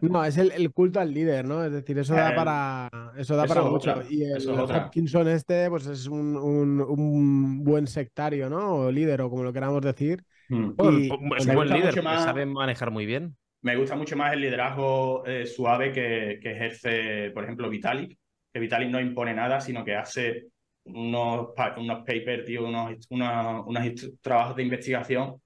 No, 0.00 0.24
es 0.24 0.38
el, 0.38 0.72
culto 0.72 1.00
al 1.00 1.12
líder, 1.12 1.46
¿no? 1.46 1.62
Es 1.62 1.70
decir, 1.70 1.98
eso 1.98 2.14
da 2.14 2.34
para, 2.34 2.88
eso 3.18 3.36
da 3.36 3.44
para 3.44 3.62
mucho. 3.62 4.02
y 4.08 4.24
el 4.24 4.48
Hopkinson 4.48 5.28
este, 5.28 5.68
pues 5.68 5.86
es 5.86 6.06
un, 6.06 7.62
buen 7.62 7.86
sectario, 7.86 8.48
¿no? 8.48 8.74
O 8.74 8.90
líder, 8.90 9.20
o 9.20 9.28
como 9.28 9.44
lo 9.44 9.52
queramos 9.52 9.82
decir. 9.82 10.24
Hmm. 10.48 10.70
es 11.36 11.46
un 11.46 11.54
buen 11.54 11.68
líder, 11.68 11.92
sabe 12.02 12.46
manejar 12.46 12.90
muy 12.90 13.04
bien. 13.04 13.36
Me 13.60 13.76
gusta 13.76 13.96
mucho 13.96 14.16
más 14.16 14.32
el 14.32 14.40
liderazgo 14.40 15.26
eh, 15.26 15.44
suave 15.44 15.92
que, 15.92 16.38
ejerce, 16.42 17.30
por 17.32 17.44
ejemplo, 17.44 17.68
Vitalik. 17.68 18.18
Que 18.52 18.60
Vitalik 18.60 18.88
no 18.88 19.00
impone 19.00 19.34
nada, 19.34 19.60
sino 19.60 19.84
que 19.84 19.94
hace 19.94 20.46
unos, 20.84 21.48
unos 21.76 21.98
papers, 21.98 22.46
tío, 22.46 22.66
unos, 22.66 23.06
unos, 23.10 23.66
unos 23.66 24.18
trabajos 24.22 24.56
de 24.56 24.62
investigación 24.62 25.36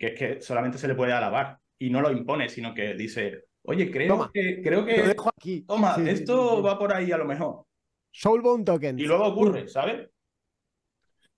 que 0.00 0.06
es 0.06 0.14
que 0.14 0.40
solamente 0.40 0.78
se 0.78 0.88
le 0.88 0.94
puede 0.94 1.12
alabar 1.12 1.58
y 1.78 1.90
no 1.90 2.00
lo 2.00 2.10
impone, 2.10 2.48
sino 2.48 2.72
que 2.72 2.94
dice, 2.94 3.44
oye, 3.64 3.90
creo 3.90 4.30
que, 4.32 4.62
creo 4.62 4.84
que, 4.86 5.02
dejo 5.02 5.28
aquí. 5.28 5.60
toma, 5.60 5.96
esto 6.08 6.62
va 6.62 6.78
por 6.78 6.94
ahí 6.94 7.12
a 7.12 7.18
lo 7.18 7.26
mejor. 7.26 7.66
Soulbone 8.10 8.64
Token. 8.64 8.98
Y 8.98 9.04
luego 9.04 9.26
ocurre, 9.26 9.68
¿sabes? 9.68 10.08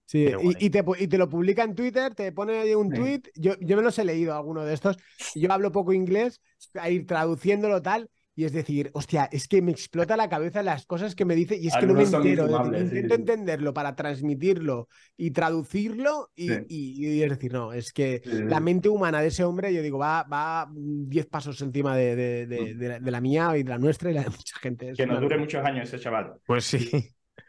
Sí, 0.05 0.29
y, 0.61 0.71
te, 0.71 0.85
y, 0.99 1.09
te, 1.09 1.19
lo 1.19 1.29
publica 1.29 1.65
en 1.65 1.75
Twitter, 1.75 2.15
te 2.15 2.31
pone 2.31 2.59
ahí 2.61 2.75
un 2.75 2.91
tweet. 2.91 3.23
Yo, 3.35 3.55
yo 3.61 3.77
me 3.77 3.83
los 3.83 3.99
he 3.99 4.05
leído, 4.05 4.35
alguno 4.35 4.65
de 4.65 4.75
estos. 4.75 4.97
Yo 5.35 5.51
hablo 5.51 5.73
poco 5.73 5.93
inglés, 5.93 6.41
a 6.75 6.89
ir 6.89 7.07
traduciéndolo 7.07 7.83
tal. 7.83 8.11
Y 8.35 8.45
es 8.45 8.53
decir, 8.53 8.91
hostia, 8.95 9.29
es 9.31 9.47
que 9.47 9.61
me 9.61 9.71
explota 9.73 10.17
la 10.17 10.29
cabeza 10.29 10.63
las 10.63 10.87
cosas 10.87 11.15
que 11.15 11.25
me 11.25 11.35
dice 11.35 11.57
y 11.57 11.69
es 11.69 11.77
que 11.77 11.87
no 11.87 11.95
me 11.95 12.05
entero. 12.05 12.49
intento 12.75 13.15
entenderlo 13.15 13.75
para 13.75 13.95
transmitirlo 13.95 14.89
y 15.17 15.33
traducirlo 15.33 16.31
y, 16.35 17.23
es 17.23 17.31
decir, 17.31 17.53
no, 17.53 17.73
es 17.73 17.93
que 17.93 18.23
la 18.25 18.61
mente 18.61 18.89
humana 18.89 19.21
de 19.21 19.29
ese 19.29 19.45
hombre, 19.45 19.75
yo 19.75 19.83
digo, 19.83 19.99
va, 19.99 20.23
va 20.25 20.71
10 20.73 21.27
pasos 21.27 21.61
encima 21.61 21.97
de, 21.97 22.47
mm. 22.47 23.05
de, 23.05 23.11
la 23.11 23.21
mía 23.21 23.57
y 23.57 23.63
de 23.63 23.71
la 23.71 23.79
nuestra 23.79 24.11
y 24.11 24.15
la 24.15 24.23
de 24.23 24.31
mucha 24.31 24.59
gente. 24.61 24.93
que 24.97 25.07
nos 25.07 25.21
dure 25.21 25.39
muchos 25.39 25.65
años 25.65 25.89
ese 25.89 26.03
chaval. 26.03 26.35
Pues 26.47 26.65
sí. 26.65 26.91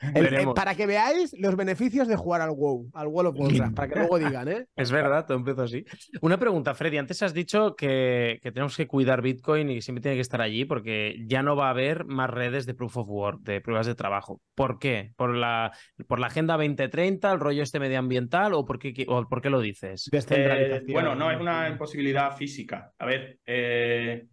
para 0.56 0.76
que 0.76 0.86
veáis 0.86 1.36
los 1.40 1.56
beneficios 1.56 2.08
de 2.08 2.16
jugar 2.16 2.42
al 2.42 2.52
WoW, 2.52 2.90
al 2.94 3.08
World 3.08 3.30
of 3.32 3.40
Warcraft, 3.40 3.76
para 3.76 3.88
que 3.88 4.00
luego 4.00 4.20
digan, 4.20 4.48
¿eh? 4.48 4.66
Es 4.76 4.92
verdad, 4.92 5.26
todo 5.26 5.38
empezó 5.38 5.64
así. 5.64 5.86
Una 6.22 6.38
pregunta, 6.38 6.74
Freddy. 6.74 6.98
Antes 6.98 7.22
has 7.24 7.34
dicho 7.34 7.76
que, 7.76 8.40
tenemos 8.42 8.76
que 8.76 8.88
cuidar 8.88 9.22
Bitcoin 9.22 9.70
y 9.70 9.82
siempre 9.82 10.02
tiene 10.02 10.16
que 10.16 10.22
estar 10.22 10.42
allí 10.42 10.66
porque 10.66 11.16
ya 11.26 11.44
no 11.44 11.56
va 11.56 11.68
a 11.68 11.72
haber 11.72 12.06
más 12.06 12.30
redes 12.30 12.66
de 12.66 12.74
Proof 12.74 12.98
of 12.98 13.10
Work, 13.10 13.42
de 13.42 13.62
pruebas 13.62 13.88
de 13.88 13.96
trabajo. 13.96 14.42
¿Por 14.56 14.80
qué? 14.80 15.12
¿Por 15.16 15.36
la, 15.36 15.72
por 16.08 16.20
la 16.20 16.28
Agenda 16.28 16.56
2030, 16.56 17.32
el 17.32 17.40
rollo 17.40 17.64
este 17.64 17.80
medioambiental 17.80 18.54
o 18.54 18.66
por 18.66 18.80
qué, 18.80 19.06
o 19.08 19.28
por 19.28 19.42
qué 19.42 19.50
lo 19.50 19.62
dices? 19.62 20.10
Eh, 20.30 20.84
bueno, 20.90 21.16
no 21.16 21.32
es 21.32 21.40
una 21.40 21.70
imposibilidad 21.70 22.36
física. 22.36 22.92
A 22.98 23.06
ver, 23.06 23.40
eh, 23.46 24.26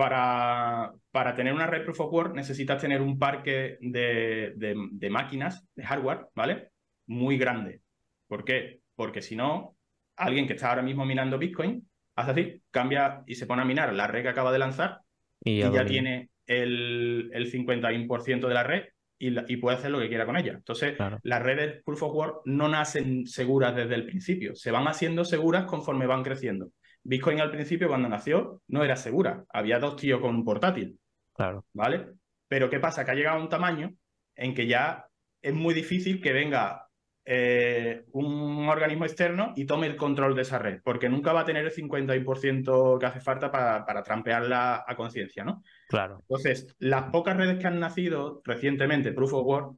para, 0.00 0.94
para 1.10 1.34
tener 1.34 1.52
una 1.52 1.66
red 1.66 1.84
Proof 1.84 2.00
of 2.00 2.10
Work 2.10 2.34
necesitas 2.34 2.80
tener 2.80 3.02
un 3.02 3.18
parque 3.18 3.76
de, 3.82 5.10
máquinas, 5.10 5.68
de 5.74 5.84
hardware, 5.84 6.28
¿vale? 6.34 6.70
Muy 7.06 7.36
grande. 7.36 7.82
¿Por 8.26 8.42
qué? 8.42 8.80
Porque 8.94 9.20
si 9.20 9.36
no, 9.36 9.76
alguien 10.16 10.46
que 10.46 10.54
está 10.54 10.70
ahora 10.70 10.80
mismo 10.80 11.04
minando 11.04 11.36
Bitcoin 11.36 11.86
hace 12.16 12.30
así, 12.30 12.62
cambia 12.70 13.22
y 13.26 13.34
se 13.34 13.44
pone 13.44 13.60
a 13.60 13.66
minar 13.66 13.92
la 13.92 14.06
red 14.06 14.22
que 14.22 14.30
acaba 14.30 14.52
de 14.52 14.58
lanzar 14.60 15.00
y 15.44 15.58
ya, 15.58 15.84
tiene 15.84 16.30
el, 16.46 17.30
el 17.34 17.52
51% 17.52 18.48
de 18.48 18.54
la 18.54 18.62
red 18.62 18.84
y, 19.18 19.56
puede 19.58 19.76
hacer 19.76 19.90
lo 19.90 19.98
que 19.98 20.08
quiera 20.08 20.24
con 20.24 20.38
ella. 20.38 20.54
Entonces, 20.54 20.96
las 21.24 21.42
redes 21.42 21.82
Proof 21.84 22.04
of 22.04 22.14
Work 22.14 22.40
no 22.46 22.70
nacen 22.70 23.26
seguras 23.26 23.76
desde 23.76 23.96
el 23.96 24.06
principio, 24.06 24.54
se 24.54 24.70
van 24.70 24.88
haciendo 24.88 25.26
seguras 25.26 25.66
conforme 25.66 26.06
van 26.06 26.22
creciendo. 26.22 26.70
Bitcoin 27.02 27.40
al 27.40 27.50
principio, 27.50 27.88
cuando 27.88 28.08
nació, 28.08 28.62
no 28.68 28.84
era 28.84 28.96
segura. 28.96 29.44
Había 29.50 29.78
dos 29.78 29.96
tíos 29.96 30.20
con 30.20 30.34
un 30.34 30.44
portátil. 30.44 30.98
Claro. 31.34 31.64
¿Vale? 31.72 32.12
Pero 32.48 32.68
¿qué 32.68 32.80
pasa? 32.80 33.04
Que 33.04 33.12
ha 33.12 33.14
llegado 33.14 33.38
a 33.38 33.42
un 33.42 33.48
tamaño 33.48 33.94
en 34.34 34.54
que 34.54 34.66
ya 34.66 35.06
es 35.42 35.54
muy 35.54 35.74
difícil 35.74 36.20
que 36.20 36.32
venga 36.32 36.86
eh, 37.24 38.04
un 38.12 38.68
organismo 38.68 39.04
externo 39.04 39.52
y 39.54 39.64
tome 39.64 39.86
el 39.86 39.96
control 39.96 40.34
de 40.34 40.42
esa 40.42 40.58
red, 40.58 40.80
porque 40.82 41.08
nunca 41.08 41.32
va 41.32 41.40
a 41.42 41.44
tener 41.44 41.64
el 41.64 41.72
50% 41.72 42.98
que 42.98 43.06
hace 43.06 43.20
falta 43.20 43.50
para, 43.50 43.84
para 43.84 44.02
trampearla 44.02 44.84
a 44.86 44.96
conciencia, 44.96 45.44
¿no? 45.44 45.62
Claro. 45.88 46.18
Entonces, 46.22 46.74
las 46.78 47.10
pocas 47.10 47.36
redes 47.36 47.58
que 47.58 47.66
han 47.66 47.78
nacido 47.78 48.40
recientemente, 48.44 49.12
Proof 49.12 49.34
of 49.34 49.46
Work, 49.46 49.76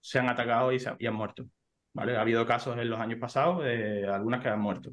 se 0.00 0.18
han 0.18 0.28
atacado 0.28 0.72
y, 0.72 0.78
se, 0.78 0.94
y 0.98 1.06
han 1.06 1.14
muerto. 1.14 1.44
¿Vale? 1.92 2.16
Ha 2.16 2.22
habido 2.22 2.44
casos 2.46 2.76
en 2.76 2.90
los 2.90 2.98
años 2.98 3.20
pasados 3.20 3.64
de 3.64 4.06
algunas 4.06 4.42
que 4.42 4.48
han 4.48 4.60
muerto. 4.60 4.90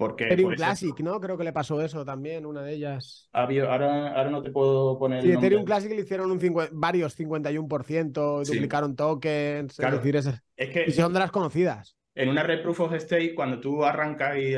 Porque, 0.00 0.24
Ethereum 0.24 0.54
Classic, 0.54 0.98
¿no? 1.00 1.20
Creo 1.20 1.36
que 1.36 1.44
le 1.44 1.52
pasó 1.52 1.82
eso 1.82 2.06
también, 2.06 2.46
una 2.46 2.62
de 2.62 2.72
ellas. 2.72 3.28
ahora, 3.34 4.14
ahora 4.14 4.30
no 4.30 4.42
te 4.42 4.50
puedo 4.50 4.98
poner. 4.98 5.22
Sí, 5.22 5.30
Ethereum 5.30 5.62
Classic 5.62 5.90
le 5.90 6.00
hicieron 6.00 6.30
un 6.30 6.40
varios 6.72 7.20
51%, 7.20 8.46
duplicaron 8.46 8.96
tokens. 8.96 9.78
es 9.78 9.90
decir, 9.92 10.16
es, 10.16 10.70
que. 10.70 10.84
Y 10.86 10.92
son 10.92 11.12
de 11.12 11.18
las 11.18 11.30
conocidas. 11.30 11.98
En 12.14 12.30
una 12.30 12.42
red 12.42 12.62
Proof 12.62 12.80
of 12.80 12.94
Stake, 12.94 13.34
cuando 13.34 13.60
tú 13.60 13.84
arrancas 13.84 14.38
y, 14.38 14.56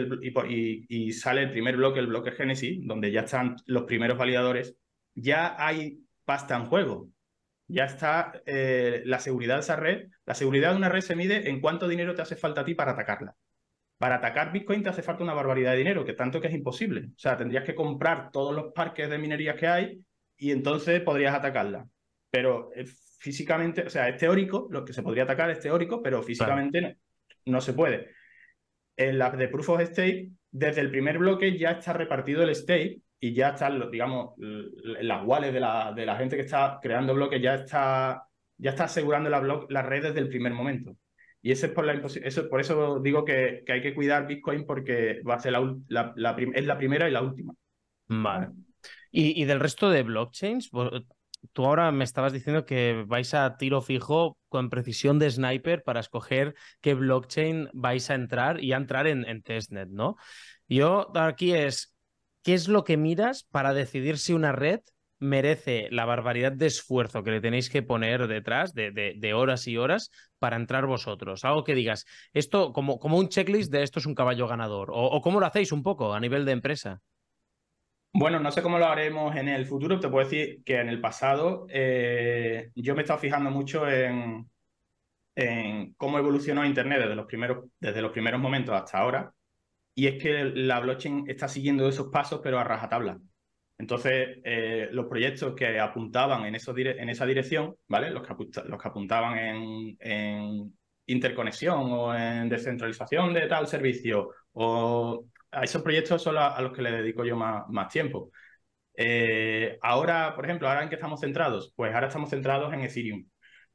y, 0.88 1.12
sale 1.12 1.42
el 1.42 1.50
primer 1.50 1.76
bloque, 1.76 1.98
el 1.98 2.06
bloque 2.06 2.30
Genesis, 2.30 2.78
donde 2.86 3.10
ya 3.10 3.22
están 3.22 3.56
los 3.66 3.82
primeros 3.82 4.16
validadores, 4.16 4.76
ya 5.16 5.56
hay 5.58 6.04
pasta 6.24 6.54
en 6.54 6.66
juego. 6.66 7.08
Ya 7.66 7.86
está 7.86 8.40
eh, 8.46 9.02
la 9.06 9.18
seguridad 9.18 9.56
de 9.56 9.62
esa 9.62 9.74
red. 9.74 10.06
La 10.24 10.34
seguridad 10.34 10.70
de 10.70 10.76
una 10.76 10.88
red 10.88 11.00
se 11.00 11.16
mide 11.16 11.50
en 11.50 11.60
cuánto 11.60 11.88
dinero 11.88 12.14
te 12.14 12.22
hace 12.22 12.36
falta 12.36 12.60
a 12.60 12.64
ti 12.64 12.76
para 12.76 12.92
atacarla. 12.92 13.34
Para 14.02 14.16
atacar 14.16 14.50
Bitcoin 14.50 14.82
te 14.82 14.88
hace 14.88 15.00
falta 15.00 15.22
una 15.22 15.32
barbaridad 15.32 15.70
de 15.70 15.78
dinero, 15.78 16.04
que 16.04 16.14
tanto 16.14 16.40
que 16.40 16.48
es 16.48 16.54
imposible. 16.54 17.10
O 17.14 17.18
sea, 17.20 17.36
tendrías 17.36 17.62
que 17.62 17.76
comprar 17.76 18.32
todos 18.32 18.52
los 18.52 18.72
parques 18.72 19.08
de 19.08 19.16
minería 19.16 19.54
que 19.54 19.68
hay 19.68 20.00
y 20.36 20.50
entonces 20.50 21.00
podrías 21.02 21.36
atacarla. 21.36 21.86
Pero 22.28 22.72
eh, 22.74 22.84
físicamente, 23.20 23.82
o 23.82 23.90
sea, 23.90 24.08
es 24.08 24.16
teórico, 24.16 24.66
lo 24.72 24.84
que 24.84 24.92
se 24.92 25.04
podría 25.04 25.22
atacar 25.22 25.50
es 25.50 25.60
teórico, 25.60 26.02
pero 26.02 26.20
físicamente 26.20 26.96
no, 27.44 27.60
se 27.60 27.74
puede. 27.74 28.10
En 28.96 29.18
la 29.18 29.30
de 29.30 29.46
Proof 29.46 29.68
of 29.68 29.82
Stake, 29.82 30.30
desde 30.50 30.80
el 30.80 30.90
primer 30.90 31.18
bloque 31.18 31.56
ya 31.56 31.70
está 31.70 31.92
repartido 31.92 32.42
el 32.42 32.56
stake 32.56 33.02
y 33.20 33.32
ya 33.32 33.50
están, 33.50 33.88
digamos, 33.88 34.34
las 34.36 35.24
wallets 35.24 35.54
de 35.54 35.60
la, 35.60 35.92
de 35.94 36.06
la 36.06 36.16
gente 36.16 36.34
que 36.34 36.42
está 36.42 36.80
creando 36.82 37.14
bloques, 37.14 37.40
ya 37.40 37.54
está, 37.54 38.26
ya 38.56 38.70
está 38.70 38.82
asegurando 38.82 39.30
la, 39.30 39.64
la 39.68 39.82
red 39.82 40.02
desde 40.02 40.18
el 40.18 40.28
primer 40.28 40.54
momento. 40.54 40.96
Y 41.42 41.50
ese 41.50 41.66
es 41.66 41.72
por, 41.72 41.84
la 41.84 41.94
eso, 41.94 42.48
por 42.48 42.60
eso 42.60 43.00
digo 43.00 43.24
que, 43.24 43.64
hay 43.66 43.82
que 43.82 43.94
cuidar 43.94 44.28
Bitcoin 44.28 44.64
porque 44.64 45.20
va 45.28 45.34
a 45.34 45.40
ser 45.40 45.52
la, 45.88 46.14
es 46.16 46.66
la 46.66 46.78
primera 46.78 47.08
y 47.08 47.12
la 47.12 47.22
última. 47.22 47.52
Vale. 48.06 48.50
¿Y, 49.10 49.42
¿Y, 49.42 49.44
del 49.44 49.58
resto 49.58 49.90
de 49.90 50.04
blockchains? 50.04 50.70
Tú 51.52 51.66
ahora 51.66 51.90
me 51.90 52.04
estabas 52.04 52.32
diciendo 52.32 52.64
que 52.64 53.04
vais 53.08 53.34
a 53.34 53.56
tiro 53.56 53.80
fijo 53.82 54.38
con 54.48 54.70
precisión 54.70 55.18
de 55.18 55.30
sniper 55.30 55.82
para 55.82 55.98
escoger 55.98 56.54
qué 56.80 56.94
blockchain 56.94 57.68
vais 57.72 58.08
a 58.10 58.14
entrar 58.14 58.62
y 58.62 58.72
a 58.72 58.76
entrar 58.76 59.08
en, 59.08 59.26
en 59.26 59.42
testnet, 59.42 59.88
¿no? 59.88 60.16
Yo 60.68 61.10
aquí 61.16 61.52
es, 61.52 61.96
¿qué 62.42 62.54
es 62.54 62.68
lo 62.68 62.84
que 62.84 62.96
miras 62.96 63.42
para 63.42 63.74
decidir 63.74 64.18
si 64.18 64.32
una 64.32 64.52
red 64.52 64.80
merece 65.22 65.88
la 65.90 66.04
barbaridad 66.04 66.52
de 66.52 66.66
esfuerzo 66.66 67.22
que 67.22 67.30
le 67.30 67.40
tenéis 67.40 67.70
que 67.70 67.82
poner 67.82 68.26
detrás, 68.26 68.74
de, 68.74 69.32
horas 69.34 69.66
y 69.68 69.76
horas, 69.78 70.10
para 70.38 70.56
entrar 70.56 70.86
vosotros? 70.86 71.44
Algo 71.44 71.64
que 71.64 71.74
digas, 71.74 72.04
esto 72.32 72.72
como, 72.72 72.96
un 72.96 73.28
checklist 73.28 73.72
de 73.72 73.82
esto 73.82 74.00
es 74.00 74.06
un 74.06 74.14
caballo 74.14 74.48
ganador, 74.48 74.90
o, 74.92 75.20
cómo 75.22 75.40
lo 75.40 75.46
hacéis 75.46 75.72
un 75.72 75.82
poco 75.82 76.12
a 76.12 76.20
nivel 76.20 76.44
de 76.44 76.52
empresa. 76.52 77.00
Bueno, 78.14 78.40
no 78.40 78.50
sé 78.50 78.62
cómo 78.62 78.78
lo 78.78 78.86
haremos 78.86 79.34
en 79.36 79.48
el 79.48 79.64
futuro. 79.64 79.98
Te 79.98 80.08
puedo 80.08 80.28
decir 80.28 80.62
que 80.64 80.80
en 80.80 80.90
el 80.90 81.00
pasado 81.00 81.66
eh, 81.70 82.70
yo 82.74 82.94
me 82.94 83.00
he 83.00 83.04
estado 83.04 83.20
fijando 83.20 83.50
mucho 83.50 83.88
en, 83.88 84.50
en 85.34 85.94
cómo 85.94 86.18
evolucionó 86.18 86.64
Internet 86.64 87.00
desde 87.00 87.14
los, 87.14 87.26
primeros, 87.26 87.70
desde 87.80 88.02
los 88.02 88.12
primeros 88.12 88.40
momentos 88.40 88.74
hasta 88.74 88.98
ahora. 88.98 89.32
Y 89.94 90.06
es 90.08 90.22
que 90.22 90.44
la 90.44 90.80
blockchain 90.80 91.24
está 91.28 91.48
siguiendo 91.48 91.88
esos 91.88 92.08
pasos, 92.08 92.40
pero 92.42 92.58
a 92.58 92.64
rajatabla. 92.64 93.18
Entonces, 93.82 94.38
eh, 94.44 94.90
los 94.92 95.06
proyectos 95.06 95.56
que 95.56 95.80
apuntaban 95.80 96.46
en, 96.46 96.54
en 96.54 97.08
esa 97.08 97.26
dirección, 97.26 97.74
¿vale? 97.88 98.10
Los 98.12 98.22
que, 98.22 98.32
los 98.64 98.80
que 98.80 98.88
apuntaban 98.88 99.36
en, 99.36 100.72
interconexión 101.06 101.90
o 101.90 102.14
en 102.14 102.48
descentralización 102.48 103.34
de 103.34 103.48
tal 103.48 103.66
servicio, 103.66 104.30
o 104.52 105.24
a 105.50 105.64
esos 105.64 105.82
proyectos 105.82 106.22
son 106.22 106.36
a, 106.38 106.60
los 106.60 106.72
que 106.72 106.80
le 106.80 106.92
dedico 106.92 107.24
yo 107.24 107.34
más, 107.34 107.64
más 107.70 107.92
tiempo. 107.92 108.30
Eh, 108.94 109.76
ahora, 109.82 110.36
por 110.36 110.44
ejemplo, 110.44 110.68
ahora 110.68 110.84
en 110.84 110.88
qué 110.88 110.94
estamos 110.94 111.18
centrados? 111.18 111.72
Pues 111.74 111.92
ahora 111.92 112.06
estamos 112.06 112.30
centrados 112.30 112.72
en 112.72 112.82
Ethereum. 112.82 113.26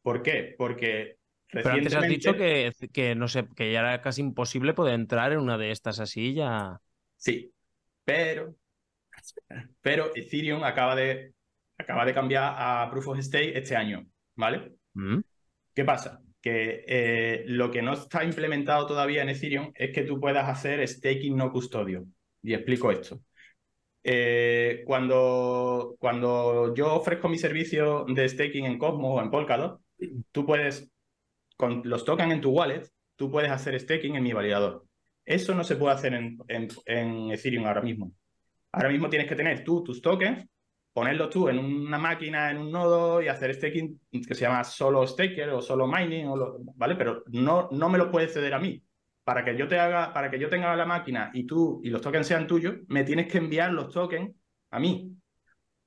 ¿Por 0.02 0.24
qué? 0.24 0.56
Porque 0.58 1.18
Pero 1.52 1.70
antes 1.72 1.94
has 1.94 2.08
dicho 2.08 2.34
que, 2.34 2.72
que, 2.94 3.14
no 3.14 3.28
sé, 3.28 3.46
que 3.58 3.74
ya 3.74 3.80
era 3.82 4.02
casi 4.02 4.22
imposible 4.22 4.74
poder 4.74 4.94
entrar 4.94 5.34
en 5.34 5.40
una 5.40 5.58
de 5.58 5.72
estas 5.72 6.00
así 6.00 6.34
ya. 6.34 6.80
Sí, 7.18 7.52
pero 8.06 8.56
pero 9.82 10.12
Ethereum 10.16 10.64
acaba 10.64 10.96
de, 10.96 11.34
acaba 11.78 12.06
de 12.06 12.14
cambiar 12.14 12.56
a 12.58 12.90
Proof 12.92 13.10
of 13.10 13.20
Stake 13.20 13.58
este 13.58 13.76
año, 13.76 14.06
¿vale? 14.36 14.74
Mm. 14.94 15.20
¿Qué 15.74 15.86
pasa? 15.86 16.22
Que 16.42 16.84
eh, 16.88 17.44
lo 17.48 17.70
que 17.72 17.82
no 17.82 17.94
está 17.94 18.24
implementado 18.24 18.88
todavía 18.88 19.22
en 19.22 19.30
Ethereum 19.30 19.72
es 19.76 19.92
que 19.94 20.04
tú 20.04 20.20
puedas 20.20 20.48
hacer 20.48 20.86
staking 20.88 21.36
no 21.36 21.52
custodio. 21.52 22.06
Y 22.42 22.54
explico 22.54 22.92
esto. 22.92 23.22
Eh, 24.04 24.84
cuando, 24.86 25.98
cuando 26.00 26.74
yo 26.74 26.96
ofrezco 26.96 27.28
mi 27.28 27.38
servicio 27.38 28.06
de 28.08 28.30
staking 28.30 28.66
en 28.66 28.78
Cosmos 28.78 29.20
o 29.20 29.22
en 29.22 29.30
Polkadot, 29.30 29.82
tú 30.32 30.46
puedes, 30.46 30.90
con 31.58 31.82
los 31.84 32.06
tokens 32.06 32.34
en 32.34 32.42
tu 32.42 32.52
wallet, 32.52 32.84
tú 33.16 33.30
puedes 33.30 33.52
hacer 33.52 33.80
staking 33.80 34.16
en 34.16 34.24
mi 34.24 34.34
validador. 34.34 34.86
Eso 35.26 35.54
no 35.54 35.64
se 35.66 35.76
puede 35.76 35.96
hacer 35.96 36.14
en, 36.14 36.38
en 36.48 37.32
Ethereum 37.32 37.66
ahora 37.66 37.82
mismo. 37.82 38.14
Ahora 38.72 38.90
mismo 38.90 39.10
tienes 39.10 39.28
que 39.28 39.36
tener 39.36 39.64
tú 39.64 39.84
tus 39.84 40.02
tokens, 40.02 40.46
ponerlos 40.94 41.30
tú 41.30 41.48
en 41.50 41.60
una 41.60 41.98
máquina, 41.98 42.52
en 42.52 42.58
un 42.58 42.72
nodo 42.72 43.22
y 43.22 43.28
hacer 43.28 43.54
staking 43.54 44.00
que 44.28 44.36
se 44.36 44.42
llama 44.42 44.64
solo 44.64 45.06
staker 45.06 45.50
o 45.50 45.62
solo 45.62 45.88
mining, 45.88 46.28
¿vale? 46.76 46.96
Pero 46.96 47.24
no, 47.28 47.70
no 47.72 47.90
me 47.90 47.98
lo 47.98 48.12
puedes 48.12 48.34
ceder 48.34 48.54
a 48.54 48.60
mí. 48.60 48.84
Para 49.24 49.44
que 49.44 49.58
yo 49.58 49.68
te 49.68 49.78
haga, 49.78 50.14
para 50.14 50.32
que 50.32 50.40
yo 50.40 50.50
tenga 50.50 50.76
la 50.76 50.86
máquina 50.86 51.32
y 51.34 51.46
tú 51.46 51.82
y 51.84 51.90
los 51.90 52.02
tokens 52.02 52.28
sean 52.28 52.48
tuyos, 52.48 52.76
me 52.88 53.04
tienes 53.04 53.28
que 53.32 53.38
enviar 53.40 53.74
los 53.74 53.94
tokens 53.94 54.34
a 54.72 54.80
mí. 54.80 55.14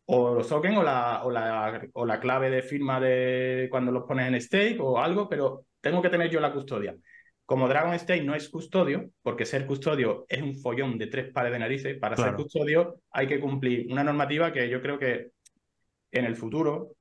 O 0.06 0.34
los 0.34 0.48
tokens 0.48 0.76
o 0.78 0.82
la, 0.82 1.22
o 1.24 1.30
la, 1.30 1.88
o 1.94 2.04
la 2.04 2.20
clave 2.20 2.50
de 2.50 2.62
firma 2.62 3.00
de 3.00 3.68
cuando 3.70 3.92
los 3.92 4.04
pones 4.04 4.28
en 4.28 4.40
stake 4.40 4.78
o 4.80 4.98
algo, 4.98 5.28
pero 5.28 5.66
tengo 5.80 6.02
que 6.02 6.08
tener 6.10 6.28
yo 6.30 6.40
la 6.40 6.52
custodia. 6.52 6.94
Como 7.50 7.66
Dragon 7.66 7.92
State 7.94 8.22
no 8.22 8.36
es 8.36 8.48
custodio, 8.48 9.10
porque 9.22 9.44
ser 9.44 9.66
custodio 9.66 10.24
es 10.28 10.40
un 10.40 10.54
follón 10.54 10.96
de 10.96 11.08
tres 11.08 11.32
pares 11.32 11.50
de 11.50 11.58
narices, 11.58 11.98
para 11.98 12.16
ser 12.16 12.34
custodio 12.34 13.00
hay 13.10 13.26
que 13.26 13.40
cumplir 13.40 13.90
una 13.90 14.04
normativa 14.04 14.52
que 14.52 14.68
yo 14.68 14.80
creo 14.80 15.00
que 15.00 15.32
en 16.12 16.26
el 16.26 16.36
futuro 16.36 16.94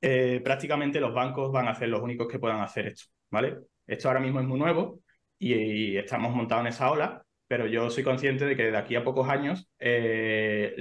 eh, 0.00 0.40
prácticamente 0.44 1.00
los 1.00 1.12
bancos 1.12 1.50
van 1.50 1.66
a 1.66 1.74
ser 1.74 1.88
los 1.88 2.00
únicos 2.00 2.28
que 2.28 2.38
puedan 2.38 2.60
hacer 2.60 2.86
esto, 2.86 3.06
¿vale? 3.28 3.58
Esto 3.84 4.06
ahora 4.06 4.20
mismo 4.20 4.38
es 4.38 4.46
muy 4.46 4.56
nuevo 4.56 5.00
y, 5.36 5.96
estamos 5.96 6.32
montados 6.32 6.60
en 6.60 6.68
esa 6.68 6.88
ola, 6.88 7.20
pero 7.48 7.66
yo 7.66 7.90
soy 7.90 8.04
consciente 8.04 8.46
de 8.46 8.54
que 8.54 8.70
de 8.70 8.76
aquí 8.76 8.94
a 8.94 9.02
pocos 9.02 9.28
años 9.28 9.68
eh, 9.80 10.74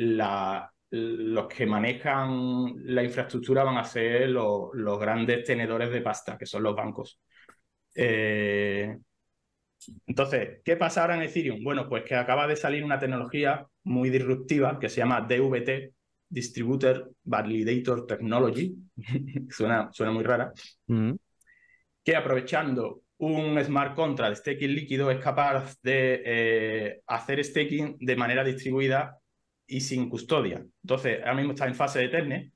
los 0.92 1.48
que 1.48 1.66
manejan 1.66 2.74
la 2.86 3.04
infraestructura 3.04 3.64
van 3.64 3.80
a 3.80 3.84
ser 3.84 4.30
los 4.30 5.00
grandes 5.00 5.44
tenedores 5.44 5.90
de 5.90 6.02
pasta, 6.02 6.38
que 6.38 6.46
son 6.46 6.62
los 6.62 6.76
bancos. 6.76 7.20
Eh, 7.96 8.98
entonces, 10.06 10.60
¿qué 10.64 10.78
pasa 10.78 11.02
ahora 11.02 11.16
en 11.16 11.24
Ethereum? 11.24 11.64
Bueno, 11.64 11.88
pues 11.90 12.04
que 12.04 12.16
acaba 12.16 12.48
de 12.48 12.56
salir 12.56 12.84
una 12.84 13.00
tecnología 13.00 13.66
muy 13.84 14.10
disruptiva 14.10 14.80
que 14.80 14.90
se 14.90 14.98
llama 14.98 15.22
DVT, 15.22 15.94
Distributed 16.30 17.02
Validator 17.24 18.06
Technology, 18.06 18.76
suena, 19.50 19.90
suena 19.92 20.12
muy 20.12 20.24
rara, 20.24 20.54
mm. 20.88 21.14
que 22.04 22.16
aprovechando 22.16 23.02
un 23.18 23.64
smart 23.64 23.96
contract 23.96 24.30
de 24.32 24.36
staking 24.36 24.76
líquido 24.76 25.12
es 25.12 25.20
capaz 25.20 25.76
de 25.84 26.22
eh, 26.26 27.02
hacer 27.08 27.44
staking 27.44 27.98
de 28.00 28.16
manera 28.16 28.44
distribuida 28.44 29.18
y 29.68 29.82
sin 29.82 30.10
custodia. 30.10 30.66
Entonces, 30.84 31.20
ahora 31.20 31.36
mismo 31.36 31.54
está 31.54 31.68
en 31.68 31.76
fase 31.76 32.00
de 32.00 32.10
testnet 32.10 32.52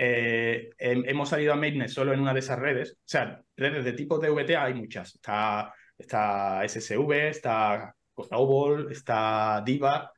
eh, 0.00 0.70
hemos 0.78 1.28
salido 1.28 1.52
a 1.52 1.56
mainnet 1.56 1.88
solo 1.88 2.12
en 2.12 2.20
una 2.20 2.32
de 2.32 2.38
esas 2.38 2.58
redes. 2.58 2.92
O 2.92 3.02
sea, 3.04 3.42
redes 3.56 3.84
de 3.84 3.92
tipo 3.94 4.18
DVT 4.18 4.56
hay 4.56 4.74
muchas. 4.74 5.16
Está, 5.16 5.74
está 5.98 6.62
SSV, 6.64 7.28
está 7.30 7.94
Snowball, 8.16 8.92
está 8.92 9.60
Diva. 9.66 10.12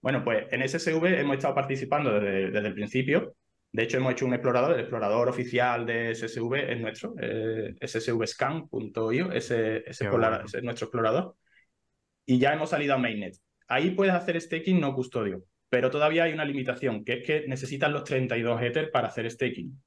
Bueno, 0.00 0.24
pues 0.24 0.46
en 0.50 0.66
SSV 0.66 1.04
hemos 1.20 1.36
estado 1.36 1.54
participando 1.54 2.18
desde, 2.18 2.58
el 2.58 2.74
principio. 2.74 3.36
De 3.72 3.82
hecho, 3.82 3.98
hemos 3.98 4.12
hecho 4.12 4.24
un 4.24 4.32
explorador. 4.32 4.72
El 4.72 4.80
explorador 4.80 5.28
oficial 5.28 5.84
de 5.84 6.14
SSV 6.14 6.54
es 6.72 6.80
nuestro, 6.80 7.14
eh, 7.20 7.74
ssvscan.io. 7.80 9.32
Ese, 9.32 9.78
ese, 9.86 10.08
ese 10.08 10.56
es 10.58 10.62
nuestro 10.62 10.86
explorador. 10.86 11.36
Y 12.24 12.38
ya 12.38 12.54
hemos 12.54 12.70
salido 12.70 12.94
a 12.94 12.98
mainnet. 12.98 13.36
Ahí 13.68 13.90
puedes 13.90 14.14
hacer 14.14 14.40
staking 14.40 14.80
no 14.80 14.94
custodio 14.94 15.42
pero 15.68 15.90
todavía 15.90 16.24
hay 16.24 16.32
una 16.32 16.44
limitación, 16.44 17.04
que 17.04 17.14
es 17.14 17.26
que 17.26 17.48
necesitan 17.48 17.92
los 17.92 18.04
32 18.04 18.62
Ether 18.62 18.90
para 18.90 19.08
hacer 19.08 19.30
staking. 19.30 19.82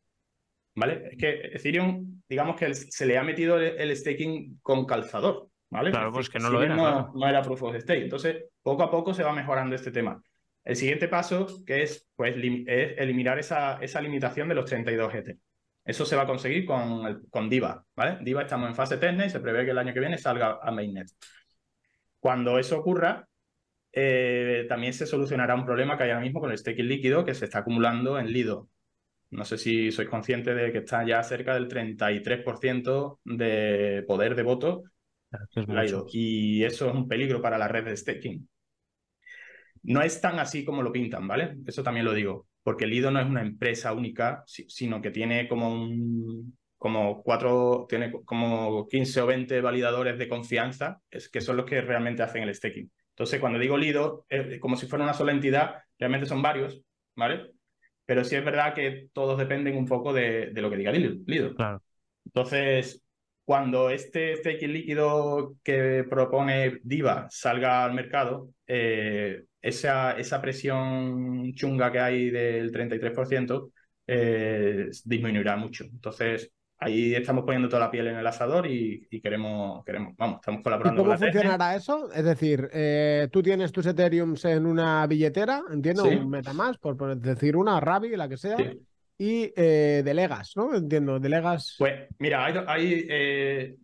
¿Vale? 0.76 1.10
Es 1.12 1.18
que 1.18 1.30
Ethereum, 1.54 2.22
digamos 2.28 2.56
que 2.56 2.74
se 2.74 3.06
le 3.06 3.18
ha 3.18 3.24
metido 3.24 3.60
el, 3.60 3.96
staking 3.96 4.60
con 4.62 4.86
calzador, 4.86 5.50
¿vale? 5.70 5.92
Claro, 5.92 6.12
pues 6.12 6.30
que 6.30 6.40
no 6.40 6.50
lo 6.50 6.62
era. 6.62 6.76
No, 6.76 7.28
era 7.28 7.42
proof 7.42 7.64
of 7.64 7.76
stake. 7.76 8.04
Entonces, 8.04 8.46
poco 8.62 8.84
a 8.84 8.92
poco 8.92 9.14
se 9.14 9.24
va 9.24 9.34
mejorando 9.34 9.76
este 9.76 9.92
tema. 9.92 10.22
El 10.64 10.76
siguiente 10.76 11.08
paso, 11.08 11.48
que 11.66 11.82
es, 11.84 12.08
pues, 12.16 12.36
es 12.38 12.98
eliminar 12.98 13.40
esa, 13.40 13.80
esa 13.82 14.02
limitación 14.02 14.48
de 14.48 14.56
los 14.56 14.66
32 14.66 15.16
Ether. 15.16 15.38
Eso 15.84 16.06
se 16.06 16.16
va 16.16 16.24
a 16.24 16.28
conseguir 16.28 16.66
con, 16.66 17.24
con 17.30 17.50
Diva, 17.50 17.84
¿vale? 17.96 18.20
Diva 18.22 18.44
estamos 18.44 18.70
en 18.70 18.76
fase 18.76 18.98
testnet 18.98 19.28
y 19.28 19.30
se 19.32 19.40
prevé 19.40 19.66
que 19.66 19.72
el 19.72 19.78
año 19.78 19.94
que 19.94 20.00
viene 20.00 20.18
salga 20.18 20.60
a 20.62 20.72
mainnet. 20.72 21.08
Cuando 22.20 22.60
eso 22.60 22.78
ocurra, 22.78 23.28
eh, 23.92 24.66
también 24.70 24.94
se 24.94 25.06
solucionará 25.06 25.56
un 25.56 25.66
problema 25.66 25.98
que 25.98 26.04
hay 26.04 26.10
ahora 26.12 26.22
mismo 26.22 26.40
con 26.40 26.52
el 26.52 26.58
staking 26.58 26.88
líquido 26.88 27.26
que 27.26 27.34
se 27.34 27.46
está 27.46 27.60
acumulando 27.60 28.20
en 28.20 28.32
Lido. 28.32 28.70
No 29.32 29.46
sé 29.46 29.58
si 29.58 29.92
sois 29.92 30.10
conscientes 30.10 30.56
de 30.56 30.72
que 30.72 30.80
está 30.80 31.06
ya 31.06 31.22
cerca 31.24 31.54
del 31.54 31.68
33% 31.68 33.20
de 33.24 34.04
poder 34.08 34.36
de 34.36 34.44
voto. 34.44 34.84
y 36.12 36.64
eso 36.64 36.90
es 36.90 36.96
un 36.96 37.08
peligro 37.08 37.42
para 37.42 37.58
la 37.58 37.68
red 37.68 37.86
de 37.86 37.98
staking. 37.98 38.48
No 39.84 40.02
es 40.02 40.20
tan 40.20 40.40
así 40.40 40.66
como 40.66 40.82
lo 40.82 40.92
pintan, 40.92 41.28
¿vale? 41.28 41.58
Eso 41.66 41.84
también 41.84 42.06
lo 42.06 42.14
digo, 42.14 42.48
porque 42.64 42.88
Lido 42.88 43.12
no 43.12 43.20
es 43.20 43.28
una 43.28 43.42
empresa 43.42 43.94
única, 43.94 44.44
sino 44.46 45.02
que 45.02 45.12
tiene 45.12 45.48
como 45.48 45.72
un, 45.72 46.58
como 46.78 47.22
cuatro, 47.24 47.86
tiene 47.88 48.12
como 48.26 48.88
15 48.88 49.22
o 49.22 49.28
20 49.28 49.62
validadores 49.62 50.18
de 50.18 50.28
confianza, 50.28 51.00
es 51.12 51.30
que 51.30 51.42
son 51.42 51.58
los 51.58 51.66
que 51.66 51.82
realmente 51.82 52.24
hacen 52.24 52.44
el 52.44 52.56
staking. 52.56 52.92
Entonces, 53.20 53.42
cuando 53.42 53.60
digo 53.60 53.78
Lido, 53.78 54.26
como 54.62 54.78
si 54.78 54.88
fuera 54.88 55.04
una 55.04 55.14
sola 55.14 55.34
entidad, 55.34 55.84
realmente 55.98 56.26
son 56.26 56.42
varios, 56.42 56.82
¿vale? 57.18 57.52
Pero 58.06 58.24
sí 58.24 58.38
es 58.38 58.46
verdad 58.46 58.74
que 58.74 59.10
todos 59.12 59.38
dependen 59.38 59.76
un 59.76 59.86
poco 59.86 60.14
de, 60.14 60.54
lo 60.56 60.70
que 60.70 60.78
diga 60.78 60.94
Lido. 60.94 61.54
Claro. 61.54 61.84
Entonces, 62.24 63.04
cuando 63.44 63.90
este 63.90 64.38
staking 64.38 64.72
líquido 64.72 65.58
que 65.64 66.06
propone 66.10 66.80
Diva 66.82 67.28
salga 67.30 67.84
al 67.84 67.94
mercado, 67.94 68.52
eh, 68.66 69.44
esa, 69.62 70.18
esa 70.18 70.42
presión 70.42 71.52
chunga 71.56 71.92
que 71.92 72.00
hay 72.00 72.30
del 72.30 72.72
33% 72.72 73.74
eh, 74.08 74.90
disminuirá 75.04 75.58
mucho. 75.58 75.84
Entonces, 75.84 76.54
ahí 76.80 77.14
estamos 77.14 77.44
poniendo 77.44 77.68
toda 77.68 77.82
la 77.82 77.92
piel 77.92 78.08
en 78.08 78.18
el 78.18 78.26
asador 78.26 78.66
y, 78.68 79.08
queremos, 79.22 79.84
queremos, 79.84 80.16
vamos, 80.18 80.38
estamos 80.38 80.62
colaborando. 80.64 81.02
¿Y 81.02 81.06
cómo 81.06 81.18
funcionará 81.18 81.76
eso? 81.76 82.12
Es 82.12 82.24
decir, 82.24 82.70
eh, 82.74 83.28
tú 83.32 83.44
tienes 83.44 83.72
tus 83.72 83.86
Ethereum 83.86 84.36
en 84.44 84.66
una 84.66 85.06
billetera, 85.06 85.64
entiendo, 85.72 86.06
un 86.06 86.30
Metamask, 86.30 86.80
por, 86.80 87.18
decir 87.18 87.58
una, 87.58 87.80
Rabi, 87.80 88.16
la 88.16 88.30
que 88.30 88.38
sea. 88.38 88.58
Y 89.18 89.52
eh, 89.56 90.02
delegas, 90.06 90.54
¿no? 90.56 90.74
Entiendo, 90.74 91.20
delegas. 91.20 91.76
Pues 91.78 92.08
mira, 92.20 92.46
hay, 92.46 93.06
eh, 93.10 93.76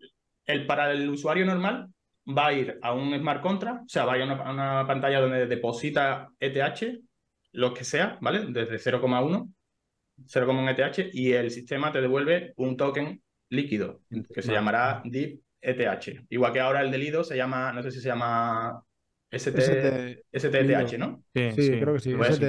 el, 0.45 0.65
para 0.65 0.91
el 0.93 1.09
usuario 1.09 1.45
normal 1.45 1.89
va 2.25 2.47
a 2.47 2.53
ir 2.53 2.79
a 2.81 2.93
un 2.93 3.13
smart 3.19 3.41
contract, 3.41 3.81
o 3.81 3.89
sea, 3.89 4.05
va 4.05 4.13
a 4.13 4.17
ir 4.17 4.23
a 4.23 4.51
una, 4.51 4.87
pantalla 4.87 5.19
donde 5.19 5.45
deposita 5.47 6.29
ETH, 6.39 7.01
lo 7.51 7.73
que 7.73 7.83
sea, 7.83 8.17
¿vale? 8.21 8.45
Desde 8.47 8.77
0,1, 8.77 9.53
0,1 10.23 10.69
ETH, 10.77 11.09
y 11.13 11.33
el 11.33 11.51
sistema 11.51 11.91
te 11.91 12.01
devuelve 12.01 12.53
un 12.57 12.77
token 12.77 13.21
líquido, 13.49 14.01
que 14.33 14.41
se 14.41 14.51
llamará 14.51 15.01
DIP 15.03 15.41
ETH. 15.61 16.25
Igual 16.29 16.53
que 16.53 16.59
ahora 16.59 16.81
el 16.81 16.91
del 16.91 17.03
IDO 17.03 17.23
se 17.23 17.35
llama, 17.35 17.73
no 17.73 17.83
sé 17.83 17.91
si 17.91 17.99
se 17.99 18.07
llama 18.07 18.81
ST, 19.29 20.23
STETH, 20.33 20.97
¿no? 20.97 21.23
Sí, 21.33 21.51
sí, 21.51 21.79
creo 21.79 21.93
que 21.93 21.99
sí. 21.99 22.15
Pues 22.15 22.39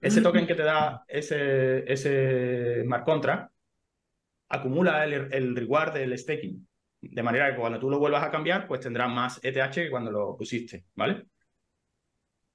ese 0.00 0.22
token 0.22 0.46
que 0.46 0.54
te 0.54 0.62
da 0.62 1.02
ese, 1.08 1.90
ese 1.90 2.82
smart 2.84 3.04
contract 3.04 3.52
acumula 4.48 5.04
el, 5.04 5.32
el 5.32 5.56
reward 5.56 5.94
del 5.94 6.16
staking. 6.16 6.66
De 7.00 7.22
manera 7.22 7.50
que 7.50 7.60
cuando 7.60 7.78
tú 7.78 7.90
lo 7.90 7.98
vuelvas 7.98 8.24
a 8.24 8.30
cambiar, 8.30 8.66
pues 8.66 8.80
tendrás 8.80 9.10
más 9.10 9.40
ETH 9.42 9.70
que 9.70 9.90
cuando 9.90 10.10
lo 10.10 10.36
pusiste, 10.36 10.84
¿vale? 10.94 11.26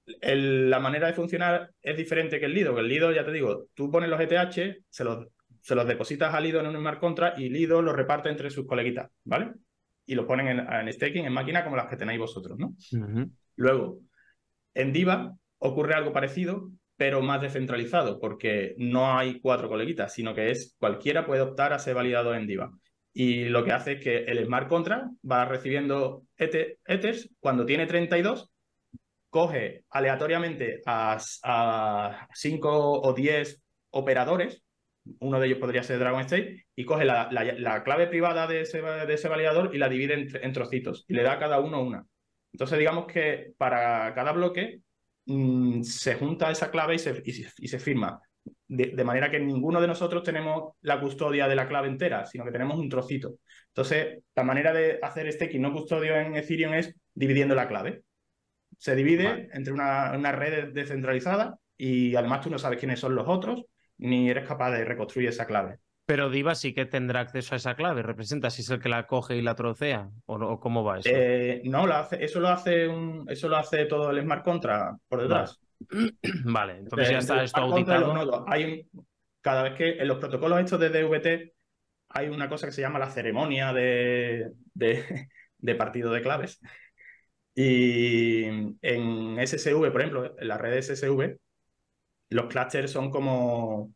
La 0.05 0.79
manera 0.79 1.07
de 1.07 1.13
funcionar 1.13 1.71
es 1.81 1.97
diferente 1.97 2.39
que 2.39 2.45
el 2.45 2.53
Lido, 2.53 2.75
que 2.75 2.81
el 2.81 2.87
Lido, 2.87 3.11
ya 3.11 3.25
te 3.25 3.31
digo, 3.31 3.67
tú 3.73 3.89
pones 3.89 4.09
los 4.09 4.19
ETH, 4.19 4.83
se 4.89 5.03
los, 5.03 5.27
se 5.61 5.75
los 5.75 5.87
depositas 5.87 6.33
al 6.33 6.43
Lido 6.43 6.59
en 6.59 6.67
un 6.67 6.77
smart 6.77 6.99
contract 6.99 7.39
y 7.39 7.49
Lido 7.49 7.81
los 7.81 7.95
reparte 7.95 8.29
entre 8.29 8.49
sus 8.49 8.65
coleguitas, 8.65 9.09
¿vale? 9.23 9.53
Y 10.05 10.15
los 10.15 10.25
ponen 10.25 10.59
en, 10.59 10.93
staking, 10.93 11.25
en 11.25 11.33
máquina 11.33 11.63
como 11.63 11.77
las 11.77 11.87
que 11.87 11.95
tenéis 11.95 12.19
vosotros, 12.19 12.57
¿no? 12.59 12.75
Luego, 13.55 13.99
en 14.73 14.91
Diva 14.91 15.33
ocurre 15.59 15.93
algo 15.93 16.11
parecido, 16.11 16.71
pero 16.97 17.21
más 17.21 17.41
descentralizado, 17.41 18.19
porque 18.19 18.75
no 18.77 19.17
hay 19.17 19.39
cuatro 19.39 19.69
coleguitas, 19.69 20.13
sino 20.13 20.35
que 20.35 20.51
es 20.51 20.75
cualquiera 20.77 21.25
puede 21.25 21.41
optar 21.41 21.73
a 21.73 21.79
ser 21.79 21.95
validado 21.95 22.35
en 22.35 22.47
Diva. 22.47 22.71
Y 23.13 23.45
lo 23.45 23.63
que 23.63 23.71
hace 23.71 23.93
es 23.93 24.03
que 24.03 24.17
el 24.23 24.43
smart 24.45 24.67
contract 24.67 25.07
va 25.29 25.45
recibiendo 25.45 26.23
ethers, 26.35 27.29
cuando 27.39 27.65
tiene 27.65 27.85
32, 27.85 28.52
coge 29.33 29.83
aleatoriamente 29.89 30.81
a, 30.85 31.17
5 32.31 33.01
o 33.01 33.13
10 33.13 33.63
operadores, 33.89 34.63
uno 35.19 35.39
de 35.39 35.47
ellos 35.47 35.57
podría 35.57 35.81
ser 35.81 35.97
Dragon 35.97 36.21
State, 36.21 36.67
y 36.75 36.85
coge 36.85 37.03
la, 37.03 37.29
la, 37.31 37.83
clave 37.83 38.05
privada 38.05 38.45
de 38.45 38.61
ese, 38.61 38.79
de 38.81 39.29
validador 39.29 39.73
y 39.73 39.79
la 39.79 39.89
divide 39.89 40.27
en, 40.31 40.53
trocitos, 40.53 41.03
y 41.07 41.15
le 41.15 41.23
da 41.23 41.33
a 41.33 41.39
cada 41.39 41.59
uno 41.59 41.81
una. 41.81 42.05
Entonces 42.51 42.77
digamos 42.77 43.07
que 43.07 43.53
para 43.57 44.13
cada 44.13 44.33
bloque 44.33 44.81
mm, 45.25 45.81
se 45.81 46.13
junta 46.13 46.51
esa 46.51 46.69
clave 46.69 46.93
y 46.93 46.99
se, 46.99 47.23
y 47.25 47.67
se 47.67 47.79
firma 47.79 48.21
de, 48.67 49.03
manera 49.03 49.31
que 49.31 49.39
ninguno 49.39 49.81
de 49.81 49.87
nosotros 49.87 50.21
tenemos 50.21 50.73
la 50.81 50.99
custodia 50.99 51.47
de 51.47 51.55
la 51.55 51.67
clave 51.67 51.87
entera, 51.87 52.25
sino 52.25 52.45
que 52.45 52.51
tenemos 52.51 52.77
un 52.77 52.89
trocito. 52.89 53.35
Entonces, 53.69 54.19
la 54.35 54.43
manera 54.43 54.73
de 54.73 54.99
hacer 55.01 55.31
staking 55.31 55.61
no 55.61 55.73
custodio 55.73 56.15
en 56.15 56.35
Ethereum 56.35 56.73
es 56.73 56.95
dividiendo 57.13 57.55
la 57.55 57.67
clave. 57.67 58.03
Se 58.77 58.95
divide 58.95 59.49
entre 59.53 59.73
una, 59.73 60.13
una, 60.15 60.31
red 60.31 60.73
descentralizada 60.73 61.57
y 61.77 62.15
además 62.15 62.41
tú 62.41 62.49
no 62.49 62.59
sabes 62.59 62.79
quiénes 62.79 62.99
son 62.99 63.15
los 63.15 63.27
otros, 63.27 63.63
ni 63.97 64.29
eres 64.29 64.47
capaz 64.47 64.71
de 64.71 64.85
reconstruir 64.85 65.29
esa 65.29 65.45
clave. 65.45 65.79
Pero 66.05 66.29
Diva 66.29 66.53
sí 66.53 66.73
que 66.73 66.85
tendrá 66.85 67.21
acceso 67.21 67.55
a 67.55 67.57
esa 67.57 67.75
clave. 67.75 68.01
¿Representa 68.01 68.49
si 68.49 68.61
es 68.61 68.69
el 68.69 68.81
que 68.81 68.89
la 68.89 69.07
coge 69.07 69.37
y 69.37 69.41
la 69.41 69.55
trocea? 69.55 70.09
¿O, 70.25 70.59
cómo 70.59 70.83
va 70.83 70.99
eso? 70.99 71.09
Eh, 71.11 71.61
no, 71.63 71.87
lo 71.87 71.95
hace, 71.95 72.23
eso, 72.23 72.41
lo 72.41 72.49
hace 72.49 72.87
un, 72.87 73.25
eso 73.29 73.47
lo 73.47 73.55
hace 73.55 73.85
todo 73.85 74.11
el 74.11 74.21
smart 74.21 74.43
contract 74.43 74.99
por 75.07 75.21
detrás. 75.21 75.59
Vale, 76.43 76.77
entonces 76.79 77.09
ya 77.09 77.17
está 77.19 77.43
esto 77.43 77.61
auditado. 77.61 78.45
Hay 78.47 78.85
cada 79.39 79.63
vez 79.63 79.73
que 79.75 79.89
en 79.91 80.07
los 80.07 80.17
protocolos 80.17 80.59
estos 80.59 80.79
de 80.79 80.89
DVT 80.89 81.53
hay 82.09 82.29
una 82.29 82.49
cosa 82.49 82.67
que 82.67 82.73
se 82.73 82.81
llama 82.81 82.99
la 82.99 83.09
ceremonia 83.09 83.73
de, 83.73 84.51
de, 84.73 85.75
partido 85.77 86.11
de 86.11 86.21
claves. 86.21 86.59
Y 87.55 88.45
en 88.81 89.37
SSV, 89.39 89.91
por 89.91 90.01
ejemplo, 90.01 90.35
en 90.39 90.47
la 90.47 90.57
red 90.57 90.81
SSV, 90.81 91.37
los 92.29 92.47
clusters 92.47 92.91
son 92.91 93.11
como. 93.11 93.93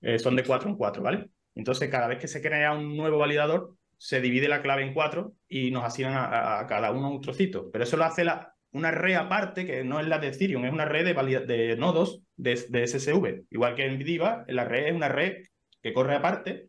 Eh, 0.00 0.18
son 0.18 0.36
de 0.36 0.44
4 0.44 0.70
en 0.70 0.76
4, 0.76 1.02
¿vale? 1.02 1.30
Entonces, 1.54 1.90
cada 1.90 2.06
vez 2.06 2.18
que 2.18 2.28
se 2.28 2.42
crea 2.42 2.72
un 2.72 2.96
nuevo 2.96 3.18
validador, 3.18 3.74
se 3.98 4.20
divide 4.20 4.48
la 4.48 4.62
clave 4.62 4.82
en 4.82 4.94
4 4.94 5.32
y 5.48 5.70
nos 5.70 5.84
asignan 5.84 6.14
a, 6.16 6.66
cada 6.68 6.92
uno 6.92 7.10
un 7.10 7.20
trocito. 7.20 7.70
Pero 7.70 7.84
eso 7.84 7.96
lo 7.96 8.04
hace 8.04 8.24
la, 8.24 8.54
una 8.72 8.90
red 8.90 9.14
aparte, 9.14 9.66
que 9.66 9.84
no 9.84 10.00
es 10.00 10.06
la 10.06 10.18
de 10.18 10.28
Ethereum, 10.28 10.64
es 10.64 10.72
una 10.72 10.84
red 10.84 11.04
de, 11.04 11.40
de 11.40 11.76
nodos 11.76 12.22
de, 12.36 12.54
de, 12.68 12.86
SSV. 12.86 13.46
Igual 13.50 13.74
que 13.74 13.86
en 13.86 13.98
Diva, 13.98 14.44
la 14.48 14.64
red 14.64 14.88
es 14.88 14.94
una 14.94 15.08
red 15.08 15.44
que 15.82 15.92
corre 15.92 16.14
aparte, 16.14 16.68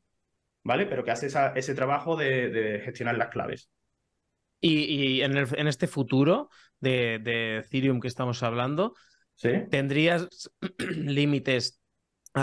¿vale? 0.64 0.86
Pero 0.86 1.04
que 1.04 1.12
hace 1.12 1.28
ese 1.56 1.76
trabajo 1.76 2.16
de, 2.16 2.82
gestionar 2.84 3.18
las 3.18 3.30
claves. 3.30 3.70
Y, 4.60 5.22
en, 5.22 5.38
en, 5.38 5.68
este 5.68 5.88
futuro 5.88 6.50
de, 6.80 7.20
de, 7.20 7.58
Ethereum 7.60 8.00
que 8.00 8.08
estamos 8.08 8.42
hablando, 8.42 8.96
¿tendrías 9.70 10.50
límites 10.80 11.80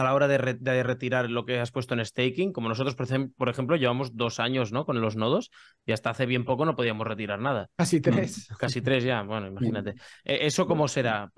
a 0.00 0.02
la 0.02 0.14
hora 0.14 0.28
de, 0.28 0.38
retirar 0.38 1.30
lo 1.30 1.44
que 1.44 1.58
has 1.58 1.70
puesto 1.70 1.94
en 1.94 2.04
staking, 2.04 2.52
como 2.52 2.68
nosotros, 2.68 2.96
por, 3.36 3.48
ejemplo, 3.48 3.76
llevamos 3.76 4.16
dos 4.16 4.40
años 4.40 4.72
¿no? 4.72 4.84
con 4.84 5.00
los 5.00 5.16
nodos 5.16 5.50
y 5.86 5.92
hasta 5.92 6.10
hace 6.10 6.26
bien 6.26 6.44
poco 6.44 6.64
no 6.64 6.76
podíamos 6.76 7.06
retirar 7.06 7.38
nada. 7.38 7.68
Casi 7.76 8.00
tres. 8.00 8.48
Casi 8.58 8.80
tres 8.82 9.04
ya, 9.04 9.22
bueno, 9.22 9.48
imagínate. 9.48 9.94
E, 10.24 10.46
¿Eso 10.46 10.66
cómo 10.66 10.88
será? 10.88 11.30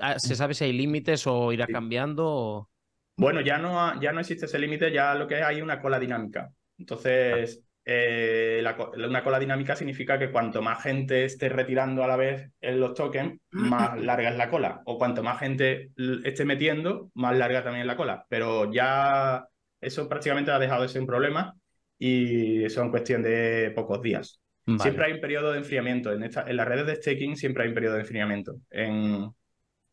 Ah, 0.00 0.18
¿Se 0.18 0.34
sabe 0.34 0.54
si 0.54 0.64
hay 0.64 0.72
límites 0.72 1.26
o 1.26 1.52
irá 1.52 1.66
cambiando? 1.66 2.68
Bueno, 3.16 3.40
ya 3.40 3.58
no, 3.58 4.00
ya 4.00 4.12
no 4.12 4.20
existe 4.20 4.46
ese 4.46 4.58
límite, 4.58 4.90
ya 4.90 5.14
lo 5.14 5.26
que 5.26 5.42
hay 5.42 5.60
una 5.60 5.80
cola 5.80 5.98
dinámica. 5.98 6.50
Entonces, 6.78 7.62
eh, 7.84 8.64
una 8.96 9.24
cola 9.24 9.38
dinámica 9.38 9.74
significa 9.74 10.18
que 10.18 10.30
cuanto 10.30 10.62
más 10.62 10.82
gente 10.82 11.24
esté 11.24 11.48
retirando 11.48 12.04
a 12.04 12.06
la 12.06 12.16
vez 12.16 12.50
en 12.60 12.78
los 12.78 12.94
tokens, 12.94 13.40
más 13.50 14.00
larga 14.02 14.30
es 14.30 14.36
la 14.36 14.50
cola. 14.50 14.82
O 14.84 14.98
cuanto 14.98 15.22
más 15.22 15.40
gente 15.40 15.90
esté 16.24 16.44
metiendo, 16.44 17.10
más 17.14 17.36
larga 17.36 17.62
también 17.62 17.82
es 17.82 17.86
la 17.86 17.96
cola. 17.96 18.24
Pero 18.28 18.72
ya 18.72 19.44
eso 19.80 20.08
prácticamente 20.08 20.50
ha 20.50 20.58
dejado 20.58 20.82
de 20.82 20.88
ser 20.88 21.00
un 21.00 21.08
problema 21.08 21.54
y 21.98 22.64
eso 22.64 22.82
en 22.82 22.90
cuestión 22.90 23.22
de 23.22 23.72
pocos 23.74 24.00
días. 24.00 24.40
Siempre 24.78 25.06
hay 25.06 25.12
un 25.14 25.20
periodo 25.20 25.50
de 25.50 25.58
enfriamiento. 25.58 26.12
En, 26.12 26.22
esta, 26.22 26.48
en 26.48 26.56
las 26.56 26.68
redes 26.68 26.86
de 26.86 26.94
staking 26.94 27.36
siempre 27.36 27.64
hay 27.64 27.70
un 27.70 27.74
periodo 27.74 27.94
de 27.94 28.02
enfriamiento. 28.02 28.54
En, 28.70 29.28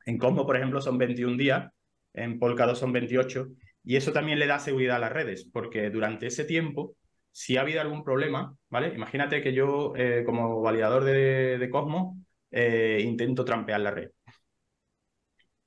en 0.06 0.18
Cosmo, 0.20 0.46
por 0.46 0.56
ejemplo, 0.56 0.80
son 0.80 1.00
21 1.00 1.38
días. 1.38 1.72
En 2.14 2.38
Polkadot 2.38 2.76
son 2.76 2.94
28. 2.94 3.48
Y 3.84 3.96
eso 3.96 4.12
también 4.12 4.38
le 4.38 4.46
da 4.46 4.60
seguridad 4.60 4.98
a 4.98 5.00
las 5.00 5.12
redes, 5.12 5.50
porque 5.52 5.90
durante 5.90 6.28
ese 6.28 6.46
tiempo 6.46 6.96
si 7.40 7.56
ha 7.56 7.62
habido 7.62 7.80
algún 7.80 8.04
problema, 8.04 8.54
¿vale? 8.70 8.94
Imagínate 8.94 9.42
que 9.42 9.54
yo, 9.54 9.94
eh, 9.96 10.24
como 10.26 10.62
validador 10.62 11.06
de, 11.06 11.70
Cosmos, 11.72 12.18
eh, 12.52 13.00
intento 13.02 13.46
trampear 13.46 13.80
la 13.80 13.92
red. 13.92 14.10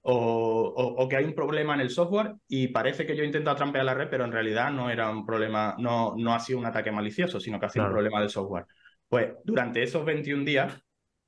O, 0.02 1.06
que 1.08 1.16
hay 1.16 1.24
un 1.24 1.34
problema 1.34 1.74
en 1.74 1.80
el 1.80 1.88
software 1.88 2.34
y 2.46 2.68
parece 2.68 3.06
que 3.06 3.16
yo 3.16 3.24
intento 3.24 3.54
trampear 3.56 3.86
la 3.86 3.94
red, 3.94 4.08
pero 4.10 4.26
en 4.26 4.32
realidad 4.32 4.70
no 4.70 4.90
era 4.90 5.08
un 5.08 5.24
problema, 5.24 5.74
no, 5.78 6.14
no 6.14 6.34
ha 6.34 6.40
sido 6.40 6.58
un 6.58 6.66
ataque 6.66 6.92
malicioso, 6.92 7.40
sino 7.40 7.58
que 7.58 7.64
ha 7.64 7.70
sido 7.70 7.86
un 7.86 7.92
problema 7.92 8.20
del 8.20 8.28
software. 8.28 8.66
Pues 9.08 9.32
durante 9.42 9.82
esos 9.82 10.04
21 10.04 10.44
días 10.44 10.78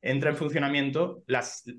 entra 0.02 0.28
en 0.28 0.36
funcionamiento 0.36 1.22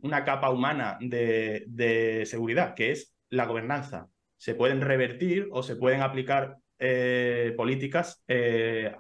una 0.01 0.25
capa 0.25 0.49
humana 0.49 0.97
de, 0.99 1.65
de 1.67 2.25
seguridad, 2.25 2.73
que 2.73 2.89
es 2.89 3.15
la 3.29 3.45
gobernanza. 3.45 4.07
Se 4.37 4.55
pueden 4.55 4.81
revertir 4.81 5.49
o 5.51 5.61
se 5.61 5.75
pueden 5.75 6.01
aplicar 6.01 6.57
eh, 6.79 7.53
políticas 7.55 8.23
eh, 8.27 8.95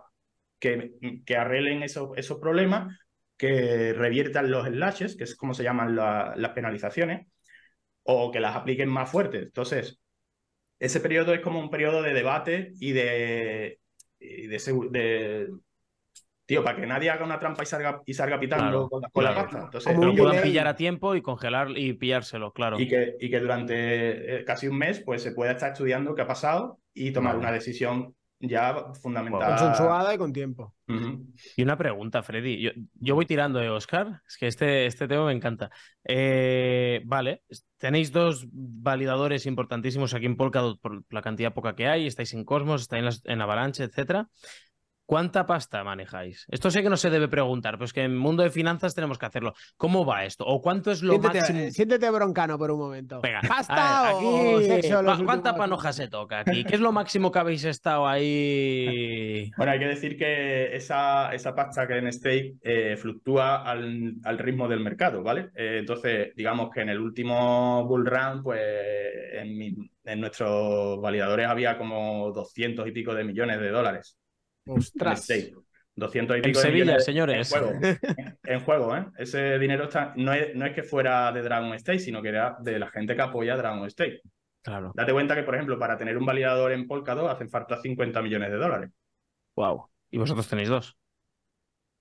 que, 0.59 0.93
que, 1.25 1.37
arreglen 1.37 1.83
esos 1.83 2.39
problemas, 2.39 2.97
que 3.37 3.93
reviertan 3.93 4.49
los 4.49 4.67
slashes, 4.67 5.15
que 5.15 5.25
es 5.25 5.35
como 5.35 5.53
se 5.53 5.63
llaman 5.63 5.95
las 5.95 6.51
penalizaciones, 6.51 7.27
o 8.03 8.31
que 8.31 8.39
las 8.39 8.55
apliquen 8.55 8.89
más 8.89 9.09
fuertes. 9.09 9.43
Entonces, 9.43 9.99
ese 10.79 10.99
periodo 10.99 11.33
es 11.33 11.41
como 11.41 11.59
un 11.59 11.69
periodo 11.69 12.01
de 12.01 12.13
debate 12.13 12.71
y 12.79 12.91
de, 12.93 13.79
de, 14.19 15.49
tío, 16.45 16.63
para 16.63 16.79
que 16.79 16.87
nadie 16.87 17.09
haga 17.09 17.25
una 17.25 17.39
trampa 17.39 17.63
y 17.63 17.65
salga, 17.65 18.01
y 18.05 18.13
salga 18.13 18.39
pitando 18.39 18.89
con, 18.89 19.01
la 19.23 19.35
pasta. 19.35 19.61
Entonces, 19.65 19.97
lo 19.97 20.15
puedan 20.15 20.43
pillar 20.43 20.67
a 20.67 20.75
tiempo 20.75 21.15
y 21.15 21.21
congelar 21.21 21.77
y 21.77 21.93
pillárselo, 21.93 22.53
claro. 22.53 22.79
Y 22.79 22.87
que, 22.87 23.15
y 23.19 23.29
que 23.29 23.39
durante 23.39 24.37
eh, 24.37 24.45
casi 24.45 24.67
un 24.67 24.77
mes 24.77 25.01
pues 25.01 25.21
se 25.23 25.31
pueda 25.31 25.51
estar 25.51 25.71
estudiando 25.71 26.15
qué 26.15 26.21
ha 26.21 26.27
pasado 26.27 26.79
y 26.95 27.11
tomar 27.11 27.37
una 27.37 27.51
decisión 27.51 28.15
ya 28.39 28.93
fundamental. 29.01 29.57
Consensuada 29.57 30.13
y 30.13 30.17
con 30.17 30.33
tiempo. 30.33 30.73
Y 31.55 31.63
una 31.63 31.77
pregunta, 31.77 32.23
Freddy. 32.23 32.71
Yo, 32.93 33.15
voy 33.15 33.25
tirando, 33.25 33.59
de 33.59 33.69
Oscar? 33.69 34.21
Es 34.27 34.37
que 34.37 34.47
este, 34.47 34.85
este 34.85 35.07
tema 35.07 35.25
me 35.25 35.33
encanta. 35.33 35.69
Eh, 36.03 37.01
vale, 37.05 37.43
tenéis 37.77 38.11
dos 38.11 38.47
validadores 38.51 39.45
importantísimos 39.45 40.13
aquí 40.13 40.25
en 40.25 40.37
Polkadot 40.37 40.79
por 40.79 41.03
la 41.09 41.21
cantidad 41.21 41.53
poca 41.53 41.75
que 41.75 41.87
hay. 41.87 42.07
Estáis 42.07 42.33
en 42.33 42.45
Cosmos, 42.45 42.81
estáis 42.81 43.21
en, 43.25 43.33
en 43.33 43.41
Avalanche, 43.41 43.83
etcétera. 43.83 44.29
¿Cuánta 45.05 45.45
pasta 45.45 45.83
manejáis? 45.83 46.47
Esto 46.49 46.71
sé 46.71 46.81
que 46.81 46.89
no 46.89 46.97
se 46.97 47.11
debe 47.11 47.27
preguntar, 47.27 47.75
pero 47.75 47.85
es 47.85 47.93
que 47.93 48.01
en 48.01 48.11
el 48.11 48.17
mundo 48.17 48.41
de 48.41 48.49
finanzas 48.49 48.95
tenemos 48.95 49.19
que 49.19 49.27
hacerlo. 49.27 49.53
¿Cómo 49.77 50.03
va 50.03 50.25
esto? 50.25 50.45
¿O 50.45 50.61
cuánto 50.61 50.91
es 50.91 51.03
lo 51.03 51.19
máximo? 51.19 51.69
Siéntete 51.69 52.09
broncano 52.09 52.57
por 52.57 52.71
un 52.71 52.79
momento. 52.79 53.21
Venga, 53.21 53.41
¿Pasta 53.47 54.09
aquí, 54.09 55.23
¿Cuánta 55.23 55.55
panoja 55.55 55.93
se 55.93 56.07
toca 56.07 56.39
aquí? 56.39 56.63
¿Qué 56.63 56.75
es 56.75 56.81
lo 56.81 56.91
máximo 56.91 57.31
que 57.31 57.39
habéis 57.39 57.63
estado 57.65 58.07
ahí? 58.07 59.51
Bueno, 59.57 59.71
hay 59.71 59.79
que 59.79 59.87
decir 59.87 60.17
que 60.17 60.75
esa, 60.75 61.33
esa 61.33 61.55
pasta 61.55 61.87
que 61.87 61.97
en 61.97 62.11
Stake 62.11 62.55
eh, 62.61 62.97
fluctúa 62.97 63.63
al, 63.63 64.37
ritmo 64.37 64.67
del 64.67 64.79
mercado, 64.79 65.23
¿vale? 65.23 65.49
Eh, 65.55 65.77
entonces, 65.79 66.33
digamos 66.35 66.69
que 66.71 66.81
en 66.81 66.89
el 66.89 66.99
último 66.99 67.85
bull 67.85 68.05
run, 68.05 68.43
pues 68.43 68.61
en, 69.33 69.89
en 70.03 70.19
nuestros 70.19 70.99
validadores 70.99 71.47
había 71.47 71.77
como 71.77 72.31
200 72.31 72.87
y 72.87 72.91
pico 72.91 73.13
de 73.13 73.23
millones 73.23 73.59
de 73.59 73.69
dólares. 73.69 74.17
Ostras. 74.65 75.27
200 75.97 76.37
y 76.37 76.41
pico 76.41 76.59
en 76.59 76.65
Sevilla, 76.65 76.99
señores. 76.99 77.53
En 77.53 77.61
juego, 77.61 77.79
en 78.43 78.59
juego, 78.59 78.97
¿eh? 78.97 79.05
Ese 79.17 79.57
dinero 79.57 79.85
está, 79.85 80.13
no, 80.17 80.33
es, 80.33 80.53
no 80.53 80.65
es 80.65 80.73
que 80.73 80.83
fuera 80.83 81.31
de 81.31 81.41
Dragon 81.41 81.73
State, 81.75 81.99
sino 81.99 82.21
que 82.21 82.29
era 82.29 82.57
de 82.59 82.79
la 82.79 82.89
gente 82.89 83.15
que 83.15 83.21
apoya 83.21 83.55
Dragon 83.55 83.85
State. 83.87 84.21
Claro. 84.61 84.91
Date 84.93 85.13
cuenta 85.13 85.35
que, 85.35 85.43
por 85.43 85.55
ejemplo, 85.55 85.79
para 85.79 85.97
tener 85.97 86.17
un 86.17 86.25
validador 86.25 86.73
en 86.73 86.87
Polkadot 86.87 87.29
hacen 87.29 87.49
falta 87.49 87.79
50 87.79 88.21
millones 88.21 88.51
de 88.51 88.57
dólares. 88.57 88.91
Wow. 89.55 89.89
Y 90.09 90.17
vosotros 90.17 90.47
tenéis 90.49 90.69
dos. 90.69 90.97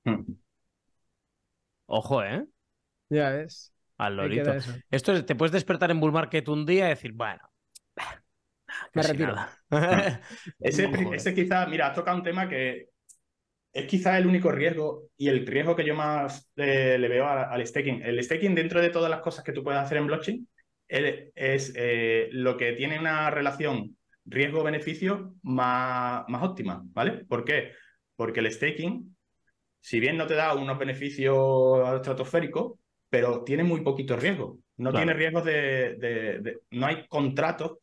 Hmm. 0.05 0.23
Ojo, 1.87 2.23
¿eh? 2.25 2.45
Ya 3.11 3.31
ves. 3.31 3.73
Al 3.99 4.17
lorito. 4.17 4.53
Esto 4.91 5.13
es, 5.13 5.27
te 5.27 5.35
puedes 5.37 5.53
despertar 5.53 5.91
en 5.91 6.01
bull 6.01 6.11
market 6.11 6.49
un 6.49 6.67
día 6.67 6.87
y 6.87 6.91
decir, 6.91 7.13
bueno, 7.13 7.43
me 8.93 9.03
retiro. 9.03 9.35
ese, 10.61 10.91
ese 11.15 11.35
quizá, 11.35 11.67
mira, 11.67 11.89
has 11.89 11.95
tocado 11.95 12.17
un 12.17 12.23
tema 12.23 12.49
que 12.49 12.89
es 13.73 13.87
quizá 13.87 14.17
el 14.17 14.27
único 14.27 14.53
riesgo 14.53 15.09
y 15.17 15.29
el 15.29 15.47
riesgo 15.47 15.75
que 15.75 15.85
yo 15.85 15.95
más 15.95 16.49
le 16.55 17.09
veo 17.09 17.27
al, 17.27 17.67
staking. 17.67 18.03
El 18.03 18.23
staking, 18.23 18.55
dentro 18.55 18.81
de 18.81 18.91
todas 18.91 19.11
las 19.11 19.21
cosas 19.21 19.45
que 19.45 19.53
tú 19.53 19.65
puedes 19.65 19.81
hacer 19.81 19.99
en 19.99 20.07
blockchain, 20.07 20.49
es 20.87 21.73
eh, 21.75 22.29
lo 22.31 22.57
que 22.57 22.73
tiene 22.75 22.99
una 22.99 23.31
relación 23.31 23.97
riesgo-beneficio 24.27 25.35
más, 25.43 26.25
más 26.29 26.43
óptima, 26.43 26.83
¿vale? 26.87 27.25
¿Por 27.25 27.45
qué? 27.45 27.73
Porque 28.17 28.41
el 28.41 28.51
staking, 28.51 29.17
si 29.81 29.99
bien 29.99 30.17
no 30.17 30.27
te 30.27 30.35
da 30.35 30.55
unos 30.55 30.79
beneficios 30.79 31.97
estratosféricos, 31.97 32.79
pero 33.11 33.43
tiene 33.43 33.65
muy 33.65 33.83
poquito 33.83 34.17
riesgo. 34.17 34.59
No 34.77 34.93
tiene 34.93 35.15
riesgos 35.15 35.45
de, 35.45 36.59
No 36.71 36.87
hay 36.87 37.07
contratos 37.07 37.79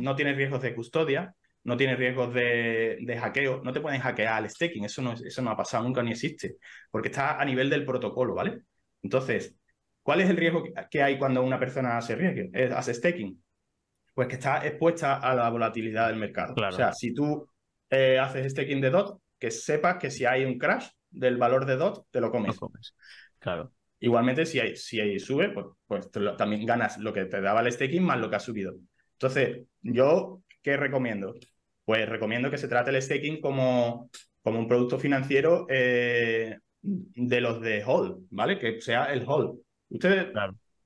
no 0.00 0.14
tienes 0.14 0.36
riesgos 0.36 0.62
de 0.62 0.74
custodia, 0.74 1.34
no 1.64 1.76
tienes 1.76 1.98
riesgos 1.98 2.34
de, 2.34 3.18
hackeo, 3.20 3.62
no 3.62 3.72
te 3.72 3.80
pueden 3.80 4.00
hackear 4.00 4.34
al 4.34 4.50
staking, 4.50 4.84
eso 4.84 5.02
no, 5.02 5.12
eso 5.12 5.42
no 5.42 5.50
ha 5.50 5.56
pasado 5.56 5.84
nunca 5.84 6.02
ni 6.02 6.10
existe, 6.10 6.56
porque 6.90 7.08
está 7.08 7.40
a 7.40 7.44
nivel 7.44 7.70
del 7.70 7.84
protocolo, 7.84 8.34
¿vale? 8.34 8.62
Entonces, 9.02 9.54
¿cuál 10.02 10.20
es 10.20 10.30
el 10.30 10.36
riesgo 10.36 10.64
que 10.90 11.02
hay 11.02 11.18
cuando 11.18 11.42
una 11.42 11.58
persona 11.58 11.96
hace, 11.96 12.16
riesgo, 12.16 12.50
hace 12.76 12.94
staking? 12.94 13.42
Pues 14.14 14.28
que 14.28 14.34
está 14.34 14.66
expuesta 14.66 15.16
a 15.16 15.34
la 15.34 15.48
volatilidad 15.48 16.08
del 16.08 16.18
mercado. 16.18 16.54
O 16.54 16.72
sea, 16.72 16.92
si 16.92 17.14
tú 17.14 17.48
eh, 17.88 18.18
haces 18.18 18.52
staking 18.52 18.80
de 18.80 18.90
DOT, 18.90 19.20
que 19.38 19.50
sepas 19.50 19.96
que 19.96 20.10
si 20.10 20.24
hay 20.24 20.44
un 20.44 20.58
crash 20.58 20.88
del 21.10 21.36
valor 21.36 21.64
de 21.64 21.76
DOT, 21.76 22.06
te 22.10 22.20
lo 22.20 22.30
comes. 22.30 22.58
Claro. 23.38 23.72
Igualmente, 24.00 24.46
si, 24.46 24.58
hay, 24.58 24.76
si 24.76 25.18
sube, 25.18 25.50
pues, 25.50 25.66
pues 25.86 26.10
también 26.36 26.66
ganas 26.66 26.98
lo 26.98 27.12
que 27.12 27.24
te 27.26 27.40
daba 27.40 27.60
el 27.60 27.72
staking 27.72 28.02
más 28.02 28.18
lo 28.18 28.28
que 28.28 28.36
ha 28.36 28.40
subido. 28.40 28.74
Entonces, 29.22 29.68
yo, 29.82 30.42
¿qué 30.62 30.76
recomiendo? 30.76 31.32
Pues 31.84 32.08
recomiendo 32.08 32.50
que 32.50 32.58
se 32.58 32.66
trate 32.66 32.90
el 32.90 33.00
staking 33.00 33.40
como, 33.40 34.10
como 34.42 34.58
un 34.58 34.66
producto 34.66 34.98
financiero 34.98 35.64
eh, 35.70 36.58
de 36.80 37.40
los 37.40 37.60
de 37.60 37.84
hold, 37.86 38.26
¿vale? 38.30 38.58
Que 38.58 38.80
sea 38.80 39.12
el 39.12 39.22
hold. 39.24 39.60
Ustedes, 39.90 40.32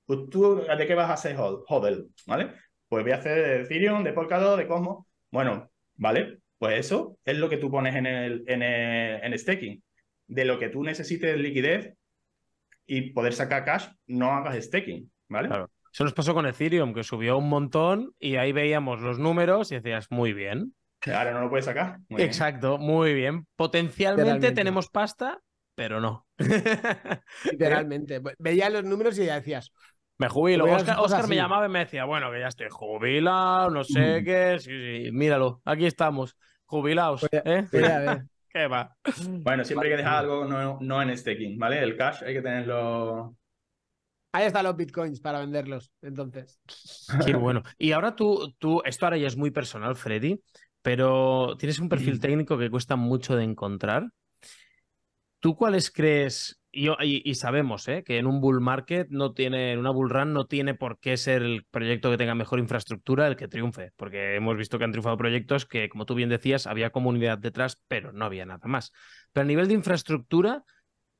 pues 0.05 0.29
¿tú 0.29 0.57
de 0.57 0.87
qué 0.87 0.95
vas 0.95 1.09
a 1.09 1.15
hacer 1.15 1.35
hold? 1.39 1.65
Hodl, 1.67 2.11
¿vale? 2.27 2.53
Pues 2.89 3.05
voy 3.05 3.13
a 3.13 3.17
hacer 3.17 3.43
de 3.43 3.63
Ethereum, 3.63 4.05
de 4.05 4.13
Polkadot, 4.13 4.59
de 4.59 4.69
Cosmos. 4.69 5.07
Bueno, 5.31 5.71
¿vale? 5.95 6.41
Pues 6.59 6.79
eso 6.79 7.17
es 7.25 7.39
lo 7.39 7.49
que 7.49 7.57
tú 7.57 7.71
pones 7.71 7.97
en 7.97 8.05
el, 8.05 8.45
en 8.49 8.63
el, 8.63 9.25
en 9.25 9.39
staking. 9.39 9.83
De 10.27 10.45
lo 10.45 10.59
que 10.59 10.69
tú 10.69 10.83
necesites 10.83 11.39
liquidez 11.39 11.95
y 12.85 13.13
poder 13.13 13.33
sacar 13.33 13.65
cash, 13.65 13.87
no 14.09 14.31
hagas 14.33 14.63
staking, 14.63 15.11
¿vale? 15.27 15.49
Claro. 15.49 15.71
Eso 15.97 16.05
nos 16.05 16.13
pasó 16.13 16.35
con 16.35 16.45
Ethereum, 16.45 16.93
que 16.93 17.03
subió 17.03 17.39
un 17.39 17.49
montón 17.49 18.13
y 18.21 18.37
ahí 18.37 18.53
veíamos 18.53 19.01
los 19.01 19.19
números 19.19 19.73
y 19.73 19.77
decías, 19.77 20.11
muy 20.11 20.35
bien. 20.35 20.75
Ahora 21.07 21.33
no 21.33 21.41
lo 21.41 21.49
puedes 21.49 21.65
sacar. 21.65 22.01
Exacto, 22.11 22.77
muy 22.77 23.15
bien. 23.15 23.47
Potencialmente 23.57 24.53
tenemos 24.53 24.91
pasta, 24.91 25.41
pero 25.75 25.99
no. 25.99 26.27
Literalmente. 27.51 28.21
Veía 28.39 28.69
los 28.69 28.85
números 28.85 29.19
y 29.19 29.25
ya 29.25 29.37
decías. 29.37 29.73
Me 30.19 30.29
jubilo. 30.29 30.67
Oscar, 30.67 31.29
me 31.29 31.37
llamaba 31.37 31.65
y 31.65 31.71
me 31.71 31.79
decía, 31.79 32.05
bueno, 32.05 32.31
que 32.31 32.41
ya 32.41 32.49
estoy 32.49 32.69
jubilado, 32.69 33.71
no 33.71 33.83
sé 33.83 34.23
qué. 34.23 34.59
Sí, 34.59 35.05
sí, 35.07 35.13
míralo, 35.13 35.63
aquí 35.65 35.87
estamos, 35.87 36.37
jubilados. 36.67 37.27
¿eh? 37.33 37.65
¿Qué 38.51 38.67
va? 38.67 38.95
Bueno, 39.27 39.65
siempre 39.65 39.89
hay 39.89 39.95
que 39.95 40.03
dejar 40.03 40.19
algo 40.19 40.45
no, 40.45 40.77
no 40.79 41.01
en 41.01 41.17
staking, 41.17 41.59
¿vale? 41.59 41.83
El 41.83 41.97
cash 41.97 42.23
hay 42.23 42.35
que 42.35 42.43
tenerlo 42.43 43.35
Ahí 44.37 44.45
están 44.45 44.65
los 44.65 44.77
bitcoins 44.77 45.19
para 45.21 45.39
venderlos, 45.39 45.91
entonces. 46.03 46.61
Qué 47.25 47.35
bueno. 47.37 47.63
Y 47.79 47.93
ahora 47.93 48.15
tú, 48.15 48.55
tú, 48.59 48.83
esto 48.85 49.07
ahora 49.07 49.17
ya 49.17 49.29
es 49.29 49.37
muy 49.39 49.51
personal, 49.51 49.97
Freddy, 49.97 50.43
pero 50.83 51.57
tienes 51.59 51.79
un 51.79 51.89
perfil 51.89 52.21
técnico 52.21 52.59
que 52.59 52.69
cuesta 52.69 52.97
mucho 52.97 53.35
de 53.35 53.45
encontrar. 53.45 54.11
¿Tú 55.41 55.57
cuáles 55.57 55.91
crees? 55.91 56.61
Y, 56.71 56.91
y, 57.01 57.35
sabemos 57.35 57.89
¿eh? 57.89 58.05
que 58.05 58.19
en 58.19 58.27
un 58.27 58.43
bull 58.43 58.61
market 58.61 59.09
no 59.09 59.33
tiene, 59.33 59.73
en 59.73 59.79
una 59.79 59.89
bull 59.89 60.11
run 60.11 60.35
no 60.35 60.45
tiene 60.45 60.75
por 60.75 60.99
qué 60.99 61.17
ser 61.17 61.41
el 61.41 61.65
proyecto 61.71 62.11
que 62.11 62.19
tenga 62.19 62.35
mejor 62.35 62.59
infraestructura 62.59 63.27
el 63.29 63.37
que 63.37 63.49
triunfe, 63.49 63.93
porque 63.97 64.37
hemos 64.37 64.59
visto 64.59 64.77
que 64.77 64.85
han 64.85 64.93
triunfado 64.93 65.17
proyectos 65.17 65.65
que, 65.65 65.89
como 65.89 66.05
tú 66.05 66.15
bien 66.15 66.29
decías, 66.29 66.67
había 66.67 66.91
comunidad 66.91 67.39
detrás, 67.39 67.83
pero 67.89 68.13
no 68.13 68.27
había 68.27 68.45
nada 68.45 68.69
más. 68.69 68.93
Pero 69.33 69.45
a 69.45 69.49
nivel 69.49 69.69
de 69.69 69.75
infraestructura, 69.75 70.63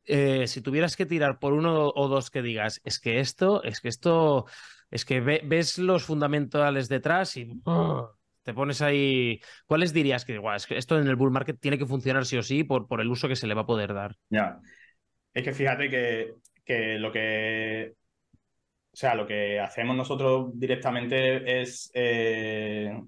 eh, 0.07 0.47
si 0.47 0.61
tuvieras 0.61 0.97
que 0.97 1.07
tirar 1.07 1.39
por 1.39 1.53
uno 1.53 1.93
o 1.95 2.09
dos 2.09 2.31
que 2.31 2.43
digas, 2.43 2.81
es 2.85 3.01
que 3.01 3.21
esto, 3.21 3.63
es 3.65 3.81
que 3.81 3.89
esto, 3.89 4.47
es 4.91 5.05
que 5.05 5.21
ves 5.21 5.79
los 5.79 6.05
fundamentales 6.05 6.89
detrás 6.89 7.37
y 7.37 7.61
¡ah! 7.67 8.11
te 8.43 8.55
pones 8.55 8.81
ahí. 8.81 9.41
¿Cuáles 9.67 9.93
dirías 9.93 10.25
que, 10.25 10.41
es 10.55 10.67
que 10.67 10.79
esto 10.79 10.99
en 10.99 11.09
el 11.09 11.17
bull 11.17 11.33
market 11.33 11.59
tiene 11.59 11.79
que 11.79 11.87
funcionar 11.87 12.25
sí 12.25 12.37
o 12.37 12.43
sí 12.43 12.63
por, 12.63 12.87
por 12.87 13.01
el 13.01 13.11
uso 13.11 13.29
que 13.29 13.37
se 13.37 13.49
le 13.49 13.55
va 13.55 13.63
a 13.63 13.67
poder 13.67 13.93
dar? 13.93 14.17
Ya. 14.31 14.61
Es 15.35 15.43
que 15.43 15.53
fíjate 15.53 15.91
que, 15.91 16.35
que 16.65 16.99
lo 16.99 17.11
que. 17.11 17.95
O 18.93 18.97
sea, 18.97 19.15
lo 19.15 19.27
que 19.27 19.61
hacemos 19.61 19.97
nosotros 19.97 20.51
directamente 20.55 21.61
es 21.61 21.91
eh, 21.93 22.99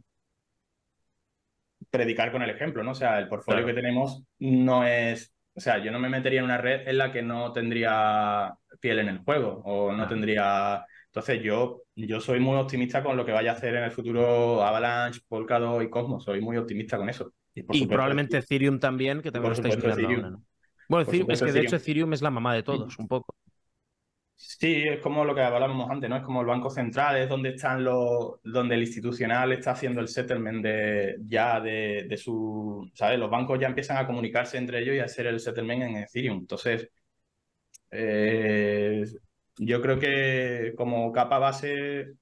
predicar 1.88 2.30
con 2.30 2.42
el 2.42 2.51
ejemplo, 2.51 2.82
¿no? 2.82 2.90
O 2.90 2.94
sea, 2.94 3.18
el 3.18 3.28
portfolio 3.28 3.64
que 3.64 3.72
tenemos 3.72 4.22
no 4.38 4.84
es 4.84 5.32
o 5.59 5.61
sea, 5.61 5.83
yo 5.83 5.91
no 5.91 5.99
me 5.99 6.09
metería 6.09 6.39
en 6.39 6.45
una 6.45 6.59
red 6.59 6.87
en 6.87 6.99
la 6.99 7.11
que 7.11 7.21
no 7.21 7.53
tendría 7.53 8.55
piel 8.79 9.01
en 9.01 9.09
el 9.09 9.19
juego 9.19 9.61
o 9.65 9.93
no 9.93 10.07
tendría... 10.07 10.87
Entonces 11.07 11.43
yo, 11.43 11.83
yo 11.97 12.21
soy 12.21 12.39
muy 12.39 12.57
optimista 12.57 13.03
con 13.03 13.17
lo 13.17 13.27
que 13.27 13.33
vaya 13.33 13.51
a 13.51 13.55
hacer 13.55 13.75
en 13.75 13.83
el 13.83 13.91
futuro 13.91 14.63
Avalanche, 14.63 15.21
Polkadot 15.27 15.83
y 15.83 15.91
Cosmos. 15.91 16.23
Soy 16.23 16.41
muy 16.41 16.57
optimista 16.57 16.97
con 16.97 17.09
eso. 17.09 17.33
Y, 17.55 17.87
probablemente 17.87 18.39
Ethereum 18.39 18.79
también, 18.79 19.21
que 19.21 19.33
también 19.33 19.51
lo 19.51 19.55
estáis 19.55 19.77
mirando 19.77 20.41
Bueno, 20.89 21.11
es 21.11 21.43
que 21.43 21.53
de 21.53 21.61
hecho 21.61 21.75
Ethereum 21.75 22.13
es 22.13 22.23
la 22.23 22.31
mamá 22.31 22.55
de 22.55 22.63
todos, 22.63 22.97
un 23.01 23.09
poco. 23.09 23.35
Sí, 24.41 24.84
es 24.86 25.01
como 25.01 25.24
lo 25.24 25.34
que 25.34 25.41
hablábamos 25.43 25.91
antes, 25.91 26.09
¿no? 26.09 26.16
Es 26.16 26.22
como 26.22 26.41
el 26.41 26.47
Banco 26.47 26.70
Central, 26.70 27.16
es 27.16 27.28
donde 27.28 27.51
están 27.51 27.82
los, 27.82 28.41
donde 28.45 28.76
el 28.76 28.82
institucional 28.82 29.51
está 29.53 29.72
haciendo 29.72 30.01
el 30.01 30.07
settlement 30.09 30.62
de 30.64 31.16
ya 31.26 31.61
de, 31.61 32.07
de, 32.09 32.16
su, 32.16 32.89
¿sabes? 32.95 33.18
Los 33.18 33.30
bancos 33.30 33.59
ya 33.59 33.66
empiezan 33.66 33.97
a 33.97 34.07
comunicarse 34.07 34.57
entre 34.57 34.80
ellos 34.80 34.95
y 34.95 35.01
a 35.01 35.05
hacer 35.07 35.26
el 35.26 35.41
settlement 35.41 35.82
en 35.82 35.97
Ethereum. 35.97 36.39
Entonces, 36.39 36.89
eh, 37.91 39.05
yo 39.59 39.82
creo 39.82 39.99
que 39.99 40.74
como 40.76 41.12
capa 41.12 41.39
base, 41.39 42.14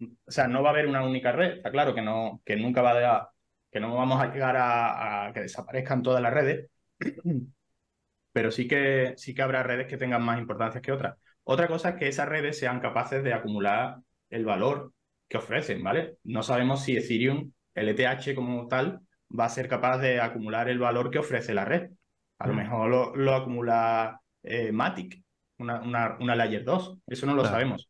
o 0.00 0.30
sea, 0.30 0.48
no 0.48 0.62
va 0.62 0.70
a 0.70 0.72
haber 0.72 0.86
una 0.86 1.04
única 1.04 1.32
red. 1.32 1.56
Está 1.58 1.70
claro 1.70 1.94
que 1.94 2.02
no, 2.02 2.40
que 2.44 2.56
nunca 2.56 2.82
va 2.82 2.92
a, 3.16 3.32
que 3.70 3.80
no 3.80 3.94
vamos 3.94 4.20
a 4.22 4.32
llegar 4.32 4.56
a, 4.56 5.26
a 5.28 5.32
que 5.32 5.40
desaparezcan 5.40 6.02
todas 6.02 6.22
las 6.22 6.32
redes, 6.32 6.70
pero 8.32 8.50
sí 8.50 8.68
que 8.68 9.14
sí 9.16 9.34
que 9.34 9.42
habrá 9.42 9.62
redes 9.62 9.86
que 9.88 9.96
tengan 9.98 10.22
más 10.22 10.38
importancia 10.38 10.80
que 10.80 10.92
otras. 10.92 11.16
Otra 11.44 11.68
cosa 11.68 11.90
es 11.90 11.94
que 11.96 12.08
esas 12.08 12.28
redes 12.28 12.58
sean 12.58 12.80
capaces 12.80 13.22
de 13.22 13.32
acumular 13.32 13.96
el 14.30 14.44
valor 14.44 14.92
que 15.28 15.38
ofrecen, 15.38 15.82
¿vale? 15.82 16.16
No 16.24 16.42
sabemos 16.42 16.82
si 16.82 16.96
Ethereum, 16.96 17.52
el 17.74 17.88
ETH 17.88 18.34
como 18.34 18.66
tal, 18.68 19.00
va 19.38 19.46
a 19.46 19.50
ser 19.50 19.68
capaz 19.68 19.98
de 19.98 20.20
acumular 20.20 20.68
el 20.68 20.78
valor 20.78 21.10
que 21.10 21.18
ofrece 21.18 21.54
la 21.54 21.64
red. 21.64 21.90
A 22.38 22.48
lo 22.48 22.54
mejor 22.54 23.16
lo, 23.16 23.34
acumula 23.34 24.20
eh, 24.42 24.72
Matic, 24.72 25.22
una, 25.58 25.80
una, 25.80 26.16
una, 26.18 26.34
Layer 26.34 26.64
2, 26.64 26.98
eso 27.06 27.26
no 27.26 27.34
lo 27.34 27.44
sabemos. 27.44 27.88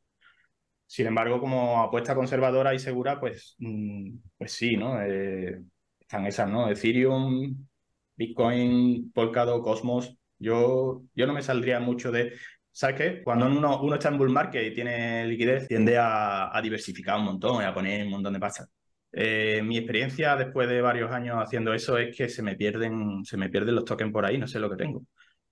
Sin 0.87 1.07
embargo, 1.07 1.41
como 1.41 1.83
apuesta 1.83 2.15
conservadora 2.15 2.75
y 2.75 2.79
segura, 2.79 3.19
pues, 3.19 3.57
mm, 3.59 4.11
pues 4.37 4.53
sí, 4.53 4.77
¿no? 4.77 5.01
Eh, 5.01 5.63
están 5.99 6.27
esas, 6.27 6.51
¿no? 6.51 6.69
Ethereum, 6.69 7.67
Bitcoin, 8.15 9.11
Polkadot, 9.13 9.63
Cosmos. 9.63 10.15
Yo, 10.39 11.03
yo 11.15 11.27
no 11.27 11.33
me 11.33 11.43
saldría 11.43 11.81
mucho 11.81 12.13
de... 12.13 12.35
¿Sabes 12.73 12.97
qué? 12.97 13.23
Cuando 13.23 13.47
uno, 13.47 13.83
uno 13.83 13.95
está 13.95 14.09
en 14.09 14.19
bull 14.19 14.31
market 14.31 14.67
y 14.67 14.75
tiene 14.75 15.27
liquidez, 15.27 15.69
tiende 15.69 15.99
a, 15.99 16.57
a 16.57 16.63
diversificar 16.63 17.19
un 17.19 17.27
montón 17.27 17.63
y 17.63 17.67
a 17.67 17.75
poner 17.75 18.05
un 18.05 18.11
montón 18.11 18.33
de 18.33 18.41
pasta. 18.41 18.67
Eh, 19.13 19.61
mi 19.63 19.77
experiencia 19.77 20.37
después 20.37 20.69
de 20.69 20.81
varios 20.81 21.11
años 21.13 21.37
haciendo 21.39 21.75
eso 21.75 21.99
es 21.99 22.17
que 22.17 22.31
se 22.31 22.43
me 22.43 22.57
pierden, 22.57 23.25
se 23.25 23.37
me 23.37 23.51
pierden 23.51 23.75
los 23.75 23.85
tokens 23.85 24.11
por 24.11 24.25
ahí, 24.25 24.39
no 24.39 24.47
sé 24.49 24.59
lo 24.59 24.71
que 24.71 24.77
tengo. 24.77 25.03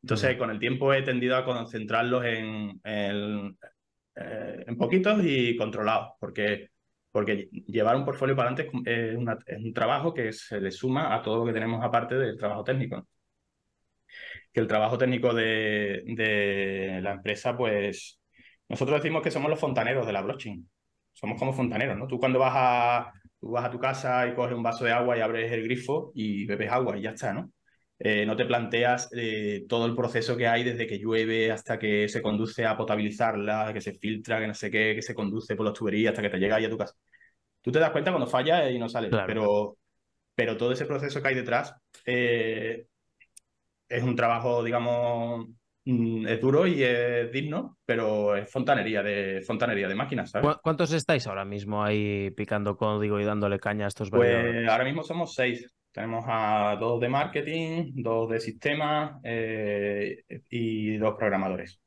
Entonces, 0.02 0.36
con 0.36 0.50
el 0.50 0.58
tiempo 0.58 0.94
he 0.94 1.02
tendido 1.02 1.36
a 1.36 1.44
concentrarlos 1.44 2.24
en, 2.24 2.80
en, 2.84 3.58
eh, 4.16 4.64
en 4.66 4.76
poquitos 4.78 5.20
y 5.22 5.56
controlados, 5.56 6.12
porque, 6.18 6.70
porque 7.10 7.50
llevar 7.66 7.96
un 7.96 8.04
portfolio 8.06 8.34
para 8.34 8.50
adelante 8.50 8.70
es, 8.86 9.16
un 9.16 9.74
trabajo 9.74 10.14
que 10.14 10.32
se 10.32 10.58
le 10.58 10.70
suma 10.70 11.14
a 11.14 11.22
todo 11.22 11.40
lo 11.40 11.44
que 11.44 11.52
tenemos 11.52 11.84
aparte 11.84 12.14
del 12.16 12.38
trabajo 12.38 12.64
técnico. 12.64 13.06
Que 14.52 14.60
el 14.60 14.66
trabajo 14.66 14.98
técnico 14.98 15.32
de, 15.32 16.02
de 16.06 17.00
la 17.02 17.12
empresa, 17.12 17.56
pues 17.56 18.20
nosotros 18.68 19.02
decimos 19.02 19.22
que 19.22 19.30
somos 19.30 19.50
los 19.50 19.60
fontaneros 19.60 20.06
de 20.06 20.12
la 20.12 20.22
blockchain. 20.22 20.68
Somos 21.12 21.38
como 21.38 21.52
fontaneros, 21.52 21.98
¿no? 21.98 22.06
Tú 22.06 22.18
cuando 22.18 22.38
vas 22.38 22.52
a, 22.54 23.12
tú 23.40 23.50
vas 23.50 23.64
a 23.64 23.70
tu 23.70 23.78
casa 23.78 24.26
y 24.26 24.34
coges 24.34 24.56
un 24.56 24.62
vaso 24.62 24.84
de 24.84 24.92
agua 24.92 25.16
y 25.18 25.20
abres 25.20 25.52
el 25.52 25.64
grifo 25.64 26.12
y 26.14 26.46
bebes 26.46 26.70
agua 26.70 26.96
y 26.96 27.02
ya 27.02 27.10
está, 27.10 27.32
¿no? 27.32 27.52
Eh, 27.98 28.24
no 28.24 28.34
te 28.34 28.46
planteas 28.46 29.10
eh, 29.14 29.64
todo 29.68 29.84
el 29.84 29.94
proceso 29.94 30.34
que 30.36 30.46
hay 30.46 30.64
desde 30.64 30.86
que 30.86 30.98
llueve 30.98 31.50
hasta 31.52 31.78
que 31.78 32.08
se 32.08 32.22
conduce 32.22 32.64
a 32.64 32.76
potabilizarla, 32.76 33.72
que 33.74 33.82
se 33.82 33.92
filtra, 33.92 34.40
que 34.40 34.46
no 34.46 34.54
sé 34.54 34.70
qué, 34.70 34.94
que 34.94 35.02
se 35.02 35.14
conduce 35.14 35.54
por 35.54 35.66
las 35.66 35.74
tuberías 35.74 36.12
hasta 36.12 36.22
que 36.22 36.30
te 36.30 36.38
llega 36.38 36.56
ahí 36.56 36.64
a 36.64 36.70
tu 36.70 36.78
casa. 36.78 36.94
Tú 37.60 37.70
te 37.70 37.78
das 37.78 37.90
cuenta 37.90 38.10
cuando 38.10 38.26
falla 38.30 38.70
y 38.70 38.78
no 38.78 38.88
sale, 38.88 39.10
pero, 39.26 39.76
pero 40.34 40.56
todo 40.56 40.72
ese 40.72 40.86
proceso 40.86 41.20
que 41.20 41.28
hay 41.28 41.34
detrás 41.34 41.74
eh, 42.06 42.86
es 43.90 44.02
un 44.04 44.14
trabajo, 44.14 44.62
digamos, 44.62 45.48
mm, 45.84 46.26
es 46.28 46.40
duro 46.40 46.66
y 46.66 46.82
es 46.82 47.30
digno, 47.32 47.76
pero 47.84 48.36
es 48.36 48.50
fontanería 48.50 49.02
de 49.02 49.42
fontanería 49.44 49.88
de 49.88 49.94
máquinas, 49.94 50.30
¿sabes? 50.30 50.56
¿Cuántos 50.62 50.92
estáis 50.92 51.26
ahora 51.26 51.44
mismo 51.44 51.82
ahí 51.82 52.30
picando 52.30 52.76
código 52.76 53.20
y 53.20 53.24
dándole 53.24 53.58
caña 53.58 53.86
a 53.86 53.88
estos 53.88 54.10
Pues 54.10 54.68
ahora 54.68 54.84
mismo 54.84 55.02
somos 55.02 55.34
seis. 55.34 55.68
Tenemos 55.92 56.24
a 56.28 56.76
dos 56.78 57.00
de 57.00 57.08
marketing, 57.08 57.90
dos 57.96 58.30
de 58.30 58.38
sistemas 58.38 59.20
eh, 59.24 60.22
y 60.48 60.96
dos 60.98 61.16
programadores. 61.18 61.80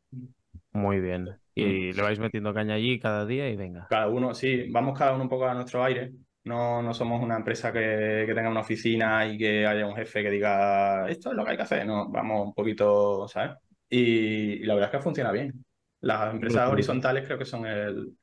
Muy 0.74 1.00
bien. 1.00 1.30
Y 1.56 1.64
mm. 1.64 1.96
le 1.96 2.02
vais 2.02 2.20
metiendo 2.20 2.54
caña 2.54 2.76
allí 2.76 3.00
cada 3.00 3.26
día 3.26 3.48
y 3.48 3.56
venga. 3.56 3.88
Cada 3.90 4.10
uno, 4.10 4.34
sí, 4.34 4.70
vamos 4.72 5.00
cada 5.00 5.14
uno 5.14 5.24
un 5.24 5.30
poco 5.30 5.46
a 5.46 5.54
nuestro 5.54 5.82
aire. 5.86 6.12
No, 6.46 6.82
no 6.82 6.94
somos 6.94 7.22
una 7.22 7.38
empresa 7.38 7.72
que, 7.72 8.26
tenga 8.28 8.50
una 8.50 8.60
oficina 8.62 9.26
y 9.26 9.38
que 9.38 9.66
haya 9.66 9.88
un 9.88 9.96
jefe 9.96 10.22
que 10.24 10.30
diga 10.30 11.10
esto 11.10 11.32
es 11.32 11.38
lo 11.38 11.46
que 11.46 11.52
hay 11.52 11.58
que 11.58 11.64
hacer. 11.64 11.86
No, 11.86 12.10
vamos 12.10 12.48
un 12.48 12.54
poquito, 12.54 13.28
¿sabes? 13.28 13.58
Y, 13.90 14.60
la 14.66 14.76
verdad 14.76 14.90
es 14.92 14.98
que 14.98 15.04
funciona 15.04 15.32
bien. 15.32 15.64
Las 16.02 16.34
empresas 16.34 16.70
horizontales 16.70 17.26
creo 17.26 17.38
que 17.38 17.46
son 17.46 17.66
el. 17.66 18.14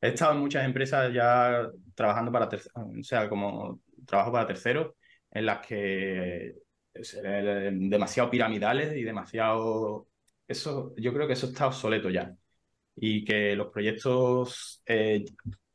He 0.00 0.08
estado 0.08 0.32
en 0.32 0.40
muchas 0.40 0.64
empresas 0.64 1.12
ya 1.12 1.68
trabajando 1.94 2.32
para 2.32 2.48
terceros, 2.48 2.76
o 2.76 3.02
sea, 3.02 3.28
como 3.28 3.80
trabajo 4.06 4.32
para 4.32 4.46
terceros 4.46 4.94
en 5.30 5.46
las 5.46 5.66
que 5.66 6.54
demasiado 6.92 8.30
piramidales 8.30 8.96
y 8.96 9.02
demasiado... 9.02 10.08
Eso, 10.46 10.94
yo 10.96 11.12
creo 11.12 11.26
que 11.26 11.34
eso 11.34 11.46
está 11.46 11.66
obsoleto 11.66 12.10
ya. 12.10 12.34
Y 12.96 13.24
que 13.24 13.54
los 13.54 13.68
proyectos 13.68 14.82
eh, 14.86 15.24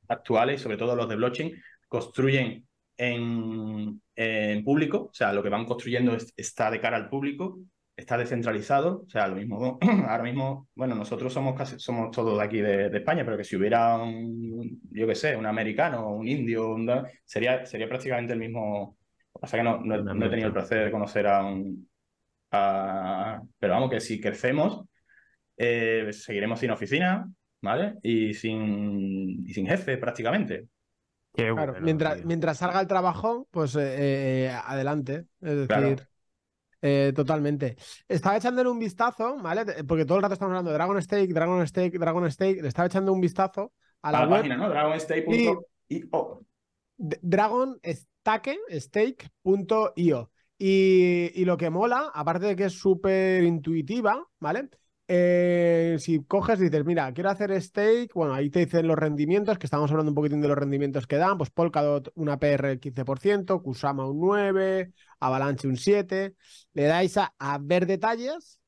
actuales, 0.08 0.62
sobre 0.62 0.78
todo 0.78 0.96
los 0.96 1.08
de 1.08 1.16
blockchain, 1.16 1.62
construyen 1.94 2.68
en, 2.98 4.02
en, 4.16 4.64
público, 4.64 5.10
o 5.12 5.14
sea, 5.14 5.32
lo 5.32 5.44
que 5.44 5.50
van 5.50 5.64
construyendo 5.64 6.18
está 6.36 6.72
de 6.72 6.82
cara 6.82 6.98
al 6.98 7.08
público, 7.08 7.60
está 7.96 8.18
descentralizado, 8.18 9.04
o 9.06 9.10
sea, 9.12 9.28
lo 9.28 9.36
mismo, 9.36 9.78
ahora 10.10 10.24
mismo, 10.24 10.68
bueno, 10.74 10.96
nosotros 10.96 11.32
somos 11.32 11.56
casi, 11.56 11.78
somos 11.78 12.10
todos 12.10 12.36
de 12.39 12.44
aquí 12.44 12.62
de, 12.62 12.88
España, 12.98 13.24
pero 13.24 13.38
que 13.38 13.44
si 13.44 13.56
hubiera 13.56 13.96
un, 13.98 14.82
yo 14.89 15.06
qué 15.06 15.14
sé, 15.14 15.36
un 15.36 15.46
americano, 15.46 16.10
un 16.10 16.28
indio, 16.28 16.76
sería, 17.26 17.64
sería 17.68 17.88
prácticamente 17.88 18.34
el 18.34 18.39
mismo, 18.39 18.98
o 19.32 19.48
sea 19.48 19.60
que 19.60 19.64
no, 19.64 19.80
no, 19.80 20.26
he 20.26 20.30
tenido 20.30 20.48
el 20.48 20.54
placer 20.54 20.86
de 20.86 20.91
conocer 20.91 21.28
a 21.28 21.46
un... 21.46 21.88
pero 22.50 23.74
vamos, 23.74 23.91
que 23.91 24.00
si 24.00 24.20
crecemos, 24.20 24.84
eh, 25.58 26.10
seguiremos 26.12 26.60
sin 26.60 26.72
oficina, 26.72 27.32
¿vale? 27.62 27.98
Y 28.02 28.34
sin, 28.34 29.46
sin 29.48 29.68
jefe 29.68 29.98
prácticamente. 29.98 30.72
Claro, 31.34 31.76
mientras, 31.82 32.24
mientras 32.26 32.58
salga 32.58 32.80
el 32.80 32.88
trabajo, 32.88 33.48
pues 33.52 33.76
eh, 33.76 34.46
eh, 34.46 34.50
adelante. 34.50 35.26
Es 35.42 35.68
decir, 35.68 36.08
totalmente. 37.16 37.76
Estaba 38.08 38.38
echándole 38.38 38.70
un 38.70 38.80
vistazo, 38.80 39.38
¿vale? 39.38 39.84
Porque 39.88 40.06
todo 40.06 40.18
el 40.18 40.24
rato 40.24 40.34
estamos 40.34 40.52
hablando 40.52 40.72
de 40.72 40.76
Dragon 40.76 41.02
Stake, 41.02 41.34
Dragon 41.34 41.68
Stake, 41.68 41.98
Dragon 41.98 42.32
Stake. 42.32 42.62
Le 42.62 42.68
estaba 42.68 42.88
echando 42.88 43.12
un 43.14 43.22
vistazo 43.22 43.74
a 44.02 44.12
la, 44.12 44.30
página, 44.30 44.58
¿no? 44.58 44.70
DragonStake.io. 44.70 45.68
Dragon 46.98 47.80
stake.io. 48.70 50.32
Y, 50.58 51.32
y, 51.34 51.46
lo 51.46 51.58
que 51.58 51.70
mola, 51.70 52.12
aparte 52.14 52.46
de 52.46 52.56
que 52.56 52.66
es 52.66 52.74
súper 52.74 53.44
intuitiva, 53.44 54.26
¿vale? 54.40 54.70
Eh, 55.16 55.97
si 55.99 56.24
coges 56.24 56.59
y 56.59 56.64
dices, 56.64 56.86
mira, 56.86 57.14
quiero 57.14 57.30
hacer 57.30 57.61
stake, 57.61 58.11
bueno, 58.16 58.34
ahí 58.34 58.49
te 58.49 58.66
dicen 58.66 58.88
los 58.88 58.97
rendimientos, 58.97 59.59
que 59.59 59.68
estamos 59.68 59.91
hablando 59.91 60.09
un 60.09 60.16
poquitín 60.16 60.41
de 60.41 60.47
los 60.47 60.57
rendimientos 60.57 61.05
que 61.05 61.18
dan, 61.18 61.38
pues 61.38 61.51
Polkadot 61.51 62.11
una 62.16 62.39
PR 62.39 62.80
15%, 62.80 63.61
Kusama 63.61 64.09
un 64.09 64.20
9%, 64.20 64.91
Avalanche 65.20 65.68
un 65.68 65.76
7%, 65.76 66.36
le 66.74 66.84
dais 66.86 67.16
a, 67.18 67.32
ver 67.61 67.86
detalles, 67.86 68.59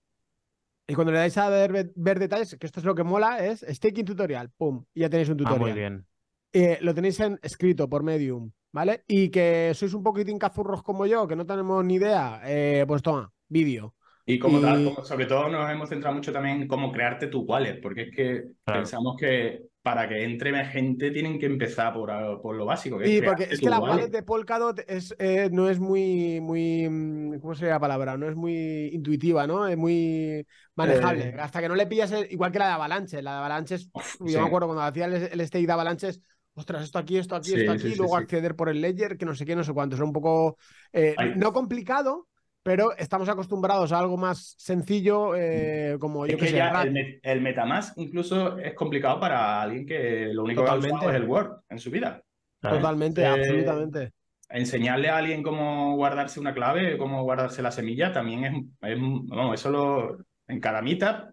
y 0.85 0.93
cuando 0.93 1.13
le 1.13 1.17
dais 1.17 1.35
a 1.39 1.49
ver, 1.49 1.91
ver, 1.95 2.19
detalles, 2.19 2.55
que 2.59 2.67
esto 2.67 2.79
es 2.79 2.85
lo 2.85 2.93
que 2.93 3.03
mola, 3.03 3.43
es 3.43 3.65
staking 3.67 4.05
tutorial, 4.05 4.51
pum, 4.55 4.85
y 4.93 4.99
ya 4.99 5.09
tenéis 5.09 5.29
un 5.29 5.37
tutorial. 5.37 5.61
Ah, 5.61 5.65
muy 5.65 5.73
bien. 5.73 6.05
Eh, 6.53 6.77
lo 6.81 6.93
tenéis 6.93 7.19
en, 7.21 7.39
escrito 7.41 7.89
por 7.89 8.03
Medium. 8.03 8.51
¿vale? 8.71 9.03
Y 9.07 9.29
que 9.29 9.71
sois 9.73 9.93
un 9.95 10.03
poquitín 10.03 10.37
cazurros 10.37 10.83
como 10.83 11.07
yo, 11.07 11.27
que 11.27 11.35
no 11.35 11.45
tenemos 11.45 11.83
ni 11.83 11.95
idea, 11.95 12.41
eh, 12.43 12.83
pues 12.85 13.01
toma, 13.01 13.31
vídeo. 13.47 13.95
Y 14.25 14.39
como 14.39 14.59
tal, 14.59 14.95
sobre 15.03 15.27
todo 15.27 15.49
nos 15.49 15.69
hemos 15.69 15.89
centrado 15.89 16.15
mucho 16.15 16.31
también 16.31 16.63
en 16.63 16.67
cómo 16.67 16.91
crearte 16.91 17.27
tu 17.27 17.41
wallet, 17.41 17.79
porque 17.81 18.03
es 18.03 18.15
que 18.15 18.43
pensamos 18.63 19.15
que 19.19 19.61
para 19.83 20.09
que 20.09 20.23
entre 20.23 20.65
gente 20.65 21.11
tienen 21.11 21.37
que 21.37 21.45
empezar 21.45 21.93
por, 21.93 22.41
por 22.41 22.55
lo 22.55 22.65
básico. 22.65 22.97
Que 22.97 23.05
sí, 23.05 23.21
porque 23.23 23.43
es 23.43 23.59
que 23.59 23.69
la 23.69 23.79
wallet, 23.79 24.07
de 24.07 24.23
Polkadot 24.23 24.79
es, 24.87 25.15
eh, 25.19 25.49
no 25.51 25.69
es 25.69 25.79
muy, 25.79 26.41
muy, 26.41 26.89
mm, 26.89 27.39
¿cómo 27.39 27.53
sería 27.53 27.75
la 27.75 27.79
palabra? 27.79 28.17
No 28.17 28.27
es 28.27 28.35
muy 28.35 28.89
intuitiva, 28.93 29.45
¿no? 29.45 29.67
Es 29.67 29.77
muy 29.77 30.43
manejable. 30.73 31.25
Eh. 31.25 31.35
Hasta 31.39 31.61
que 31.61 31.69
no 31.69 31.75
le 31.75 31.85
pillas, 31.85 32.11
igual 32.31 32.51
que 32.51 32.57
la 32.57 32.67
de 32.67 32.73
Avalanche. 32.73 33.21
La 33.21 33.33
de 33.33 33.37
Avalanche 33.37 33.75
es, 33.75 33.89
yo 34.21 34.41
me 34.41 34.47
acuerdo 34.47 34.67
cuando 34.67 34.81
hacía 34.81 35.05
el, 35.05 35.13
el 35.13 35.47
stake 35.47 35.67
de 35.67 35.73
Avalanche 35.73 36.09
ostras, 36.55 36.83
esto 36.83 36.97
aquí, 36.97 37.17
esto 37.17 37.35
aquí, 37.35 37.53
esto 37.53 37.71
aquí, 37.71 37.95
luego 37.95 38.15
acceder 38.15 38.55
por 38.55 38.69
el 38.69 38.81
ledger, 38.81 39.17
que 39.17 39.25
no 39.25 39.35
sé 39.35 39.45
qué, 39.45 39.55
no 39.55 39.63
sé 39.63 39.73
cuánto. 39.73 39.95
Es 39.95 40.01
un 40.01 40.13
poco, 40.13 40.57
eh, 40.93 41.15
no 41.35 41.53
complicado, 41.53 42.27
pero 42.65 42.97
estamos 42.97 43.29
acostumbrados 43.29 43.91
a 43.91 43.99
algo 43.99 44.17
más 44.17 44.55
sencillo, 44.57 45.35
eh, 45.35 45.97
como 45.99 46.25
yo 46.25 46.35
que, 46.35 46.47
sé. 46.47 47.19
el, 47.21 47.41
Metamask 47.41 47.95
incluso 47.97 48.57
es 48.57 48.73
complicado 48.73 49.19
para 49.19 49.61
alguien 49.61 49.85
que 49.85 50.29
lo 50.33 50.43
único 50.43 50.63
que 50.63 50.71
ha 50.71 50.75
usado 50.75 51.11
es 51.11 51.15
el 51.15 51.25
Word 51.25 51.59
en 51.69 51.77
su 51.77 51.91
vida. 51.91 52.23
Totalmente, 52.59 53.21
eh, 53.21 53.27
absolutamente. 53.27 54.13
Enseñarle 54.49 55.09
a 55.09 55.17
alguien 55.17 55.43
cómo 55.43 55.95
guardarse 55.95 56.39
una 56.39 56.55
clave, 56.55 56.97
cómo 56.97 57.21
guardarse 57.21 57.61
la 57.61 57.69
semilla, 57.69 58.11
también 58.11 58.73
es, 58.81 58.97
vamos, 58.99 59.59
eso 59.59 59.69
lo, 59.69 60.17
en 60.47 60.59
cada 60.59 60.81
mitad, 60.81 61.25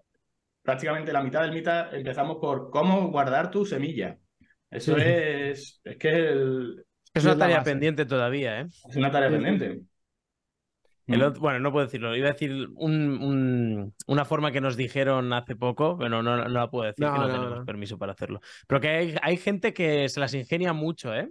prácticamente 0.60 1.14
la 1.14 1.22
mitad 1.22 1.40
del 1.40 1.52
mitad 1.52 1.94
empezamos 1.94 2.36
por 2.42 2.68
cómo 2.68 3.10
guardar 3.10 3.50
tu 3.50 3.64
semilla. 3.64 4.18
Eso 4.70 4.98
es. 4.98 5.80
Es 5.82 5.96
que. 5.96 6.30
es 7.14 7.24
una 7.24 7.38
tarea 7.38 7.62
pendiente 7.62 8.04
todavía, 8.04 8.60
¿eh? 8.60 8.66
Es 8.86 8.96
una 8.96 9.10
tarea 9.10 9.30
pendiente. 9.30 9.80
Bueno, 11.06 11.58
no 11.58 11.72
puedo 11.72 11.86
decirlo. 11.86 12.14
Iba 12.16 12.28
a 12.28 12.32
decir 12.32 12.68
una 12.76 14.24
forma 14.24 14.52
que 14.52 14.60
nos 14.60 14.76
dijeron 14.76 15.32
hace 15.32 15.56
poco, 15.56 15.96
pero 15.98 16.22
no, 16.22 16.48
la 16.48 16.70
puedo 16.70 16.84
decir, 16.84 17.04
que 17.04 17.12
no, 17.12 17.26
tenemos 17.26 17.64
permiso 17.64 17.98
para 17.98 18.12
hacerlo. 18.12 18.40
Pero 18.66 18.80
que 18.80 18.88
hay, 18.88 19.14
hay, 19.22 19.36
gente 19.36 19.72
que 19.72 20.08
se 20.08 20.20
las 20.20 20.34
ingenia 20.34 20.72
mucho, 20.72 21.14
¿eh? 21.14 21.30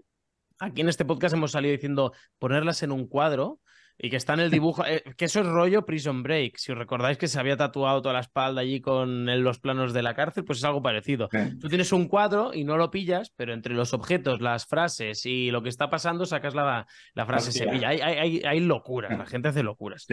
Aquí 0.59 0.82
en 0.82 0.89
este 0.89 1.05
podcast 1.05 1.34
hemos 1.34 1.51
salido 1.51 1.72
diciendo 1.72 2.13
ponerlas 2.38 2.84
en 2.84 2.91
un 2.91 3.07
cuadro, 3.07 3.59
y 3.97 4.09
que 4.09 4.15
está 4.15 4.33
en 4.33 4.41
el 4.41 4.51
dibujo, 4.51 4.85
eh, 4.85 5.03
que 5.15 5.25
eso 5.25 5.41
es 5.41 5.45
rollo 5.45 5.85
Prison 5.85 6.23
Break. 6.23 6.57
Si 6.57 6.71
os 6.71 6.77
recordáis 6.77 7.17
que 7.17 7.27
se 7.27 7.39
había 7.39 7.57
tatuado 7.57 8.01
toda 8.01 8.13
la 8.13 8.19
espalda 8.21 8.61
allí 8.61 8.81
con 8.81 9.25
los 9.43 9.59
planos 9.59 9.93
de 9.93 10.01
la 10.01 10.15
cárcel, 10.15 10.43
pues 10.43 10.59
es 10.59 10.63
algo 10.65 10.81
parecido. 10.81 11.29
Tú 11.59 11.67
tienes 11.67 11.91
un 11.91 12.07
cuadro 12.07 12.51
y 12.53 12.63
no 12.63 12.77
lo 12.77 12.89
pillas, 12.89 13.31
pero 13.35 13.53
entre 13.53 13.73
los 13.73 13.93
objetos, 13.93 14.41
las 14.41 14.65
frases 14.65 15.25
y 15.25 15.51
lo 15.51 15.61
que 15.61 15.69
está 15.69 15.89
pasando, 15.89 16.25
sacas 16.25 16.55
la, 16.55 16.87
la 17.13 17.25
frase 17.25 17.51
semilla. 17.51 17.89
Hay, 17.89 18.01
hay, 18.01 18.41
hay, 18.43 18.59
locuras, 18.59 19.17
la 19.17 19.25
gente 19.25 19.49
hace 19.49 19.63
locuras. 19.63 20.07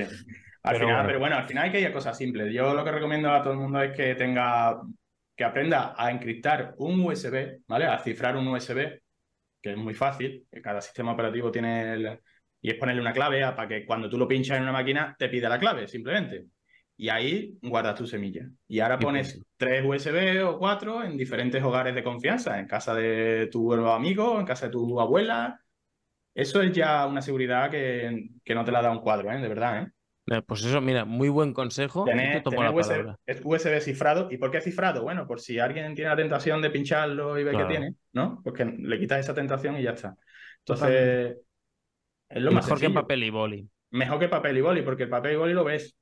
Al 0.62 0.76
final, 0.76 1.06
pero 1.06 1.18
bueno, 1.18 1.36
al 1.36 1.46
final 1.46 1.64
hay 1.64 1.72
que 1.72 1.80
ir 1.80 1.86
a 1.86 1.92
cosas 1.92 2.16
simples. 2.16 2.52
Yo 2.52 2.74
lo 2.74 2.84
que 2.84 2.92
recomiendo 2.92 3.30
a 3.30 3.42
todo 3.42 3.52
el 3.54 3.58
mundo 3.58 3.80
es 3.80 3.96
que 3.96 4.14
tenga, 4.14 4.80
que 5.34 5.44
aprenda 5.44 5.94
a 5.96 6.10
encriptar 6.10 6.74
un 6.78 7.00
USB, 7.00 7.60
¿vale? 7.66 7.86
A 7.86 7.98
cifrar 7.98 8.36
un 8.36 8.48
USB, 8.48 9.00
que 9.62 9.70
es 9.70 9.76
muy 9.76 9.94
fácil, 9.94 10.46
que 10.50 10.60
cada 10.60 10.80
sistema 10.80 11.12
operativo 11.12 11.50
tiene 11.50 11.92
el 11.94 12.20
y 12.60 12.70
es 12.70 12.76
ponerle 12.76 13.00
una 13.00 13.12
clave 13.12 13.40
para 13.52 13.68
que 13.68 13.84
cuando 13.84 14.08
tú 14.08 14.18
lo 14.18 14.26
pinchas 14.26 14.56
en 14.56 14.64
una 14.64 14.72
máquina 14.72 15.14
te 15.18 15.28
pida 15.28 15.48
la 15.48 15.58
clave, 15.58 15.86
simplemente. 15.86 16.46
Y 16.96 17.08
ahí 17.10 17.56
guardas 17.62 17.94
tu 17.94 18.06
semilla. 18.08 18.48
Y 18.66 18.80
ahora 18.80 18.98
pones 18.98 19.40
tres 19.56 19.84
USB 19.86 20.44
o 20.44 20.58
cuatro 20.58 21.04
en 21.04 21.16
diferentes 21.16 21.62
hogares 21.62 21.94
de 21.94 22.02
confianza, 22.02 22.58
en 22.58 22.66
casa 22.66 22.92
de 22.94 23.48
tu 23.52 23.72
amigo, 23.72 24.40
en 24.40 24.44
casa 24.44 24.66
de 24.66 24.72
tu 24.72 25.00
abuela. 25.00 25.60
Eso 26.34 26.60
es 26.60 26.72
ya 26.72 27.06
una 27.06 27.22
seguridad 27.22 27.70
que, 27.70 28.30
que 28.44 28.54
no 28.54 28.64
te 28.64 28.72
la 28.72 28.82
da 28.82 28.90
un 28.90 29.00
cuadro, 29.00 29.30
¿eh? 29.30 29.38
de 29.38 29.48
verdad. 29.48 29.82
¿eh? 29.82 29.92
eh 30.26 30.42
pues 30.42 30.64
eso, 30.64 30.80
mira, 30.80 31.04
muy 31.04 31.28
buen 31.28 31.52
consejo. 31.52 32.04
Tener, 32.04 32.42
USB, 32.44 33.14
es 33.26 33.40
USB 33.44 33.80
cifrado. 33.80 34.26
¿Y 34.32 34.38
por 34.38 34.50
qué 34.50 34.60
cifrado? 34.60 35.04
Bueno, 35.04 35.24
por 35.24 35.40
si 35.40 35.60
alguien 35.60 35.94
tiene 35.94 36.10
la 36.10 36.16
tentación 36.16 36.60
de 36.60 36.70
pincharlo 36.70 37.38
y 37.38 37.44
ve 37.44 37.56
que 37.56 37.64
tiene, 37.64 37.94
¿no? 38.12 38.40
Porque 38.42 38.64
le 38.64 38.98
quitas 38.98 39.20
esa 39.20 39.34
tentación 39.34 39.76
y 39.78 39.84
ya 39.84 39.92
está. 39.92 40.16
Entonces, 40.58 41.36
Mejor 42.30 42.80
que 42.80 42.90
papel 42.90 43.24
y 43.24 43.30
boli. 43.30 43.68
Mejor 43.90 44.18
que 44.18 44.28
papel 44.28 44.58
y 44.58 44.60
boli, 44.60 44.82
porque 44.82 45.04
el 45.04 45.08
papel 45.08 45.32
y 45.32 45.36
boli 45.36 45.54
lo 45.54 45.64
ves. 45.64 45.96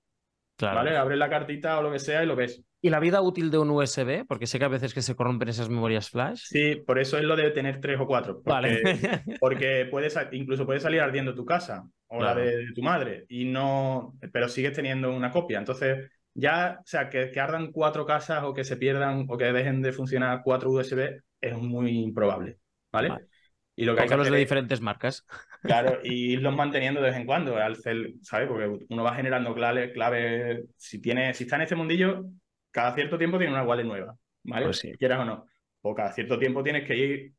Claro. 0.56 0.76
¿Vale? 0.76 0.96
Abres 0.96 1.18
la 1.18 1.28
cartita 1.28 1.78
o 1.78 1.82
lo 1.82 1.92
que 1.92 1.98
sea 1.98 2.22
y 2.22 2.26
lo 2.26 2.34
ves. 2.34 2.62
¿Y 2.80 2.90
la 2.90 3.00
vida 3.00 3.20
útil 3.20 3.50
de 3.50 3.58
un 3.58 3.70
USB? 3.70 4.24
Porque 4.26 4.46
sé 4.46 4.58
que 4.58 4.64
a 4.64 4.68
veces 4.68 4.94
que 4.94 5.02
se 5.02 5.14
corrompen 5.14 5.48
esas 5.48 5.68
memorias 5.68 6.08
flash. 6.08 6.44
Sí, 6.44 6.76
por 6.76 6.98
eso 6.98 7.18
es 7.18 7.24
lo 7.24 7.36
de 7.36 7.50
tener 7.50 7.80
tres 7.80 7.98
o 8.00 8.06
cuatro. 8.06 8.42
Porque, 8.42 8.50
vale. 8.50 9.22
porque 9.40 9.86
puedes, 9.90 10.18
incluso 10.32 10.64
puede 10.64 10.80
salir 10.80 11.00
ardiendo 11.00 11.34
tu 11.34 11.44
casa 11.44 11.86
o 12.08 12.22
la 12.22 12.34
de, 12.34 12.72
tu 12.74 12.82
madre, 12.82 13.26
y 13.28 13.46
no, 13.46 14.14
pero 14.32 14.48
sigues 14.48 14.72
teniendo 14.72 15.12
una 15.12 15.32
copia. 15.32 15.58
Entonces, 15.58 16.08
ya, 16.34 16.78
o 16.80 16.86
sea, 16.86 17.08
que, 17.08 17.30
que, 17.32 17.40
ardan 17.40 17.72
cuatro 17.72 18.06
casas 18.06 18.44
o 18.44 18.54
que 18.54 18.62
se 18.62 18.76
pierdan 18.76 19.26
o 19.28 19.36
que 19.36 19.52
dejen 19.52 19.82
de 19.82 19.92
funcionar 19.92 20.42
cuatro 20.44 20.70
USB 20.70 21.20
es 21.40 21.58
muy 21.58 21.98
improbable. 21.98 22.58
¿Vale? 22.92 23.08
vale. 23.08 23.26
Y 23.74 23.84
lo 23.84 23.94
que 23.94 24.02
hay 24.02 24.08
que 24.08 24.16
los 24.16 24.30
de 24.30 24.38
diferentes 24.38 24.80
marcas. 24.80 25.26
Claro, 25.66 25.98
y 26.02 26.32
irlos 26.32 26.54
manteniendo 26.54 27.00
de 27.00 27.08
vez 27.08 27.16
en 27.16 27.26
cuando, 27.26 27.56
al 27.56 27.76
¿sabes? 27.76 28.48
Porque 28.48 28.86
uno 28.88 29.02
va 29.02 29.14
generando 29.14 29.54
claves, 29.54 29.92
clave, 29.92 30.64
si 30.76 31.00
tiene, 31.00 31.34
si 31.34 31.44
está 31.44 31.56
en 31.56 31.62
este 31.62 31.76
mundillo, 31.76 32.24
cada 32.70 32.94
cierto 32.94 33.18
tiempo 33.18 33.38
tiene 33.38 33.52
una 33.52 33.64
wallet 33.64 33.84
nueva, 33.84 34.16
¿vale? 34.44 34.66
Pues 34.66 34.86
Quieras 34.98 35.20
o 35.20 35.24
no. 35.24 35.46
O 35.82 35.94
cada 35.94 36.12
cierto 36.12 36.38
tiempo 36.38 36.62
tienes 36.62 36.86
que 36.86 36.96
ir 36.96 37.32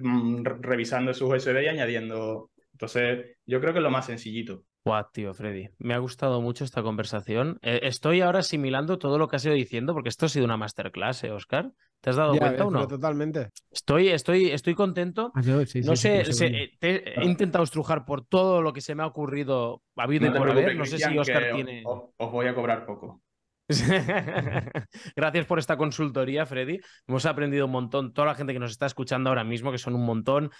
mm, 0.00 0.44
revisando 0.60 1.10
esos 1.10 1.28
USB 1.28 1.62
y 1.62 1.68
añadiendo. 1.68 2.50
Entonces, 2.72 3.36
yo 3.46 3.60
creo 3.60 3.72
que 3.72 3.78
es 3.78 3.84
lo 3.84 3.90
más 3.90 4.06
sencillito. 4.06 4.64
Guau, 4.84 5.06
tío, 5.12 5.32
Freddy. 5.32 5.70
Me 5.78 5.94
ha 5.94 5.98
gustado 5.98 6.42
mucho 6.42 6.64
esta 6.64 6.82
conversación. 6.82 7.58
Eh, 7.62 7.80
estoy 7.84 8.20
ahora 8.20 8.40
asimilando 8.40 8.98
todo 8.98 9.16
lo 9.16 9.28
que 9.28 9.36
has 9.36 9.44
ido 9.46 9.54
diciendo, 9.54 9.94
porque 9.94 10.10
esto 10.10 10.26
ha 10.26 10.28
sido 10.28 10.44
una 10.44 10.58
masterclass, 10.58 11.24
¿eh, 11.24 11.30
Oscar? 11.30 11.72
¿Te 12.04 12.10
has 12.10 12.16
dado 12.16 12.36
cuenta 12.36 12.66
o 12.66 12.70
no? 12.70 12.86
Totalmente. 12.86 13.48
Estoy, 13.70 14.08
estoy, 14.08 14.50
estoy 14.50 14.74
contento. 14.74 15.32
Ah, 15.34 15.40
no 15.84 15.96
sé, 15.96 16.20
eh, 16.20 16.76
he 16.82 17.24
intentado 17.24 17.64
estrujar 17.64 18.04
por 18.04 18.26
todo 18.26 18.60
lo 18.60 18.74
que 18.74 18.82
se 18.82 18.94
me 18.94 19.02
ha 19.02 19.06
ocurrido, 19.06 19.80
ha 19.96 20.02
habido 20.02 20.26
y 20.26 20.30
por 20.30 20.50
haber. 20.50 20.76
No 20.76 20.84
sé 20.84 20.98
si 20.98 21.16
Oscar 21.16 21.54
tiene. 21.54 21.82
os 21.86 22.30
voy 22.30 22.46
a 22.46 22.54
cobrar 22.54 22.84
poco. 22.84 23.22
Gracias 25.16 25.46
por 25.46 25.58
esta 25.58 25.78
consultoría, 25.78 26.44
Freddy. 26.44 26.80
Hemos 27.06 27.24
aprendido 27.24 27.64
un 27.64 27.72
montón. 27.72 28.12
Toda 28.12 28.26
la 28.28 28.34
gente 28.34 28.52
que 28.52 28.58
nos 28.58 28.72
está 28.72 28.84
escuchando 28.84 29.30
ahora 29.30 29.42
mismo, 29.42 29.72
que 29.72 29.78
son 29.78 29.94
un 29.94 30.04
montón. 30.04 30.50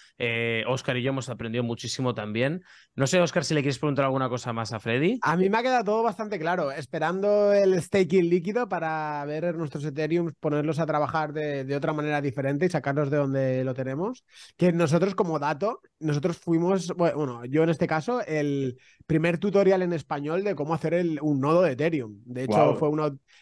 Oscar 0.66 0.96
eh, 0.96 1.00
y 1.00 1.02
yo 1.02 1.10
hemos 1.10 1.28
aprendido 1.28 1.62
muchísimo 1.64 2.14
también. 2.14 2.62
No 2.94 3.06
sé, 3.06 3.20
Oscar, 3.20 3.44
si 3.44 3.52
le 3.52 3.60
quieres 3.60 3.78
preguntar 3.78 4.06
alguna 4.06 4.30
cosa 4.30 4.54
más 4.54 4.72
a 4.72 4.80
Freddy. 4.80 5.18
A 5.22 5.36
mí 5.36 5.50
me 5.50 5.58
ha 5.58 5.62
quedado 5.62 5.84
todo 5.84 6.02
bastante 6.02 6.38
claro. 6.38 6.72
Esperando 6.72 7.52
el 7.52 7.80
staking 7.82 8.30
líquido 8.30 8.68
para 8.68 9.22
ver 9.26 9.54
nuestros 9.54 9.84
Ethereum, 9.84 10.32
ponerlos 10.40 10.78
a 10.78 10.86
trabajar 10.86 11.34
de, 11.34 11.76
otra 11.76 11.92
manera 11.92 12.22
diferente 12.22 12.64
y 12.66 12.70
sacarlos 12.70 13.10
de 13.10 13.18
donde 13.18 13.64
lo 13.64 13.74
tenemos. 13.74 14.24
Que 14.56 14.72
nosotros, 14.72 15.14
como 15.14 15.38
dato, 15.38 15.80
nosotros 16.00 16.38
fuimos, 16.38 16.88
bueno, 16.96 17.44
yo 17.44 17.64
en 17.64 17.68
este 17.68 17.86
caso, 17.86 18.24
el 18.26 18.78
primer 19.06 19.36
tutorial 19.36 19.82
en 19.82 19.92
español 19.92 20.42
de 20.42 20.54
cómo 20.54 20.72
hacer 20.72 20.94
un 21.20 21.40
nodo 21.40 21.62
de 21.62 21.72
Ethereum. 21.72 22.22
De 22.24 22.44
hecho, 22.44 22.76
fue 22.76 22.93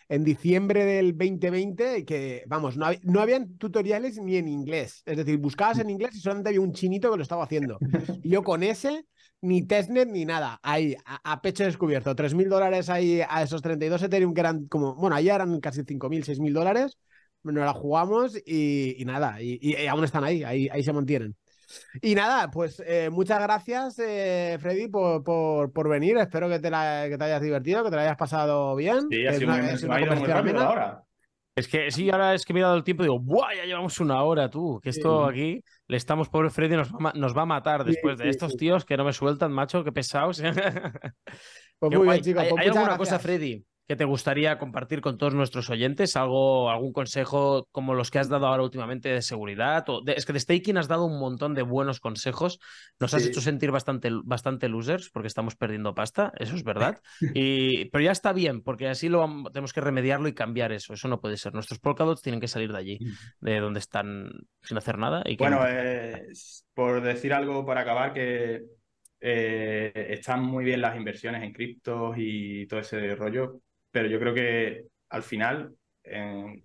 en 0.08 0.24
diciembre 0.24 0.84
del 0.84 1.16
2020 1.16 2.04
que, 2.04 2.44
vamos, 2.46 2.76
no, 2.76 2.86
no 3.02 3.20
habían 3.20 3.56
tutoriales 3.56 4.18
ni 4.18 4.36
en 4.36 4.48
inglés. 4.48 5.02
Es 5.06 5.16
decir, 5.16 5.38
buscabas 5.38 5.78
en 5.78 5.90
inglés 5.90 6.14
y 6.14 6.20
solamente 6.20 6.50
había 6.50 6.60
un 6.60 6.72
chinito 6.72 7.10
que 7.10 7.16
lo 7.16 7.22
estaba 7.22 7.44
haciendo. 7.44 7.78
Y 8.22 8.30
yo 8.30 8.42
con 8.42 8.62
ese, 8.62 9.06
ni 9.40 9.62
testnet 9.66 10.08
ni 10.08 10.24
nada. 10.24 10.58
Ahí, 10.62 10.96
a, 11.04 11.42
pecho 11.42 11.64
descubierto. 11.64 12.14
3.000 12.14 12.48
dólares 12.48 12.88
ahí 12.88 13.20
a 13.28 13.42
esos 13.42 13.62
32 13.62 14.02
Ethereum 14.02 14.34
que 14.34 14.40
eran 14.40 14.66
como, 14.66 14.94
bueno, 14.94 15.16
allá 15.16 15.34
eran 15.34 15.60
casi 15.60 15.82
5.000, 15.82 16.24
6.000 16.24 16.52
dólares. 16.52 16.98
Nos 17.42 17.54
la 17.54 17.72
jugamos 17.72 18.36
y, 18.46 19.02
nada, 19.04 19.42
y, 19.42 19.86
aún 19.86 20.04
están 20.04 20.22
ahí, 20.22 20.44
ahí, 20.44 20.68
ahí 20.70 20.84
se 20.84 20.92
mantienen. 20.92 21.36
Y 22.00 22.14
nada, 22.14 22.50
pues 22.50 22.82
eh, 22.86 23.10
muchas 23.10 23.40
gracias, 23.40 23.98
eh, 23.98 24.56
Freddy, 24.60 24.88
por, 24.88 25.22
por, 25.22 25.88
venir. 25.88 26.16
Espero 26.16 26.48
que 26.48 26.58
te, 26.58 26.70
la, 26.70 27.06
que 27.08 27.18
te 27.18 27.24
hayas 27.24 27.42
divertido, 27.42 27.84
que 27.84 27.90
te 27.90 27.96
la 27.96 28.02
hayas 28.02 28.16
pasado 28.16 28.74
bien. 28.76 29.08
Sí, 29.10 29.26
ha 29.26 29.34
sido, 29.34 29.52
muy 29.52 30.26
rápido 30.26 30.60
ahora. 30.60 31.04
Es 31.54 31.68
que 31.68 31.90
sí, 31.90 32.08
ahora 32.10 32.34
es 32.34 32.46
que 32.46 32.54
me 32.54 32.60
he 32.60 32.62
dado 32.62 32.76
el 32.76 32.84
tiempo 32.84 33.02
y 33.02 33.06
digo, 33.06 33.20
¡buah! 33.20 33.54
Ya 33.54 33.64
llevamos 33.66 34.00
una 34.00 34.22
hora, 34.22 34.48
tú. 34.48 34.80
Que 34.82 34.88
esto 34.88 35.26
aquí 35.26 35.62
le 35.86 35.96
estamos, 35.98 36.30
pobre 36.30 36.48
Freddy, 36.48 36.76
nos 36.76 36.90
va, 36.92 37.12
nos 37.14 37.36
va 37.36 37.42
a 37.42 37.46
matar 37.46 37.84
después 37.84 38.16
de 38.16 38.30
estos 38.30 38.56
tíos 38.56 38.86
que 38.86 38.96
no 38.96 39.04
me 39.04 39.12
sueltan, 39.12 39.52
macho, 39.52 39.84
qué 39.84 39.92
pesados. 39.92 40.40
pues 41.78 41.94
muy 41.94 42.08
bien, 42.08 42.22
chicos. 42.22 42.42
¿Hay, 42.42 42.50
pues 42.50 42.76
alguna 42.76 42.96
cosa, 42.96 43.18
Freddy, 43.18 43.62
que 43.92 43.96
te 43.96 44.04
gustaría 44.06 44.56
compartir 44.56 45.02
con 45.02 45.18
todos 45.18 45.34
nuestros 45.34 45.68
oyentes? 45.68 46.16
¿Algo, 46.16 46.70
algún 46.70 46.94
consejo 46.94 47.68
como 47.72 47.92
los 47.92 48.10
que 48.10 48.18
has 48.18 48.30
dado 48.30 48.46
ahora 48.46 48.62
últimamente 48.62 49.10
de 49.10 49.20
seguridad? 49.20 49.84
O 49.90 50.02
es 50.06 50.24
que 50.24 50.32
de 50.32 50.40
staking 50.40 50.78
has 50.78 50.88
dado 50.88 51.04
un 51.04 51.20
montón 51.20 51.52
de 51.52 51.60
buenos 51.60 52.00
consejos. 52.00 52.58
Nos 52.98 53.12
has 53.12 53.26
hecho 53.26 53.42
sentir 53.42 53.70
bastante, 53.70 54.08
bastante 54.24 54.70
losers 54.70 55.10
porque 55.10 55.28
estamos 55.28 55.56
perdiendo 55.56 55.94
pasta, 55.94 56.32
eso 56.38 56.56
es 56.56 56.64
verdad. 56.64 57.00
Y, 57.34 57.86
pero 57.86 58.04
ya 58.04 58.12
está 58.12 58.32
bien, 58.32 58.62
porque 58.62 58.88
así 58.88 59.08
lo 59.08 59.26
tenemos 59.52 59.72
que 59.72 59.80
remediarlo 59.80 60.28
y 60.28 60.34
cambiar 60.34 60.72
eso. 60.72 60.94
Eso 60.94 61.08
no 61.08 61.20
puede 61.20 61.36
ser. 61.36 61.52
Nuestros 61.52 61.78
polkadots 61.80 62.22
tienen 62.22 62.40
que 62.40 62.48
salir 62.48 62.72
de 62.72 62.78
allí, 62.78 62.98
de 63.40 63.60
donde 63.60 63.80
están 63.80 64.30
sin 64.62 64.76
hacer 64.78 64.96
nada. 64.96 65.22
Y 65.26 65.36
bueno, 65.36 65.66
eh, 65.66 66.28
por 66.72 67.02
decir 67.02 67.32
algo 67.32 67.64
para 67.66 67.82
acabar, 67.82 68.12
que 68.12 68.62
eh, 69.24 70.06
están 70.10 70.42
muy 70.42 70.64
bien 70.64 70.80
las 70.80 70.96
inversiones 70.96 71.42
en 71.42 71.52
criptos 71.52 72.16
y 72.18 72.66
todo 72.66 72.80
ese 72.80 73.14
rollo, 73.14 73.60
pero 73.92 74.08
yo 74.08 74.18
creo 74.18 74.34
que 74.34 74.86
al 75.10 75.22
final, 75.22 75.76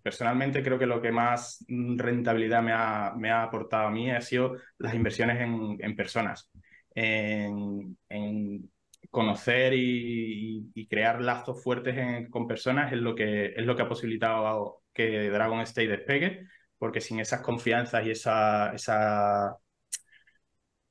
personalmente 0.02 0.64
creo 0.64 0.80
que 0.80 0.88
lo 0.88 1.02
que 1.02 1.12
más 1.12 1.64
rentabilidad 1.68 2.64
me 2.64 2.72
ha, 2.74 3.14
me 3.16 3.30
ha 3.30 3.44
aportado 3.44 3.88
a 3.88 3.92
mí 3.92 4.10
ha 4.10 4.22
sido 4.22 4.56
las 4.80 4.96
inversiones 4.96 5.40
en, 5.42 5.96
personas, 5.96 6.50
en, 6.96 8.72
conocer 9.12 9.74
y, 9.76 10.88
crear 10.90 11.22
lazos 11.22 11.62
fuertes 11.64 12.30
con 12.30 12.48
personas 12.48 12.92
es 12.94 13.00
lo, 13.00 13.14
que, 13.14 13.48
es 13.48 13.66
lo 13.66 13.76
que 13.76 13.82
ha 13.84 13.90
posibilitado 13.90 14.84
que 14.94 15.30
Dragon 15.30 15.60
State 15.62 15.90
despegue, 15.90 16.48
porque 16.78 17.02
sin 17.02 17.20
esas 17.20 17.42
confianzas 17.42 18.06
y 18.06 18.12
esa, 18.12 18.74
esa 18.74 19.58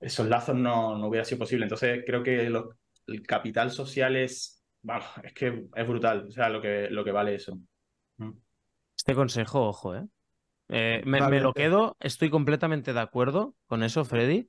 esos 0.00 0.28
lazos 0.28 0.54
no, 0.54 0.96
no, 0.98 1.08
hubiera 1.08 1.24
sido 1.24 1.40
posible. 1.40 1.64
Entonces 1.64 2.04
creo 2.06 2.22
que 2.22 2.46
el 3.06 3.26
capital 3.26 3.70
social 3.70 4.16
es 4.16 4.55
Vamos, 4.86 5.04
es 5.24 5.32
que 5.32 5.64
es 5.74 5.88
brutal, 5.88 6.26
o 6.28 6.30
sea, 6.30 6.48
lo 6.48 6.62
que, 6.62 6.86
lo 6.90 7.04
que 7.04 7.10
vale 7.10 7.34
eso. 7.34 7.58
Mm. 8.18 8.30
Este 8.96 9.14
consejo, 9.16 9.66
ojo, 9.66 9.96
¿eh? 9.96 10.06
eh 10.68 11.02
me, 11.04 11.40
lo 11.40 11.52
quedo, 11.52 11.96
estoy 11.98 12.30
completamente 12.30 12.92
de 12.92 13.00
acuerdo 13.00 13.56
con 13.66 13.82
eso, 13.82 14.04
Freddy. 14.04 14.48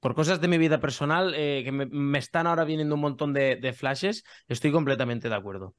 Por 0.00 0.14
cosas 0.14 0.42
de 0.42 0.48
mi 0.48 0.58
vida 0.58 0.80
personal 0.80 1.32
eh, 1.34 1.62
que 1.64 1.72
me, 1.72 2.18
están 2.18 2.46
ahora 2.46 2.64
viniendo 2.64 2.94
un 2.94 3.00
montón 3.00 3.32
de, 3.32 3.56
de, 3.56 3.72
flashes, 3.72 4.22
estoy 4.48 4.70
completamente 4.70 5.30
de 5.30 5.34
acuerdo. 5.34 5.74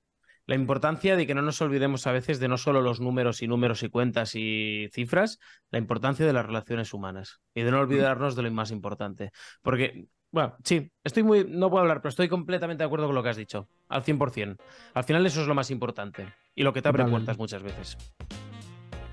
La 0.48 0.56
importancia 0.56 1.16
de 1.16 1.28
que 1.28 1.36
no 1.36 1.44
nos 1.44 1.62
olvidemos 1.62 2.08
a 2.08 2.12
veces 2.12 2.40
de 2.40 2.48
no 2.48 2.58
solo 2.58 2.82
los 2.82 3.00
números 3.00 3.44
y 3.44 3.48
números 3.48 3.84
y 3.84 3.90
cuentas 3.90 4.34
y 4.34 4.90
cifras, 4.94 5.38
la 5.70 5.78
importancia 5.78 6.26
de 6.26 6.34
las 6.34 6.46
relaciones 6.46 6.92
humanas 6.92 7.40
y 7.54 7.62
de 7.62 7.70
no 7.70 7.82
olvidarnos 7.82 8.36
de 8.36 8.42
lo 8.42 8.52
más 8.52 8.72
importante. 8.72 9.30
Porque 9.62 10.08
bueno, 10.36 10.54
sí, 10.66 10.92
estoy 11.02 11.24
muy. 11.24 11.46
No 11.50 11.70
puedo 11.70 11.82
hablar, 11.82 12.02
pero 12.02 12.10
estoy 12.10 12.28
completamente 12.28 12.84
de 12.84 12.86
acuerdo 12.88 13.06
con 13.06 13.16
lo 13.16 13.24
que 13.24 13.30
has 13.30 13.38
dicho. 13.38 13.70
Al 13.88 14.04
100%. 14.04 14.58
Al 14.94 15.04
final, 15.06 15.26
eso 15.26 15.40
es 15.42 15.48
lo 15.48 15.56
más 15.56 15.72
importante. 15.72 16.28
Y 16.54 16.64
lo 16.64 16.74
que 16.74 16.82
te 16.82 16.90
abre 16.90 17.06
puertas 17.06 17.38
muchas 17.38 17.64
veces. 17.64 17.98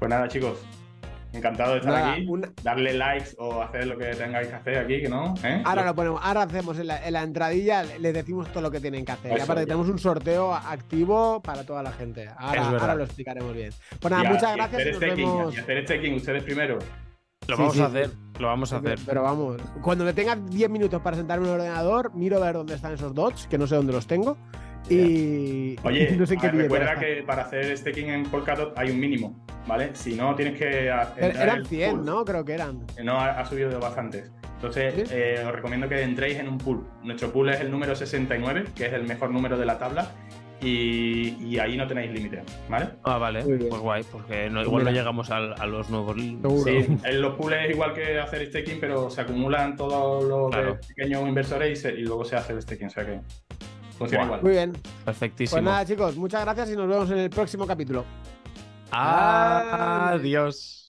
Pues 0.01 0.09
nada, 0.11 0.27
chicos. 0.27 0.59
Encantado 1.33 1.73
de 1.75 1.79
estar 1.79 1.93
Nada, 1.95 2.13
aquí. 2.15 2.27
una- 2.27 2.53
Darle 2.63 2.93
likes 2.93 3.31
o 3.39 3.63
hacer 3.63 3.87
lo 3.87 3.97
que 3.97 4.07
tengáis 4.07 4.49
que 4.49 4.55
hacer 4.55 4.79
aquí, 4.79 5.01
que 5.01 5.09
no. 5.09 5.33
¿Eh? 5.45 5.63
Ahora 5.65 5.85
lo 5.87 5.95
ponemos, 5.95 6.21
ahora 6.23 6.43
hacemos 6.43 6.77
en 6.79 6.89
la, 6.89 7.07
en 7.07 7.13
la 7.13 7.23
entradilla, 7.23 7.85
les 7.85 8.13
decimos 8.13 8.49
todo 8.53 8.63
lo 8.65 8.71
que 8.73 8.81
tienen 8.81 9.05
que 9.05 9.13
hacer. 9.13 9.39
Y 9.39 9.41
aparte 9.41 9.63
ya. 9.63 9.67
tenemos 9.67 9.89
un 9.89 9.99
sorteo 10.01 10.53
activo 10.53 11.41
para 11.41 11.65
toda 11.65 11.83
la 11.85 11.93
gente. 11.93 12.29
Ahora, 12.37 12.69
ahora 12.69 12.95
lo 12.97 13.05
explicaremos 13.05 13.55
bien. 13.55 13.71
Pues 14.01 14.11
nada, 14.11 14.25
Y 14.25 14.29
muchas 14.29 14.53
y 14.53 14.57
gracias 14.57 14.73
y 14.73 14.83
hacer 14.83 14.93
nos 14.93 15.03
staking, 15.03 15.25
vemos. 15.39 15.55
y 15.55 15.59
hacer 15.59 15.85
staking 15.87 16.15
ustedes 16.15 16.43
primero. 16.43 16.79
Lo 17.49 17.57
vamos 17.57 17.75
sí, 17.75 17.81
a 17.83 17.87
sí. 17.91 17.97
hacer, 17.97 18.11
lo 18.39 18.47
vamos 18.47 18.73
a 18.73 18.77
hacer. 18.79 18.99
Pero 19.05 19.23
vamos, 19.23 19.57
cuando 19.81 20.05
me 20.05 20.13
tenga 20.13 20.37
10 20.37 20.71
minutos 20.71 21.01
para 21.03 21.17
sentarme 21.17 21.47
en 21.47 21.55
el 21.55 21.61
ordenador, 21.61 22.15
miro 22.15 22.37
a 22.39 22.47
ver 22.47 22.55
dónde 22.55 22.75
están 22.75 22.93
esos 22.93 23.15
dots, 23.15 23.47
que 23.49 23.59
no 23.59 23.67
sé 23.67 23.75
dónde 23.77 23.93
los 23.93 24.07
tengo. 24.07 24.37
Y 24.89 25.77
Oye, 25.85 26.17
no 26.17 26.27
sé 26.27 26.37
qué 26.37 26.49
ver, 26.49 26.57
recuerda 26.63 26.97
que 26.99 27.23
para 27.27 27.43
hacer 27.43 27.77
staking 27.77 28.09
en 28.11 28.23
Polkadot 28.25 28.77
hay 28.77 28.91
un 28.91 29.01
mínimo, 29.01 29.45
¿vale? 29.67 29.91
Si 29.95 30.15
no, 30.15 30.35
tienes 30.35 30.59
que. 30.59 30.89
Er- 30.89 31.37
Eran 31.41 31.59
en 31.59 31.67
100, 31.67 31.97
pool. 31.97 32.05
¿no? 32.05 32.25
Creo 32.25 32.45
que 32.45 32.53
eran. 32.55 32.85
No, 33.03 33.13
ha, 33.19 33.41
ha 33.41 33.45
subido 33.45 33.79
bastantes. 33.81 34.31
Entonces, 34.57 35.09
¿Sí? 35.09 35.15
eh, 35.17 35.43
os 35.45 35.53
recomiendo 35.53 35.89
que 35.89 36.01
entréis 36.03 36.39
en 36.39 36.49
un 36.49 36.59
pool. 36.59 36.87
Nuestro 37.03 37.33
pool 37.33 37.49
es 37.51 37.61
el 37.61 37.71
número 37.71 37.97
69, 37.97 38.67
que 38.77 38.87
es 38.87 38.93
el 38.93 39.03
mejor 39.05 39.31
número 39.31 39.59
de 39.59 39.67
la 39.67 39.77
tabla, 39.79 40.13
y, 40.63 41.37
y 41.41 41.59
ahí 41.59 41.77
no 41.77 41.87
tenéis 41.87 42.13
límite, 42.13 42.43
¿vale? 42.69 42.91
Ah, 43.05 43.19
vale, 43.19 43.43
pues 43.43 43.81
guay, 43.81 44.05
porque 44.11 44.49
no- 44.49 44.63
igual 44.63 44.85
no 44.85 44.91
llegamos 44.91 45.31
al- 45.31 45.55
a 45.61 45.67
los 45.67 45.91
nuevos. 45.91 46.17
Seguro. 46.17 46.63
Sí, 46.65 46.87
en 47.05 47.21
los 47.23 47.35
pools 47.37 47.57
es 47.65 47.71
igual 47.71 47.93
que 47.95 48.19
hacer 48.21 48.47
staking, 48.49 48.79
pero 48.81 49.11
se 49.11 49.21
acumulan 49.23 49.77
todos 49.77 50.25
los 50.25 50.51
Claro. 50.51 50.79
pequeños 50.95 51.27
inversores 51.29 51.79
y, 51.79 51.83
se- 51.83 51.93
y 51.95 52.03
luego 52.05 52.25
se 52.25 52.37
hace 52.37 52.53
el 52.53 52.63
staking, 52.63 52.87
o 52.87 52.91
sea 52.91 53.05
que 53.07 53.21
funciona 53.99 54.25
igual. 54.25 54.43
Muy 54.43 54.53
bien. 54.53 54.73
Perfectísimo. 55.05 55.57
Pues 55.57 55.65
nada, 55.65 55.85
chicos, 55.85 56.17
muchas 56.17 56.43
gracias 56.45 56.71
y 56.71 56.77
nos 56.77 56.89
vemos 56.89 57.11
en 57.11 57.19
el 57.19 57.31
próximo 57.31 57.67
capítulo. 57.67 58.05
Adiós. 58.93 60.79